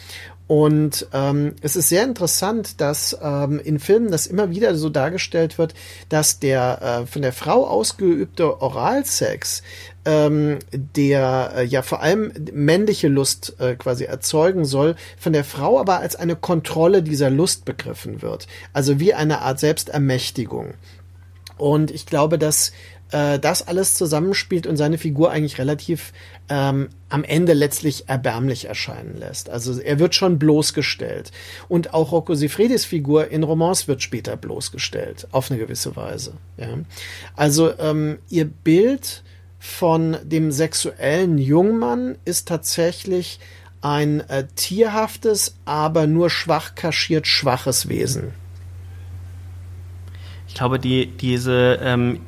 Und 0.48 1.06
ähm, 1.12 1.54
es 1.62 1.76
ist 1.76 1.88
sehr 1.88 2.04
interessant, 2.04 2.80
dass 2.80 3.16
ähm, 3.22 3.60
in 3.60 3.78
Filmen 3.78 4.10
das 4.10 4.26
immer 4.26 4.50
wieder 4.50 4.74
so 4.74 4.90
dargestellt 4.90 5.56
wird, 5.56 5.72
dass 6.08 6.40
der 6.40 6.82
äh, 7.02 7.06
von 7.06 7.22
der 7.22 7.32
Frau 7.32 7.66
ausgeübte 7.66 8.60
Oralsex 8.60 9.62
ähm, 10.04 10.58
der 10.72 11.52
äh, 11.56 11.64
ja 11.64 11.82
vor 11.82 12.02
allem 12.02 12.32
männliche 12.52 13.08
Lust 13.08 13.54
äh, 13.60 13.76
quasi 13.76 14.04
erzeugen 14.04 14.64
soll, 14.64 14.96
von 15.16 15.32
der 15.32 15.44
Frau 15.44 15.78
aber 15.78 16.00
als 16.00 16.16
eine 16.16 16.36
Kontrolle 16.36 17.02
dieser 17.02 17.30
Lust 17.30 17.64
begriffen 17.64 18.20
wird. 18.20 18.46
Also 18.72 18.98
wie 18.98 19.14
eine 19.14 19.42
Art 19.42 19.60
Selbstermächtigung. 19.60 20.74
Und 21.56 21.92
ich 21.92 22.06
glaube, 22.06 22.38
dass 22.38 22.72
äh, 23.12 23.38
das 23.38 23.66
alles 23.66 23.94
zusammenspielt 23.94 24.66
und 24.66 24.76
seine 24.76 24.98
Figur 24.98 25.30
eigentlich 25.30 25.58
relativ 25.58 26.12
ähm, 26.48 26.88
am 27.08 27.24
Ende 27.24 27.52
letztlich 27.52 28.08
erbärmlich 28.08 28.66
erscheinen 28.66 29.16
lässt. 29.18 29.50
Also 29.50 29.78
er 29.78 29.98
wird 29.98 30.14
schon 30.14 30.38
bloßgestellt. 30.38 31.30
Und 31.68 31.94
auch 31.94 32.12
Rocco 32.12 32.34
Sifredis 32.34 32.84
Figur 32.84 33.28
in 33.28 33.42
Romance 33.42 33.86
wird 33.86 34.02
später 34.02 34.36
bloßgestellt, 34.36 35.28
auf 35.30 35.50
eine 35.50 35.60
gewisse 35.60 35.94
Weise. 35.94 36.34
Ja. 36.56 36.78
Also 37.36 37.78
ähm, 37.78 38.18
ihr 38.28 38.46
Bild 38.46 39.22
von 39.58 40.16
dem 40.24 40.50
sexuellen 40.50 41.38
Jungmann 41.38 42.16
ist 42.24 42.48
tatsächlich 42.48 43.38
ein 43.80 44.20
äh, 44.28 44.46
tierhaftes, 44.56 45.56
aber 45.64 46.06
nur 46.06 46.30
schwach 46.30 46.74
kaschiert 46.74 47.26
schwaches 47.26 47.88
Wesen. 47.88 48.32
Ich 50.48 50.54
glaube, 50.54 50.78
die, 50.78 51.06
diese, 51.06 51.78
ähm, 51.82 52.20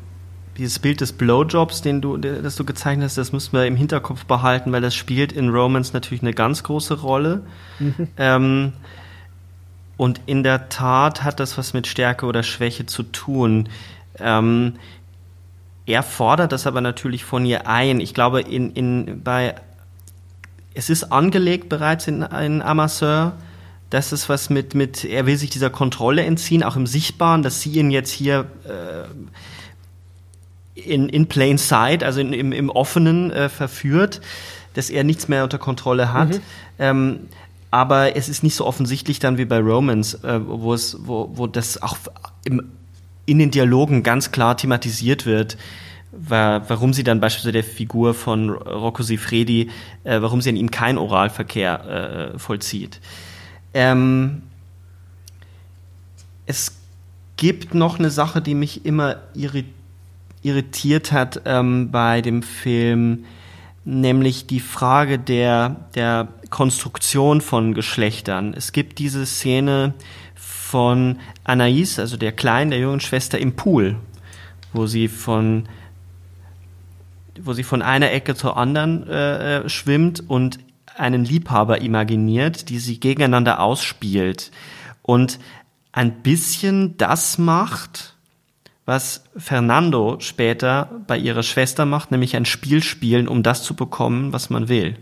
dieses 0.57 0.79
Bild 0.79 1.01
des 1.01 1.13
Blowjobs, 1.13 1.83
den 1.83 2.01
du, 2.01 2.17
das 2.17 2.57
du 2.57 2.65
gezeichnet 2.65 3.07
hast, 3.07 3.19
das 3.19 3.33
müssen 3.33 3.53
wir 3.53 3.67
im 3.67 3.77
Hinterkopf 3.77 4.25
behalten, 4.25 4.73
weil 4.73 4.81
das 4.81 4.95
spielt 4.95 5.33
in 5.33 5.49
Romance 5.49 5.93
natürlich 5.93 6.23
eine 6.23 6.33
ganz 6.33 6.63
große 6.63 7.01
Rolle. 7.01 7.43
Mhm. 7.79 8.09
Ähm, 8.17 8.73
und 9.97 10.21
in 10.27 10.43
der 10.43 10.69
Tat 10.69 11.23
hat 11.23 11.41
das 11.41 11.57
was 11.59 11.73
mit 11.73 11.87
Stärke 11.87 12.27
oder 12.27 12.43
Schwäche 12.43 12.87
zu 12.87 13.03
tun. 13.05 13.69
Ähm, 14.19 14.75
er 15.87 16.03
fordert 16.03 16.53
das 16.53 16.67
aber 16.67 16.81
natürlich 16.81 17.25
von 17.25 17.45
ihr 17.45 17.67
ein. 17.67 18.01
Ich 18.01 18.15
glaube, 18.15 18.41
in, 18.41 18.73
in, 18.73 19.23
bei, 19.23 19.55
es 20.73 20.91
ist 20.91 21.13
angelegt 21.13 21.69
bereits 21.69 22.09
in, 22.09 22.23
in 22.23 22.63
Amasseur. 22.63 23.35
Das 23.91 24.13
ist 24.13 24.29
was 24.29 24.51
mit, 24.51 24.75
mit, 24.75 25.05
er 25.05 25.27
will 25.27 25.37
sich 25.37 25.51
dieser 25.51 25.71
Kontrolle 25.71 26.25
entziehen, 26.25 26.63
auch 26.63 26.75
im 26.75 26.87
Sichtbaren, 26.87 27.43
dass 27.43 27.61
sie 27.61 27.73
ihn 27.73 27.91
jetzt 27.91 28.11
hier 28.11 28.47
äh, 28.65 29.05
in, 30.75 31.09
in 31.09 31.27
plain 31.27 31.59
sight, 31.59 32.03
also 32.03 32.21
in, 32.21 32.33
im, 32.33 32.53
im 32.53 32.71
Offenen 32.71 33.31
äh, 33.31 33.49
verführt, 33.49 34.21
dass 34.75 34.91
er 34.91 35.05
nichts 35.05 35.29
mehr 35.29 35.45
unter 35.45 35.59
Kontrolle 35.59 36.13
hat. 36.13 36.31
Mhm. 36.31 36.41
Ähm, 36.79 37.21
aber 37.71 38.17
es 38.17 38.29
ist 38.29 38.43
nicht 38.43 38.55
so 38.55 38.67
offensichtlich 38.67 39.19
dann 39.19 39.39
wie 39.39 39.45
bei 39.45 39.59
Romans, 39.59 40.15
äh, 40.23 40.41
wo 40.45 40.75
es, 40.75 40.97
wo, 41.01 41.31
wo 41.35 41.47
das 41.47 41.83
auch 41.83 41.97
im, 42.45 42.71
in 43.27 43.39
den 43.39 43.51
Dialogen 43.51 44.03
ganz 44.03 44.33
klar 44.33 44.57
thematisiert 44.57 45.27
wird, 45.27 45.57
war, 46.13 46.69
warum 46.69 46.93
sie 46.93 47.03
dann 47.03 47.21
beispielsweise 47.21 47.53
der 47.53 47.65
Figur 47.65 48.15
von 48.15 48.51
Rocco 48.51 49.03
Sifredi, 49.03 49.71
äh, 50.05 50.21
warum 50.21 50.41
sie 50.41 50.51
an 50.51 50.57
ihm 50.57 50.71
keinen 50.71 50.99
Oralverkehr 50.99 52.33
äh, 52.35 52.39
vollzieht. 52.39 53.01
Ähm, 53.73 54.43
es 56.47 56.77
gibt 57.37 57.75
noch 57.75 57.99
eine 57.99 58.11
Sache, 58.11 58.41
die 58.41 58.55
mich 58.55 58.85
immer 58.85 59.17
irritiert 59.35 59.75
hat 60.45 61.43
ähm, 61.45 61.91
bei 61.91 62.21
dem 62.21 62.43
Film, 62.43 63.25
nämlich 63.85 64.47
die 64.47 64.61
Frage 64.61 65.19
der, 65.19 65.89
der 65.95 66.29
Konstruktion 66.51 67.41
von 67.41 67.75
Geschlechtern. 67.75 68.55
Es 68.55 68.73
gibt 68.73 68.99
diese 68.99 69.27
Szene 69.27 69.95
von 70.35 71.19
Anaïs, 71.45 71.99
also 72.01 72.17
der 72.17 72.33
Kleinen, 72.33 72.71
der 72.71 72.81
jungen 72.81 73.01
Schwester 73.01 73.39
im 73.39 73.57
Pool, 73.57 73.97
wo 74.73 74.87
sie 74.87 75.09
von 75.09 75.69
wo 77.41 77.53
sie 77.53 77.65
von 77.65 77.83
einer 77.83 78.13
Ecke 78.13 78.37
zur 78.37 78.57
anderen 78.57 79.09
äh, 79.09 79.57
äh, 79.57 79.69
schwimmt 79.69 80.23
und 80.29 80.61
einen 80.97 81.25
Liebhaber 81.25 81.81
imaginiert, 81.81 82.69
die 82.69 82.79
sie 82.79 83.01
gegeneinander 83.01 83.59
ausspielt 83.61 84.53
und 85.03 85.41
ein 85.91 86.23
bisschen 86.23 86.97
das 86.97 87.39
macht, 87.39 88.14
was 88.87 89.25
Fernando 89.37 90.17
später 90.21 90.91
bei 91.07 91.17
ihrer 91.17 91.43
Schwester 91.43 91.87
macht, 91.87 92.11
nämlich 92.11 92.37
ein 92.37 92.45
Spiel 92.45 92.83
spielen, 92.83 93.29
um 93.29 93.43
das 93.43 93.63
zu 93.63 93.75
bekommen, 93.75 94.33
was 94.33 94.51
man 94.51 94.69
will. 94.69 94.97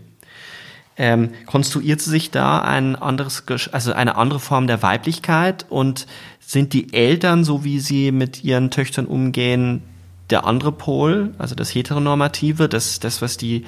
Ähm, 0.95 1.31
konstruiert 1.47 2.01
sie 2.01 2.11
sich 2.11 2.31
da 2.31 2.59
ein 2.61 2.95
anderes, 2.95 3.43
also 3.71 3.93
eine 3.93 4.15
andere 4.15 4.39
Form 4.39 4.67
der 4.67 4.83
Weiblichkeit 4.83 5.65
und 5.69 6.05
sind 6.39 6.73
die 6.73 6.93
Eltern, 6.93 7.43
so 7.43 7.63
wie 7.63 7.79
sie 7.79 8.11
mit 8.11 8.43
ihren 8.43 8.69
Töchtern 8.69 9.05
umgehen, 9.05 9.81
der 10.29 10.45
andere 10.45 10.71
Pol, 10.71 11.33
also 11.37 11.55
das 11.55 11.73
Heteronormative, 11.73 12.69
das, 12.69 12.99
das 12.99 13.21
was 13.21 13.37
die, 13.37 13.65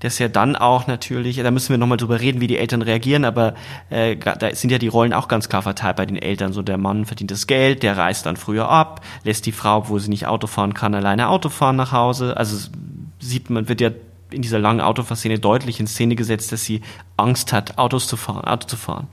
das 0.00 0.18
ja 0.18 0.28
dann 0.28 0.56
auch 0.56 0.86
natürlich, 0.86 1.36
da 1.36 1.50
müssen 1.50 1.70
wir 1.70 1.78
nochmal 1.78 1.98
drüber 1.98 2.20
reden, 2.20 2.40
wie 2.40 2.46
die 2.46 2.58
Eltern 2.58 2.82
reagieren, 2.82 3.24
aber 3.24 3.54
äh, 3.90 4.16
da 4.16 4.54
sind 4.54 4.70
ja 4.70 4.78
die 4.78 4.88
Rollen 4.88 5.12
auch 5.12 5.28
ganz 5.28 5.48
klar 5.48 5.62
verteilt 5.62 5.96
bei 5.96 6.06
den 6.06 6.16
Eltern. 6.16 6.52
So 6.52 6.62
der 6.62 6.78
Mann 6.78 7.04
verdient 7.04 7.30
das 7.30 7.46
Geld, 7.46 7.82
der 7.82 7.96
reist 7.96 8.26
dann 8.26 8.36
früher 8.36 8.68
ab, 8.68 9.04
lässt 9.24 9.46
die 9.46 9.52
Frau, 9.52 9.88
wo 9.88 9.98
sie 9.98 10.08
nicht 10.08 10.26
Auto 10.26 10.46
fahren 10.46 10.74
kann, 10.74 10.94
alleine 10.94 11.28
Auto 11.28 11.50
fahren 11.50 11.76
nach 11.76 11.92
Hause. 11.92 12.36
Also 12.36 12.70
sieht 13.18 13.50
man, 13.50 13.68
wird 13.68 13.80
ja 13.80 13.90
in 14.30 14.42
dieser 14.42 14.58
langen 14.58 14.80
Autofahrszene 14.80 15.38
deutlich 15.38 15.80
in 15.80 15.86
Szene 15.86 16.16
gesetzt, 16.16 16.52
dass 16.52 16.64
sie 16.64 16.80
Angst 17.16 17.52
hat, 17.52 17.78
Autos 17.78 18.06
zu 18.08 18.16
fahren, 18.16 18.44
Auto 18.44 18.66
zu 18.66 18.76
fahren. 18.76 19.08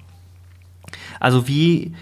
Also 1.19 1.47
wie, 1.47 1.93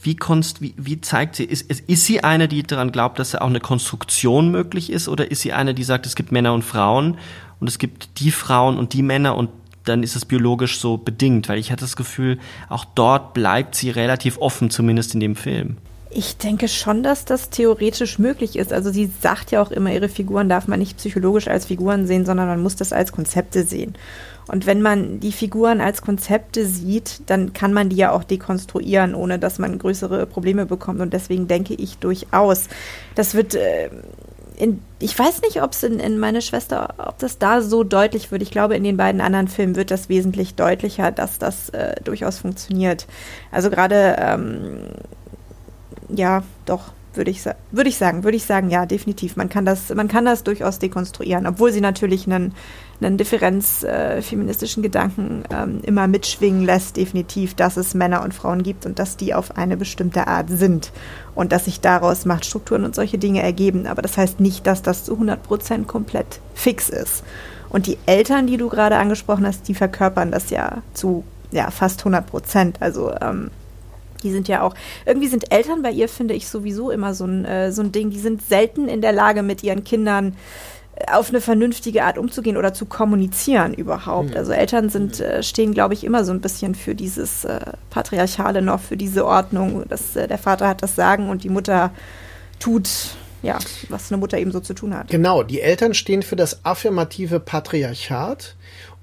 wie, 0.00 0.16
konst, 0.16 0.62
wie, 0.62 0.74
wie 0.76 1.00
zeigt 1.00 1.36
sie, 1.36 1.44
ist, 1.44 1.68
ist, 1.70 1.88
ist 1.88 2.04
sie 2.04 2.22
eine, 2.22 2.48
die 2.48 2.62
daran 2.62 2.92
glaubt, 2.92 3.18
dass 3.18 3.34
auch 3.34 3.46
eine 3.46 3.60
Konstruktion 3.60 4.50
möglich 4.50 4.90
ist, 4.90 5.08
oder 5.08 5.30
ist 5.30 5.40
sie 5.40 5.52
eine, 5.52 5.74
die 5.74 5.84
sagt, 5.84 6.06
es 6.06 6.14
gibt 6.14 6.32
Männer 6.32 6.54
und 6.54 6.62
Frauen 6.62 7.18
und 7.60 7.68
es 7.68 7.78
gibt 7.78 8.20
die 8.20 8.30
Frauen 8.30 8.78
und 8.78 8.92
die 8.92 9.02
Männer 9.02 9.36
und 9.36 9.50
dann 9.84 10.02
ist 10.02 10.16
es 10.16 10.24
biologisch 10.24 10.78
so 10.78 10.98
bedingt, 10.98 11.48
weil 11.48 11.58
ich 11.58 11.72
hatte 11.72 11.80
das 11.80 11.96
Gefühl, 11.96 12.38
auch 12.68 12.84
dort 12.84 13.34
bleibt 13.34 13.74
sie 13.74 13.90
relativ 13.90 14.38
offen, 14.38 14.70
zumindest 14.70 15.14
in 15.14 15.20
dem 15.20 15.34
Film. 15.34 15.78
Ich 16.10 16.36
denke 16.38 16.68
schon, 16.68 17.02
dass 17.02 17.24
das 17.24 17.50
theoretisch 17.50 18.18
möglich 18.18 18.56
ist. 18.56 18.72
Also 18.72 18.90
sie 18.90 19.10
sagt 19.20 19.50
ja 19.50 19.60
auch 19.60 19.70
immer, 19.70 19.92
ihre 19.92 20.08
Figuren 20.08 20.48
darf 20.48 20.66
man 20.66 20.78
nicht 20.78 20.96
psychologisch 20.96 21.48
als 21.48 21.66
Figuren 21.66 22.06
sehen, 22.06 22.24
sondern 22.24 22.48
man 22.48 22.62
muss 22.62 22.76
das 22.76 22.92
als 22.92 23.12
Konzepte 23.12 23.64
sehen. 23.64 23.94
Und 24.48 24.66
wenn 24.66 24.82
man 24.82 25.20
die 25.20 25.32
Figuren 25.32 25.80
als 25.80 26.02
Konzepte 26.02 26.66
sieht, 26.66 27.20
dann 27.26 27.52
kann 27.52 27.72
man 27.72 27.90
die 27.90 27.96
ja 27.96 28.12
auch 28.12 28.24
dekonstruieren, 28.24 29.14
ohne 29.14 29.38
dass 29.38 29.58
man 29.58 29.78
größere 29.78 30.26
Probleme 30.26 30.66
bekommt. 30.66 31.00
Und 31.00 31.12
deswegen 31.12 31.48
denke 31.48 31.74
ich 31.74 31.98
durchaus, 31.98 32.68
das 33.14 33.34
wird. 33.34 33.54
Äh, 33.54 33.90
in, 34.56 34.82
ich 34.98 35.16
weiß 35.16 35.42
nicht, 35.42 35.62
ob 35.62 35.70
es 35.70 35.84
in, 35.84 36.00
in 36.00 36.18
meine 36.18 36.42
Schwester, 36.42 36.94
ob 36.98 37.18
das 37.18 37.38
da 37.38 37.62
so 37.62 37.84
deutlich 37.84 38.32
wird. 38.32 38.42
Ich 38.42 38.50
glaube, 38.50 38.74
in 38.76 38.82
den 38.82 38.96
beiden 38.96 39.20
anderen 39.20 39.46
Filmen 39.46 39.76
wird 39.76 39.92
das 39.92 40.08
wesentlich 40.08 40.56
deutlicher, 40.56 41.12
dass 41.12 41.38
das 41.38 41.68
äh, 41.68 41.94
durchaus 42.02 42.38
funktioniert. 42.38 43.06
Also 43.52 43.70
gerade, 43.70 44.16
ähm, 44.18 44.80
ja, 46.08 46.42
doch, 46.66 46.90
würde 47.14 47.30
ich, 47.30 47.44
würde 47.70 47.88
ich 47.88 47.98
sagen, 47.98 48.24
würde 48.24 48.36
ich 48.36 48.44
sagen, 48.44 48.70
ja, 48.70 48.86
definitiv. 48.86 49.36
Man 49.36 49.48
kann 49.48 49.64
das, 49.64 49.94
man 49.94 50.08
kann 50.08 50.24
das 50.24 50.42
durchaus 50.44 50.78
dekonstruieren, 50.78 51.46
obwohl 51.46 51.72
sie 51.72 51.80
natürlich 51.80 52.26
einen, 52.26 52.54
einen 53.00 53.16
Differenz 53.16 53.84
äh, 53.84 54.20
Gedanken 54.82 55.44
ähm, 55.50 55.80
immer 55.82 56.08
mitschwingen 56.08 56.64
lässt, 56.64 56.96
definitiv, 56.96 57.54
dass 57.54 57.76
es 57.76 57.94
Männer 57.94 58.22
und 58.22 58.34
Frauen 58.34 58.62
gibt 58.62 58.86
und 58.86 58.98
dass 58.98 59.16
die 59.16 59.34
auf 59.34 59.56
eine 59.56 59.76
bestimmte 59.76 60.26
Art 60.26 60.48
sind 60.48 60.92
und 61.34 61.52
dass 61.52 61.66
sich 61.66 61.80
daraus 61.80 62.24
Machtstrukturen 62.24 62.84
und 62.84 62.94
solche 62.94 63.18
Dinge 63.18 63.42
ergeben. 63.42 63.86
Aber 63.86 64.02
das 64.02 64.16
heißt 64.16 64.40
nicht, 64.40 64.66
dass 64.66 64.82
das 64.82 65.04
zu 65.04 65.12
100 65.12 65.42
Prozent 65.42 65.86
komplett 65.86 66.40
fix 66.54 66.88
ist. 66.88 67.22
Und 67.70 67.86
die 67.86 67.98
Eltern, 68.06 68.46
die 68.46 68.56
du 68.56 68.68
gerade 68.68 68.96
angesprochen 68.96 69.46
hast, 69.46 69.68
die 69.68 69.74
verkörpern 69.74 70.30
das 70.30 70.50
ja 70.50 70.82
zu 70.94 71.24
ja, 71.50 71.70
fast 71.70 72.00
100 72.00 72.26
Prozent. 72.26 72.76
Also 72.80 73.12
ähm, 73.20 73.50
die 74.22 74.32
sind 74.32 74.48
ja 74.48 74.62
auch, 74.62 74.74
irgendwie 75.06 75.28
sind 75.28 75.52
Eltern 75.52 75.82
bei 75.82 75.90
ihr, 75.90 76.08
finde 76.08 76.34
ich, 76.34 76.48
sowieso 76.48 76.90
immer 76.90 77.14
so 77.14 77.24
ein, 77.24 77.44
äh, 77.44 77.72
so 77.72 77.82
ein 77.82 77.92
Ding. 77.92 78.10
Die 78.10 78.18
sind 78.18 78.42
selten 78.42 78.88
in 78.88 79.00
der 79.00 79.12
Lage, 79.12 79.42
mit 79.42 79.62
ihren 79.62 79.84
Kindern 79.84 80.34
auf 81.06 81.30
eine 81.30 81.40
vernünftige 81.40 82.04
Art 82.04 82.18
umzugehen 82.18 82.56
oder 82.56 82.74
zu 82.74 82.86
kommunizieren 82.86 83.74
überhaupt. 83.74 84.30
Mhm. 84.30 84.36
Also 84.36 84.52
Eltern 84.52 84.88
sind, 84.88 85.20
äh, 85.20 85.42
stehen, 85.42 85.74
glaube 85.74 85.94
ich, 85.94 86.04
immer 86.04 86.24
so 86.24 86.32
ein 86.32 86.40
bisschen 86.40 86.74
für 86.74 86.94
dieses 86.94 87.44
äh, 87.44 87.60
Patriarchale 87.90 88.62
noch, 88.62 88.80
für 88.80 88.96
diese 88.96 89.26
Ordnung, 89.26 89.84
dass 89.88 90.16
äh, 90.16 90.26
der 90.26 90.38
Vater 90.38 90.68
hat 90.68 90.82
das 90.82 90.96
Sagen 90.96 91.28
und 91.28 91.44
die 91.44 91.48
Mutter 91.48 91.92
tut, 92.58 92.88
ja, 93.42 93.58
was 93.88 94.10
eine 94.10 94.18
Mutter 94.18 94.38
eben 94.38 94.50
so 94.50 94.60
zu 94.60 94.74
tun 94.74 94.94
hat. 94.94 95.08
Genau, 95.08 95.42
die 95.42 95.60
Eltern 95.60 95.94
stehen 95.94 96.22
für 96.22 96.36
das 96.36 96.64
affirmative 96.64 97.40
Patriarchat 97.40 98.56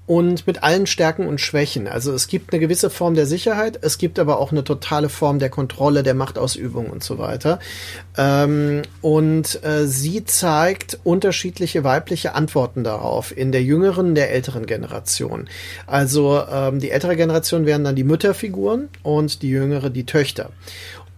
und 0.06 0.46
mit 0.46 0.62
allen 0.62 0.86
Stärken 0.86 1.26
und 1.26 1.40
Schwächen. 1.40 1.88
Also 1.88 2.12
es 2.12 2.28
gibt 2.28 2.52
eine 2.52 2.60
gewisse 2.60 2.90
Form 2.90 3.14
der 3.14 3.26
Sicherheit, 3.26 3.78
es 3.82 3.98
gibt 3.98 4.18
aber 4.18 4.38
auch 4.38 4.52
eine 4.52 4.62
totale 4.62 5.08
Form 5.08 5.38
der 5.38 5.50
Kontrolle, 5.50 6.02
der 6.02 6.14
Machtausübung 6.14 6.86
und 6.86 7.02
so 7.02 7.18
weiter. 7.18 7.58
Ähm, 8.16 8.82
und 9.02 9.62
äh, 9.64 9.86
sie 9.86 10.24
zeigt 10.24 10.98
unterschiedliche 11.02 11.82
weibliche 11.82 12.34
Antworten 12.34 12.84
darauf 12.84 13.36
in 13.36 13.50
der 13.50 13.62
jüngeren, 13.62 14.14
der 14.14 14.30
älteren 14.30 14.66
Generation. 14.66 15.48
Also 15.86 16.42
ähm, 16.50 16.78
die 16.78 16.90
ältere 16.90 17.16
Generation 17.16 17.66
wären 17.66 17.82
dann 17.82 17.96
die 17.96 18.04
Mütterfiguren 18.04 18.88
und 19.02 19.42
die 19.42 19.48
jüngere 19.48 19.90
die 19.90 20.06
Töchter. 20.06 20.50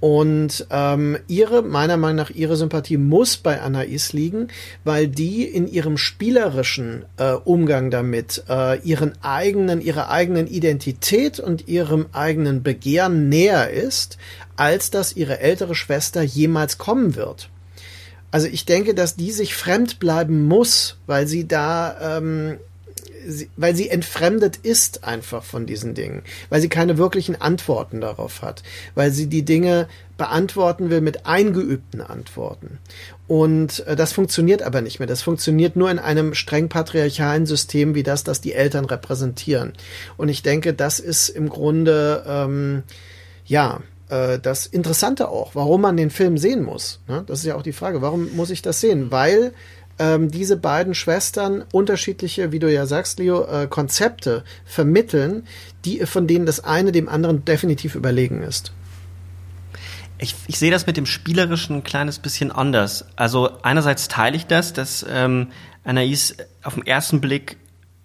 Und 0.01 0.67
ähm, 0.71 1.19
ihre, 1.27 1.63
meiner 1.63 1.97
Meinung 1.97 2.17
nach, 2.17 2.31
ihre 2.31 2.57
Sympathie 2.57 2.99
muss 2.99 3.37
bei 3.37 3.61
Anais 3.61 4.13
liegen, 4.13 4.49
weil 4.85 5.09
die 5.09 5.43
in 5.43 5.67
ihrem 5.67 5.97
spielerischen 5.97 7.05
äh, 7.17 7.33
Umgang 7.33 7.91
damit 7.91 8.45
äh, 8.49 8.79
ihren 8.81 9.13
eigenen, 9.23 9.81
ihrer 9.81 10.09
eigenen 10.09 10.47
Identität 10.47 11.41
und 11.41 11.67
ihrem 11.67 12.07
eigenen 12.13 12.63
Begehren 12.63 13.29
näher 13.29 13.71
ist, 13.71 14.19
als 14.57 14.91
dass 14.91 15.17
ihre 15.17 15.41
ältere 15.41 15.75
Schwester 15.75 16.23
jemals 16.23 16.79
kommen 16.79 17.17
wird. 17.17 17.49
Also 18.31 18.47
ich 18.47 18.67
denke, 18.67 18.95
dass 18.95 19.17
die 19.17 19.33
sich 19.33 19.55
fremd 19.55 19.99
bleiben 19.99 20.47
muss, 20.47 20.99
weil 21.07 21.27
sie 21.27 21.49
da 21.49 22.19
ähm, 22.19 22.59
weil 23.57 23.75
sie 23.75 23.89
entfremdet 23.89 24.57
ist 24.57 25.05
einfach 25.05 25.45
von 25.45 25.67
diesen 25.67 25.95
Dingen, 25.95 26.23
weil 26.49 26.61
sie 26.61 26.69
keine 26.69 26.99
wirklichen 26.99 27.41
Antworten 27.41 28.01
darauf 28.01 28.43
hat, 28.43 28.63
weil 28.95 29.11
sie 29.11 29.27
die 29.27 29.45
Dinge 29.45 29.89
beantworten 30.17 30.91
will 30.91 31.01
mit 31.01 31.27
eingeübten 31.27 32.01
Antworten. 32.01 32.79
Und 33.27 33.87
äh, 33.87 33.95
das 33.95 34.13
funktioniert 34.13 34.63
aber 34.63 34.81
nicht 34.81 34.99
mehr. 34.99 35.07
Das 35.07 35.23
funktioniert 35.23 35.77
nur 35.77 35.91
in 35.91 35.99
einem 35.99 36.35
streng 36.35 36.69
patriarchalen 36.69 37.47
System 37.47 37.95
wie 37.95 38.03
das, 38.03 38.25
das 38.25 38.41
die 38.41 38.55
Eltern 38.55 38.85
repräsentieren. 38.85 39.75
Und 40.17 40.29
ich 40.29 40.43
denke, 40.43 40.75
das 40.75 40.99
ist 40.99 41.29
im 41.29 41.49
Grunde, 41.49 42.25
ähm, 42.27 42.83
ja, 43.47 43.81
äh, 44.09 44.39
das 44.39 44.67
Interessante 44.67 45.29
auch, 45.29 45.55
warum 45.55 45.83
man 45.83 45.97
den 45.97 46.11
Film 46.11 46.39
sehen 46.39 46.65
muss. 46.65 47.01
Ne? 47.09 47.25
Das 47.27 47.41
ist 47.41 47.45
ja 47.45 47.55
auch 47.55 47.63
die 47.63 47.73
Frage, 47.73 48.03
warum 48.03 48.35
muss 48.35 48.51
ich 48.51 48.63
das 48.63 48.81
sehen? 48.81 49.11
Weil 49.11 49.53
ähm, 49.99 50.31
diese 50.31 50.57
beiden 50.57 50.95
Schwestern 50.95 51.65
unterschiedliche, 51.73 52.53
wie 52.53 52.59
du 52.59 52.73
ja 52.73 52.87
sagst, 52.87 53.19
Leo, 53.19 53.45
äh, 53.45 53.67
Konzepte 53.67 54.45
vermitteln, 54.65 55.47
die 55.85 56.07
von 56.07 56.27
denen 56.27 56.47
das 56.47 56.65
eine 56.65 56.93
dem 56.93 57.09
anderen 57.09 57.45
definitiv 57.45 57.95
überlegen 57.95 58.43
ist. 58.43 58.73
Ich, 60.21 60.35
ich 60.49 60.59
sehe 60.59 60.71
das 60.71 60.87
mit 60.87 60.97
dem 60.97 61.07
Spielerischen 61.07 61.77
ein 61.77 61.85
kleines 61.85 62.19
bisschen 62.19 62.51
anders. 62.51 63.05
Also 63.15 63.63
einerseits 63.63 64.09
teile 64.09 64.37
ich 64.37 64.47
das, 64.47 64.73
dass 64.73 65.07
ähm, 65.09 65.49
Anais 65.85 66.37
auf 66.63 66.75
den 66.75 66.87
ersten 66.87 67.21
Blick 67.21 67.57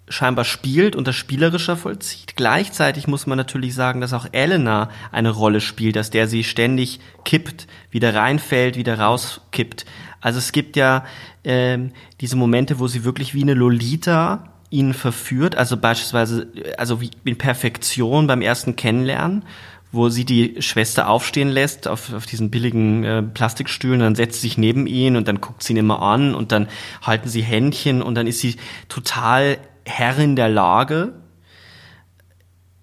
scheinbar 0.08 0.44
spielt 0.44 0.96
und 0.96 1.08
das 1.08 1.16
spielerischer 1.16 1.76
vollzieht. 1.76 2.36
Gleichzeitig 2.36 3.06
muss 3.06 3.26
man 3.26 3.38
natürlich 3.38 3.74
sagen, 3.74 4.00
dass 4.00 4.12
auch 4.12 4.26
Elena 4.32 4.90
eine 5.12 5.30
Rolle 5.30 5.60
spielt, 5.60 5.96
dass 5.96 6.10
der 6.10 6.28
sie 6.28 6.44
ständig 6.44 7.00
kippt, 7.24 7.66
wieder 7.90 8.14
reinfällt, 8.14 8.76
wieder 8.76 8.98
rauskippt. 8.98 9.86
Also 10.24 10.38
es 10.38 10.52
gibt 10.52 10.76
ja 10.76 11.04
ähm, 11.44 11.92
diese 12.22 12.34
Momente, 12.34 12.78
wo 12.78 12.88
sie 12.88 13.04
wirklich 13.04 13.34
wie 13.34 13.42
eine 13.42 13.52
Lolita 13.52 14.54
ihn 14.70 14.94
verführt, 14.94 15.54
also 15.54 15.76
beispielsweise, 15.76 16.50
also 16.78 17.02
wie 17.02 17.10
in 17.26 17.36
Perfektion 17.36 18.26
beim 18.26 18.40
ersten 18.40 18.74
Kennenlernen, 18.74 19.44
wo 19.92 20.08
sie 20.08 20.24
die 20.24 20.62
Schwester 20.62 21.10
aufstehen 21.10 21.50
lässt 21.50 21.86
auf, 21.86 22.14
auf 22.14 22.24
diesen 22.24 22.50
billigen 22.50 23.04
äh, 23.04 23.22
Plastikstühlen, 23.22 24.00
dann 24.00 24.14
setzt 24.14 24.40
sie 24.40 24.48
sich 24.48 24.56
neben 24.56 24.86
ihn 24.86 25.16
und 25.16 25.28
dann 25.28 25.42
guckt 25.42 25.62
sie 25.62 25.74
ihn 25.74 25.76
immer 25.76 26.00
an 26.00 26.34
und 26.34 26.52
dann 26.52 26.68
halten 27.02 27.28
sie 27.28 27.42
Händchen 27.42 28.00
und 28.00 28.14
dann 28.14 28.26
ist 28.26 28.40
sie 28.40 28.56
total 28.88 29.58
Herrin 29.84 30.36
der 30.36 30.48
Lage. 30.48 31.12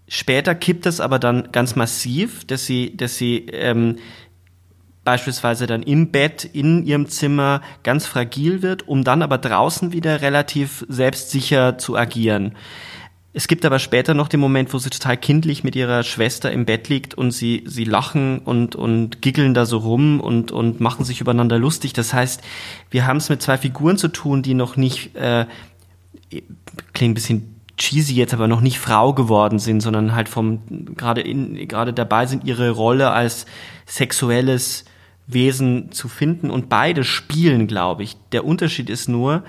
Später 0.07 0.53
kippt 0.53 0.85
es 0.85 0.99
aber 0.99 1.17
dann 1.17 1.51
ganz 1.51 1.75
massiv, 1.75 2.45
dass 2.45 2.67
sie, 2.67 2.95
dass 2.95 3.17
sie 3.17 3.47
ähm, 3.47 3.97
beispielsweise 5.11 5.67
dann 5.67 5.83
im 5.83 6.09
Bett 6.09 6.45
in 6.45 6.85
ihrem 6.85 7.09
Zimmer 7.09 7.59
ganz 7.83 8.05
fragil 8.05 8.61
wird, 8.61 8.87
um 8.87 9.03
dann 9.03 9.21
aber 9.21 9.37
draußen 9.37 9.91
wieder 9.91 10.21
relativ 10.21 10.85
selbstsicher 10.87 11.77
zu 11.77 11.97
agieren. 11.97 12.55
Es 13.33 13.49
gibt 13.49 13.65
aber 13.65 13.79
später 13.79 14.13
noch 14.13 14.29
den 14.29 14.39
Moment, 14.39 14.73
wo 14.73 14.77
sie 14.77 14.89
total 14.89 15.17
kindlich 15.17 15.65
mit 15.65 15.75
ihrer 15.75 16.03
Schwester 16.03 16.49
im 16.49 16.63
Bett 16.63 16.87
liegt 16.87 17.13
und 17.13 17.31
sie, 17.31 17.65
sie 17.65 17.83
lachen 17.83 18.39
und, 18.39 18.77
und 18.77 19.21
giggeln 19.21 19.53
da 19.53 19.65
so 19.65 19.79
rum 19.79 20.21
und, 20.21 20.53
und 20.53 20.79
machen 20.79 21.03
sich 21.03 21.19
übereinander 21.19 21.59
lustig. 21.59 21.91
Das 21.91 22.13
heißt, 22.13 22.41
wir 22.89 23.05
haben 23.05 23.17
es 23.17 23.27
mit 23.27 23.41
zwei 23.41 23.57
Figuren 23.57 23.97
zu 23.97 24.07
tun, 24.07 24.43
die 24.43 24.53
noch 24.53 24.77
nicht, 24.77 25.13
äh, 25.17 25.45
klingt 26.93 27.11
ein 27.11 27.15
bisschen 27.15 27.55
cheesy 27.75 28.13
jetzt, 28.13 28.33
aber 28.33 28.47
noch 28.47 28.61
nicht 28.61 28.79
Frau 28.79 29.13
geworden 29.13 29.59
sind, 29.59 29.81
sondern 29.81 30.15
halt 30.15 30.29
vom, 30.29 30.61
gerade 30.95 31.19
in, 31.19 31.67
gerade 31.67 31.91
dabei 31.91 32.27
sind, 32.27 32.45
ihre 32.45 32.69
Rolle 32.69 33.11
als 33.11 33.45
sexuelles 33.85 34.85
Wesen 35.33 35.91
zu 35.91 36.07
finden 36.07 36.49
und 36.49 36.69
beide 36.69 37.03
spielen, 37.03 37.67
glaube 37.67 38.03
ich. 38.03 38.17
Der 38.31 38.45
Unterschied 38.45 38.89
ist 38.89 39.07
nur, 39.07 39.43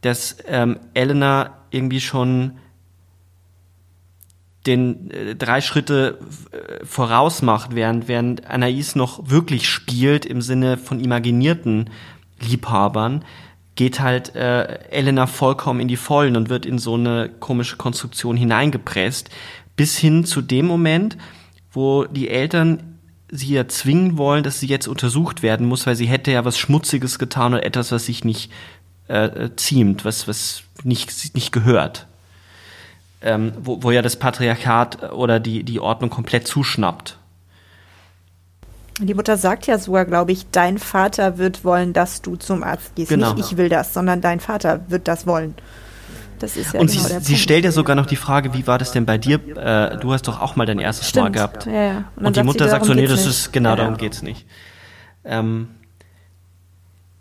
dass 0.00 0.36
ähm, 0.46 0.78
Elena 0.92 1.58
irgendwie 1.70 2.00
schon 2.00 2.58
den 4.66 5.10
äh, 5.10 5.34
drei 5.34 5.60
Schritte 5.60 6.18
äh, 6.52 6.84
voraus 6.84 7.42
macht, 7.42 7.74
während, 7.74 8.08
während 8.08 8.46
Anais 8.46 8.94
noch 8.94 9.28
wirklich 9.28 9.68
spielt 9.68 10.26
im 10.26 10.40
Sinne 10.40 10.76
von 10.76 11.00
imaginierten 11.00 11.90
Liebhabern, 12.40 13.24
geht 13.74 14.00
halt 14.00 14.34
äh, 14.36 14.78
Elena 14.90 15.26
vollkommen 15.26 15.80
in 15.80 15.88
die 15.88 15.96
Vollen 15.96 16.36
und 16.36 16.48
wird 16.48 16.64
in 16.64 16.78
so 16.78 16.94
eine 16.94 17.28
komische 17.28 17.76
Konstruktion 17.76 18.36
hineingepresst, 18.36 19.30
bis 19.76 19.98
hin 19.98 20.24
zu 20.24 20.40
dem 20.40 20.66
Moment, 20.66 21.16
wo 21.72 22.04
die 22.04 22.28
Eltern 22.28 22.93
sie 23.36 23.54
ja 23.54 23.68
zwingen 23.68 24.16
wollen, 24.16 24.44
dass 24.44 24.60
sie 24.60 24.66
jetzt 24.66 24.88
untersucht 24.88 25.42
werden 25.42 25.66
muss, 25.66 25.86
weil 25.86 25.96
sie 25.96 26.06
hätte 26.06 26.30
ja 26.30 26.44
was 26.44 26.58
Schmutziges 26.58 27.18
getan 27.18 27.54
oder 27.54 27.64
etwas, 27.64 27.92
was 27.92 28.06
sich 28.06 28.24
nicht 28.24 28.52
äh, 29.08 29.26
äh 29.26 29.56
ziemt, 29.56 30.04
was, 30.04 30.28
was 30.28 30.62
nicht, 30.82 31.34
nicht 31.34 31.52
gehört 31.52 32.06
ähm, 33.24 33.52
wo, 33.60 33.82
wo 33.82 33.90
ja 33.90 34.02
das 34.02 34.16
Patriarchat 34.16 35.12
oder 35.12 35.40
die, 35.40 35.64
die 35.64 35.80
Ordnung 35.80 36.10
komplett 36.10 36.46
zuschnappt. 36.46 37.16
Die 39.00 39.14
Mutter 39.14 39.36
sagt 39.36 39.66
ja 39.66 39.78
sogar, 39.78 40.04
glaube 40.04 40.30
ich, 40.30 40.46
dein 40.52 40.78
Vater 40.78 41.36
wird 41.38 41.64
wollen, 41.64 41.92
dass 41.92 42.22
du 42.22 42.36
zum 42.36 42.62
Arzt 42.62 42.94
gehst. 42.94 43.08
Genau. 43.08 43.34
Nicht 43.34 43.50
ich 43.50 43.56
will 43.56 43.68
das, 43.68 43.92
sondern 43.92 44.20
dein 44.20 44.38
Vater 44.38 44.84
wird 44.88 45.08
das 45.08 45.26
wollen. 45.26 45.54
Das 46.44 46.58
ist 46.58 46.74
ja 46.74 46.80
Und 46.80 46.90
genau 46.90 47.02
sie, 47.08 47.20
sie 47.20 47.36
stellt 47.38 47.64
ja 47.64 47.72
sogar 47.72 47.96
noch 47.96 48.04
die 48.04 48.16
Frage, 48.16 48.52
wie 48.52 48.66
war 48.66 48.76
das 48.76 48.92
denn 48.92 49.06
bei 49.06 49.16
dir? 49.16 49.36
Äh, 49.56 49.96
du 49.96 50.12
hast 50.12 50.28
doch 50.28 50.42
auch 50.42 50.56
mal 50.56 50.66
dein 50.66 50.78
erstes 50.78 51.14
Mal 51.14 51.22
Stimmt. 51.22 51.36
gehabt. 51.36 51.64
Ja, 51.64 51.72
ja. 51.72 52.04
Und, 52.16 52.24
dann 52.24 52.32
die 52.34 52.42
Mutter 52.42 52.68
sagt 52.68 52.84
so, 52.84 52.92
nee, 52.92 53.06
das 53.06 53.24
ist, 53.24 53.50
genau, 53.50 53.70
Ja, 53.70 53.76
darum 53.76 53.96
geht's 53.96 54.20
nicht. 54.20 54.44
Ähm, 55.24 55.68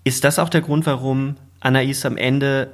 ist 0.03 0.25
das 0.25 0.39
auch 0.39 0.49
der 0.49 0.59
Grund, 0.59 0.85
warum 0.85 1.37
Anais 1.61 2.05
am 2.05 2.17
Ende 2.17 2.67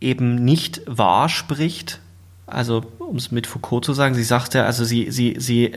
eben 0.00 0.36
nicht 0.36 0.80
wahr 0.86 1.28
spricht? 1.28 2.00
Also, 2.46 2.82
um 2.98 3.16
es 3.16 3.30
mit 3.30 3.46
Foucault 3.46 3.84
zu 3.84 3.92
sagen, 3.92 4.14
sie 4.14 4.24
sagt 4.24 4.54
ja, 4.54 4.64
also 4.64 4.82
sie, 4.82 5.10
sie, 5.10 5.34
sie 5.36 5.72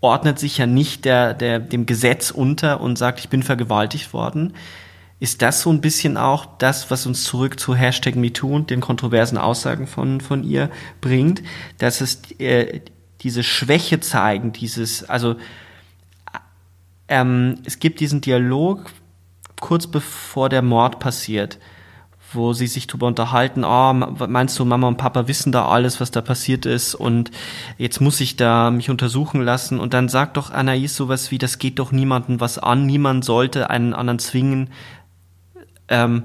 ordnet 0.00 0.38
sich 0.38 0.56
ja 0.56 0.64
nicht 0.64 1.04
der, 1.04 1.34
der, 1.34 1.58
dem 1.58 1.84
Gesetz 1.84 2.30
unter 2.30 2.80
und 2.80 2.96
sagt, 2.96 3.18
ich 3.18 3.28
bin 3.28 3.42
vergewaltigt 3.42 4.14
worden. 4.14 4.54
Ist 5.22 5.40
das 5.40 5.60
so 5.60 5.70
ein 5.70 5.80
bisschen 5.80 6.16
auch 6.16 6.46
das, 6.58 6.90
was 6.90 7.06
uns 7.06 7.22
zurück 7.22 7.60
zu 7.60 7.76
Hashtag 7.76 8.16
MeToo 8.16 8.56
und 8.56 8.70
den 8.70 8.80
kontroversen 8.80 9.38
Aussagen 9.38 9.86
von, 9.86 10.20
von 10.20 10.42
ihr 10.42 10.68
bringt, 11.00 11.44
dass 11.78 12.00
es 12.00 12.28
äh, 12.40 12.80
diese 13.20 13.44
Schwäche 13.44 14.00
zeigen, 14.00 14.52
dieses, 14.52 15.08
also 15.08 15.36
ähm, 17.06 17.60
es 17.64 17.78
gibt 17.78 18.00
diesen 18.00 18.20
Dialog 18.20 18.86
kurz 19.60 19.86
bevor 19.86 20.48
der 20.48 20.60
Mord 20.60 20.98
passiert, 20.98 21.60
wo 22.32 22.52
sie 22.52 22.66
sich 22.66 22.88
darüber 22.88 23.06
unterhalten, 23.06 23.62
oh, 23.62 23.92
meinst 23.92 24.58
du, 24.58 24.64
Mama 24.64 24.88
und 24.88 24.96
Papa 24.96 25.28
wissen 25.28 25.52
da 25.52 25.68
alles, 25.68 26.00
was 26.00 26.10
da 26.10 26.20
passiert 26.20 26.66
ist 26.66 26.96
und 26.96 27.30
jetzt 27.78 28.00
muss 28.00 28.20
ich 28.20 28.34
da 28.34 28.72
mich 28.72 28.90
untersuchen 28.90 29.40
lassen? 29.40 29.78
Und 29.78 29.94
dann 29.94 30.08
sagt 30.08 30.36
doch 30.36 30.50
Anais 30.50 30.96
sowas 30.96 31.30
wie, 31.30 31.38
das 31.38 31.60
geht 31.60 31.78
doch 31.78 31.92
niemandem 31.92 32.40
was 32.40 32.58
an, 32.58 32.86
niemand 32.86 33.24
sollte 33.24 33.70
einen 33.70 33.94
anderen 33.94 34.18
zwingen, 34.18 34.70
ähm, 35.88 36.24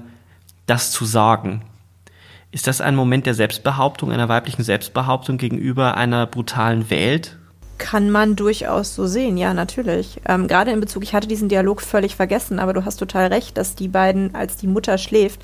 das 0.66 0.90
zu 0.90 1.04
sagen. 1.04 1.62
Ist 2.50 2.66
das 2.66 2.80
ein 2.80 2.96
Moment 2.96 3.26
der 3.26 3.34
Selbstbehauptung, 3.34 4.10
einer 4.10 4.28
weiblichen 4.28 4.62
Selbstbehauptung 4.62 5.36
gegenüber 5.36 5.96
einer 5.96 6.26
brutalen 6.26 6.88
Welt? 6.90 7.36
Kann 7.76 8.10
man 8.10 8.34
durchaus 8.34 8.96
so 8.96 9.06
sehen, 9.06 9.36
ja, 9.36 9.54
natürlich. 9.54 10.20
Ähm, 10.26 10.48
Gerade 10.48 10.72
in 10.72 10.80
Bezug, 10.80 11.04
ich 11.04 11.14
hatte 11.14 11.28
diesen 11.28 11.48
Dialog 11.48 11.80
völlig 11.80 12.16
vergessen, 12.16 12.58
aber 12.58 12.72
du 12.72 12.84
hast 12.84 12.96
total 12.96 13.28
recht, 13.28 13.56
dass 13.56 13.76
die 13.76 13.86
beiden, 13.86 14.34
als 14.34 14.56
die 14.56 14.66
Mutter 14.66 14.98
schläft, 14.98 15.40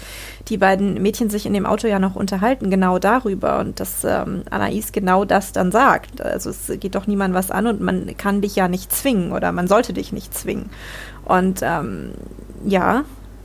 die 0.48 0.56
beiden 0.56 1.00
Mädchen 1.00 1.30
sich 1.30 1.46
in 1.46 1.52
dem 1.52 1.64
Auto 1.64 1.86
ja 1.86 2.00
noch 2.00 2.16
unterhalten, 2.16 2.70
genau 2.70 2.98
darüber 2.98 3.60
und 3.60 3.78
dass 3.78 4.02
ähm, 4.02 4.42
Anais 4.50 4.90
genau 4.90 5.24
das 5.24 5.52
dann 5.52 5.70
sagt. 5.70 6.22
Also 6.22 6.50
es 6.50 6.72
geht 6.80 6.96
doch 6.96 7.06
niemand 7.06 7.34
was 7.34 7.52
an 7.52 7.68
und 7.68 7.80
man 7.80 8.16
kann 8.16 8.40
dich 8.40 8.56
ja 8.56 8.66
nicht 8.66 8.90
zwingen 8.90 9.30
oder 9.30 9.52
man 9.52 9.68
sollte 9.68 9.92
dich 9.92 10.12
nicht 10.12 10.34
zwingen. 10.34 10.70
Und 11.24 11.60
ähm, 11.62 12.12
ja, 12.66 13.04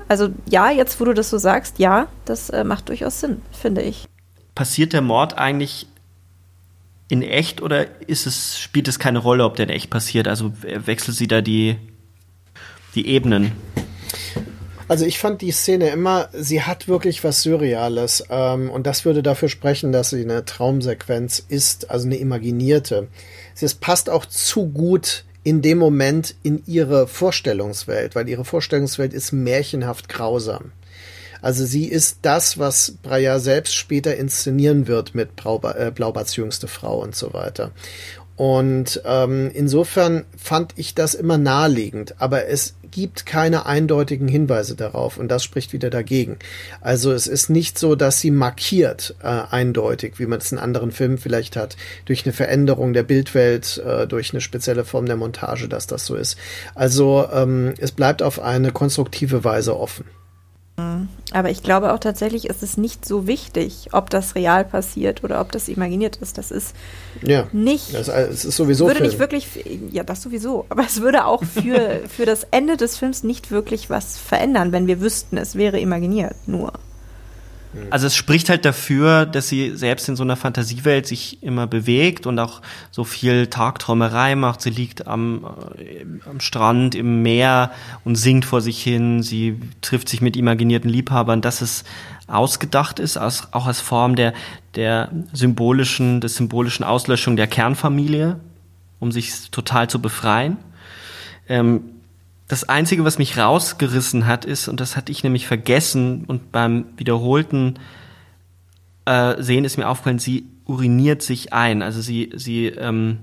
also 0.09 0.29
ja, 0.49 0.71
jetzt 0.71 0.99
wo 0.99 1.05
du 1.05 1.13
das 1.13 1.29
so 1.29 1.37
sagst, 1.37 1.79
ja, 1.79 2.07
das 2.25 2.49
äh, 2.49 2.65
macht 2.65 2.89
durchaus 2.89 3.21
Sinn, 3.21 3.41
finde 3.51 3.83
ich. 3.83 4.07
Passiert 4.55 4.91
der 4.91 5.01
Mord 5.01 5.37
eigentlich 5.37 5.87
in 7.07 7.21
echt 7.21 7.61
oder 7.61 7.87
ist 8.07 8.27
es, 8.27 8.59
spielt 8.59 8.87
es 8.87 8.99
keine 8.99 9.19
Rolle, 9.19 9.45
ob 9.45 9.55
der 9.55 9.67
in 9.67 9.73
echt 9.73 9.89
passiert? 9.89 10.27
Also 10.27 10.51
äh, 10.63 10.85
wechselt 10.85 11.15
sie 11.15 11.27
da 11.27 11.41
die, 11.41 11.77
die 12.95 13.07
Ebenen? 13.07 13.51
Also 14.87 15.05
ich 15.05 15.19
fand 15.19 15.41
die 15.41 15.51
Szene 15.51 15.89
immer, 15.89 16.29
sie 16.33 16.63
hat 16.63 16.87
wirklich 16.87 17.23
was 17.23 17.43
Surreales 17.43 18.23
ähm, 18.31 18.71
und 18.71 18.87
das 18.87 19.05
würde 19.05 19.21
dafür 19.21 19.47
sprechen, 19.47 19.91
dass 19.91 20.09
sie 20.09 20.23
eine 20.23 20.45
Traumsequenz 20.45 21.45
ist, 21.47 21.91
also 21.91 22.07
eine 22.07 22.15
imaginierte. 22.15 23.07
Es 23.61 23.75
passt 23.75 24.09
auch 24.09 24.25
zu 24.25 24.67
gut 24.67 25.25
in 25.43 25.61
dem 25.61 25.77
Moment 25.77 26.35
in 26.43 26.63
ihre 26.65 27.07
Vorstellungswelt, 27.07 28.15
weil 28.15 28.27
ihre 28.27 28.45
Vorstellungswelt 28.45 29.13
ist 29.13 29.31
märchenhaft 29.31 30.09
grausam. 30.09 30.71
Also 31.41 31.65
sie 31.65 31.85
ist 31.85 32.19
das, 32.23 32.59
was 32.59 32.95
Breyer 33.01 33.39
selbst 33.39 33.75
später 33.75 34.15
inszenieren 34.17 34.87
wird 34.87 35.15
mit 35.15 35.29
äh, 35.45 35.91
Blaubarts 35.93 36.35
jüngste 36.35 36.67
Frau 36.67 37.01
und 37.01 37.15
so 37.15 37.33
weiter. 37.33 37.71
Und 38.39 39.01
ähm, 39.03 39.51
insofern 39.53 40.23
fand 40.37 40.71
ich 40.77 40.95
das 40.95 41.13
immer 41.13 41.37
naheliegend, 41.37 42.15
aber 42.21 42.47
es 42.47 42.75
gibt 42.89 43.25
keine 43.25 43.65
eindeutigen 43.65 44.29
Hinweise 44.29 44.77
darauf 44.77 45.17
und 45.17 45.27
das 45.27 45.43
spricht 45.43 45.73
wieder 45.73 45.89
dagegen. 45.89 46.39
Also 46.79 47.11
es 47.11 47.27
ist 47.27 47.49
nicht 47.49 47.77
so, 47.77 47.95
dass 47.95 48.21
sie 48.21 48.31
markiert 48.31 49.15
äh, 49.21 49.27
eindeutig, 49.27 50.19
wie 50.19 50.25
man 50.25 50.39
es 50.39 50.53
in 50.53 50.57
anderen 50.57 50.93
Filmen 50.93 51.17
vielleicht 51.17 51.57
hat, 51.57 51.75
durch 52.05 52.25
eine 52.25 52.31
Veränderung 52.31 52.93
der 52.93 53.03
Bildwelt, 53.03 53.83
äh, 53.85 54.07
durch 54.07 54.31
eine 54.31 54.39
spezielle 54.39 54.85
Form 54.85 55.05
der 55.05 55.17
Montage, 55.17 55.67
dass 55.67 55.85
das 55.85 56.05
so 56.05 56.15
ist. 56.15 56.37
Also 56.75 57.27
ähm, 57.33 57.73
es 57.77 57.91
bleibt 57.91 58.23
auf 58.23 58.39
eine 58.39 58.71
konstruktive 58.71 59.43
Weise 59.43 59.77
offen. 59.77 60.05
Aber 61.31 61.49
ich 61.51 61.61
glaube 61.61 61.93
auch 61.93 61.99
tatsächlich 61.99 62.45
ist 62.47 62.63
es 62.63 62.77
nicht 62.77 63.05
so 63.05 63.27
wichtig, 63.27 63.89
ob 63.91 64.09
das 64.09 64.35
real 64.35 64.65
passiert 64.65 65.23
oder 65.23 65.41
ob 65.41 65.51
das 65.51 65.67
imaginiert 65.67 66.15
ist. 66.17 66.37
Das 66.37 66.49
ist 66.51 66.75
Ja, 67.21 67.47
nicht. 67.51 67.93
das, 67.93 68.07
es 68.07 68.45
ist 68.45 68.55
sowieso 68.55 68.85
würde 68.85 68.97
Film. 68.97 69.09
nicht 69.09 69.19
wirklich, 69.19 69.47
ja, 69.91 70.03
das 70.03 70.21
sowieso, 70.21 70.65
aber 70.69 70.83
es 70.83 71.01
würde 71.01 71.25
auch 71.25 71.43
für, 71.43 72.01
für 72.09 72.25
das 72.25 72.47
Ende 72.51 72.77
des 72.77 72.97
Films 72.97 73.23
nicht 73.23 73.51
wirklich 73.51 73.89
was 73.89 74.17
verändern, 74.17 74.71
wenn 74.71 74.87
wir 74.87 75.01
wüssten, 75.01 75.37
es 75.37 75.55
wäre 75.55 75.79
imaginiert, 75.79 76.35
nur. 76.47 76.73
Also 77.91 78.07
es 78.07 78.15
spricht 78.15 78.49
halt 78.49 78.65
dafür, 78.65 79.27
dass 79.27 79.47
sie 79.47 79.75
selbst 79.75 80.09
in 80.09 80.15
so 80.15 80.23
einer 80.23 80.35
Fantasiewelt 80.35 81.05
sich 81.05 81.43
immer 81.43 81.67
bewegt 81.67 82.25
und 82.25 82.39
auch 82.39 82.61
so 82.89 83.03
viel 83.03 83.45
Tagträumerei 83.47 84.35
macht. 84.35 84.61
Sie 84.61 84.71
liegt 84.71 85.05
am, 85.05 85.45
äh, 85.77 86.03
am 86.27 86.39
Strand, 86.39 86.95
im 86.95 87.21
Meer 87.21 87.71
und 88.03 88.15
singt 88.15 88.45
vor 88.45 88.61
sich 88.61 88.81
hin. 88.81 89.21
Sie 89.21 89.59
trifft 89.81 90.09
sich 90.09 90.19
mit 90.19 90.35
imaginierten 90.35 90.89
Liebhabern, 90.89 91.41
dass 91.41 91.61
es 91.61 91.83
ausgedacht 92.25 92.99
ist, 92.99 93.17
als, 93.17 93.53
auch 93.53 93.67
als 93.67 93.81
Form 93.81 94.15
der, 94.15 94.33
der 94.73 95.11
symbolischen, 95.33 96.21
des 96.21 96.35
symbolischen 96.37 96.83
Auslöschung 96.83 97.35
der 97.35 97.47
Kernfamilie, 97.47 98.39
um 98.99 99.11
sich 99.11 99.51
total 99.51 99.87
zu 99.87 100.01
befreien. 100.01 100.57
Ähm, 101.47 101.81
das 102.49 102.67
Einzige, 102.67 103.05
was 103.05 103.19
mich 103.19 103.37
rausgerissen 103.37 104.25
hat, 104.25 104.43
ist, 104.43 104.67
und 104.67 104.79
das 104.79 104.97
hatte 104.97 105.11
ich 105.11 105.23
nämlich 105.23 105.47
vergessen 105.47 106.25
und 106.25 106.51
beim 106.51 106.85
wiederholten 106.97 107.75
äh, 109.05 109.41
Sehen 109.41 109.65
ist 109.65 109.77
mir 109.77 109.87
aufgefallen, 109.87 110.17
sie 110.17 110.47
uriniert 110.65 111.21
sich 111.21 111.53
ein. 111.53 111.83
Also 111.83 112.01
sie, 112.01 112.31
sie, 112.35 112.65
ähm, 112.65 113.19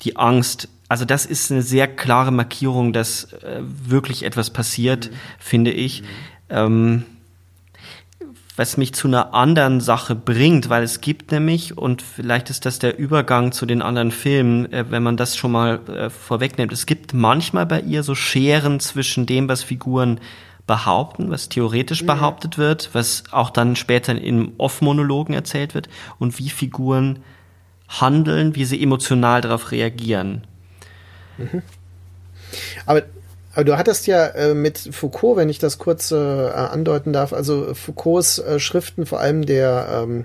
die 0.00 0.16
Angst, 0.16 0.70
also 0.88 1.04
das 1.04 1.26
ist 1.26 1.52
eine 1.52 1.60
sehr 1.60 1.86
klare 1.86 2.32
Markierung, 2.32 2.94
dass 2.94 3.34
äh, 3.34 3.60
wirklich 3.62 4.24
etwas 4.24 4.48
passiert, 4.48 5.10
mhm. 5.10 5.16
finde 5.38 5.70
ich. 5.70 6.00
Mhm. 6.00 6.06
Ähm, 6.48 7.04
was 8.56 8.76
mich 8.76 8.92
zu 8.92 9.08
einer 9.08 9.32
anderen 9.32 9.80
Sache 9.80 10.14
bringt, 10.14 10.68
weil 10.68 10.82
es 10.82 11.00
gibt 11.00 11.32
nämlich, 11.32 11.78
und 11.78 12.02
vielleicht 12.02 12.50
ist 12.50 12.66
das 12.66 12.78
der 12.78 12.98
Übergang 12.98 13.52
zu 13.52 13.64
den 13.64 13.80
anderen 13.80 14.10
Filmen, 14.10 14.70
äh, 14.72 14.90
wenn 14.90 15.02
man 15.02 15.16
das 15.16 15.36
schon 15.36 15.52
mal 15.52 15.80
äh, 15.88 16.10
vorwegnimmt, 16.10 16.72
es 16.72 16.86
gibt 16.86 17.14
manchmal 17.14 17.64
bei 17.66 17.80
ihr 17.80 18.02
so 18.02 18.14
Scheren 18.14 18.78
zwischen 18.80 19.24
dem, 19.24 19.48
was 19.48 19.62
Figuren 19.62 20.20
behaupten, 20.66 21.30
was 21.30 21.48
theoretisch 21.48 22.02
mhm. 22.02 22.06
behauptet 22.06 22.58
wird, 22.58 22.90
was 22.92 23.24
auch 23.30 23.50
dann 23.50 23.74
später 23.74 24.14
in 24.14 24.52
Off-Monologen 24.58 25.34
erzählt 25.34 25.74
wird, 25.74 25.88
und 26.18 26.38
wie 26.38 26.50
Figuren 26.50 27.20
handeln, 27.88 28.54
wie 28.54 28.64
sie 28.64 28.82
emotional 28.82 29.40
darauf 29.40 29.70
reagieren. 29.70 30.46
Mhm. 31.38 31.62
Aber 32.84 33.02
aber 33.54 33.64
du 33.64 33.76
hattest 33.76 34.06
ja 34.06 34.26
äh, 34.26 34.54
mit 34.54 34.78
Foucault, 34.78 35.36
wenn 35.36 35.48
ich 35.48 35.58
das 35.58 35.78
kurz 35.78 36.10
äh, 36.10 36.16
andeuten 36.16 37.12
darf, 37.12 37.32
also 37.32 37.74
Foucaults 37.74 38.38
äh, 38.38 38.58
Schriften, 38.58 39.06
vor 39.06 39.20
allem 39.20 39.44
der 39.44 40.04
ähm, 40.04 40.24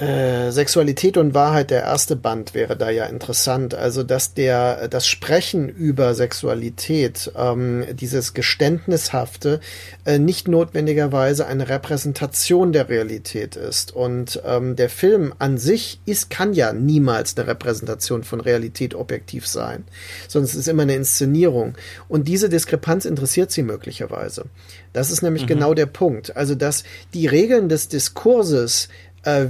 äh, 0.00 0.52
Sexualität 0.52 1.16
und 1.16 1.34
Wahrheit, 1.34 1.70
der 1.70 1.82
erste 1.82 2.14
Band 2.14 2.54
wäre 2.54 2.76
da 2.76 2.90
ja 2.90 3.06
interessant. 3.06 3.74
Also, 3.74 4.02
dass 4.02 4.34
der, 4.34 4.88
das 4.88 5.06
Sprechen 5.06 5.68
über 5.68 6.14
Sexualität, 6.14 7.32
ähm, 7.36 7.84
dieses 7.92 8.32
Geständnishafte, 8.32 9.60
äh, 10.04 10.18
nicht 10.18 10.46
notwendigerweise 10.46 11.46
eine 11.46 11.68
Repräsentation 11.68 12.72
der 12.72 12.88
Realität 12.88 13.56
ist. 13.56 13.94
Und 13.94 14.40
ähm, 14.46 14.76
der 14.76 14.88
Film 14.88 15.34
an 15.38 15.58
sich 15.58 16.00
ist, 16.06 16.30
kann 16.30 16.52
ja 16.52 16.72
niemals 16.72 17.36
eine 17.36 17.48
Repräsentation 17.48 18.22
von 18.22 18.40
Realität 18.40 18.94
objektiv 18.94 19.46
sein, 19.46 19.84
es 20.28 20.54
ist 20.54 20.68
immer 20.68 20.82
eine 20.82 20.94
Inszenierung. 20.94 21.74
Und 22.08 22.28
diese 22.28 22.48
Diskrepanz 22.48 23.04
interessiert 23.04 23.50
sie 23.50 23.62
möglicherweise. 23.62 24.44
Das 24.92 25.10
ist 25.10 25.22
nämlich 25.22 25.42
mhm. 25.42 25.48
genau 25.48 25.74
der 25.74 25.86
Punkt. 25.86 26.36
Also, 26.36 26.54
dass 26.54 26.84
die 27.14 27.26
Regeln 27.26 27.68
des 27.68 27.88
Diskurses 27.88 28.88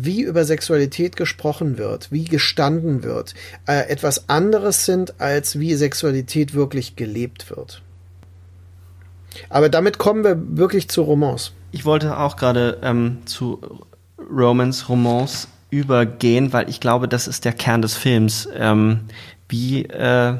wie 0.01 0.23
über 0.23 0.45
Sexualität 0.45 1.17
gesprochen 1.17 1.79
wird, 1.79 2.11
wie 2.11 2.25
gestanden 2.25 3.03
wird, 3.03 3.35
äh, 3.67 3.89
etwas 3.89 4.29
anderes 4.29 4.85
sind, 4.85 5.21
als 5.21 5.59
wie 5.59 5.75
Sexualität 5.75 6.55
wirklich 6.55 6.97
gelebt 6.97 7.51
wird. 7.51 7.83
Aber 9.49 9.69
damit 9.69 9.99
kommen 9.99 10.25
wir 10.25 10.37
wirklich 10.57 10.89
zu 10.89 11.03
Romans. 11.03 11.53
Ich 11.71 11.85
wollte 11.85 12.19
auch 12.19 12.37
gerade 12.37 12.79
ähm, 12.83 13.19
zu 13.27 13.61
Romans, 14.19 14.89
Romans 14.89 15.49
übergehen, 15.71 16.53
weil 16.53 16.69
ich 16.69 16.81
glaube, 16.81 17.09
das 17.09 17.29
ist 17.29 17.45
der 17.45 17.53
Kern 17.53 17.83
des 17.83 17.95
Films. 17.95 18.49
Ähm, 18.55 19.01
wie 19.49 19.85
äh, 19.85 20.37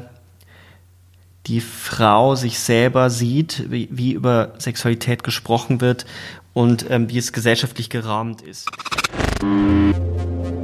die 1.47 1.61
Frau 1.61 2.35
sich 2.35 2.59
selber 2.59 3.09
sieht, 3.09 3.71
wie, 3.71 3.89
wie 3.91 4.13
über 4.13 4.53
Sexualität 4.59 5.23
gesprochen 5.23 5.81
wird 5.81 6.05
und 6.53 6.89
ähm, 6.89 7.09
wie 7.09 7.17
es 7.17 7.33
gesellschaftlich 7.33 7.89
gerahmt 7.89 8.41
ist. 8.41 8.67
あ! 9.41 10.58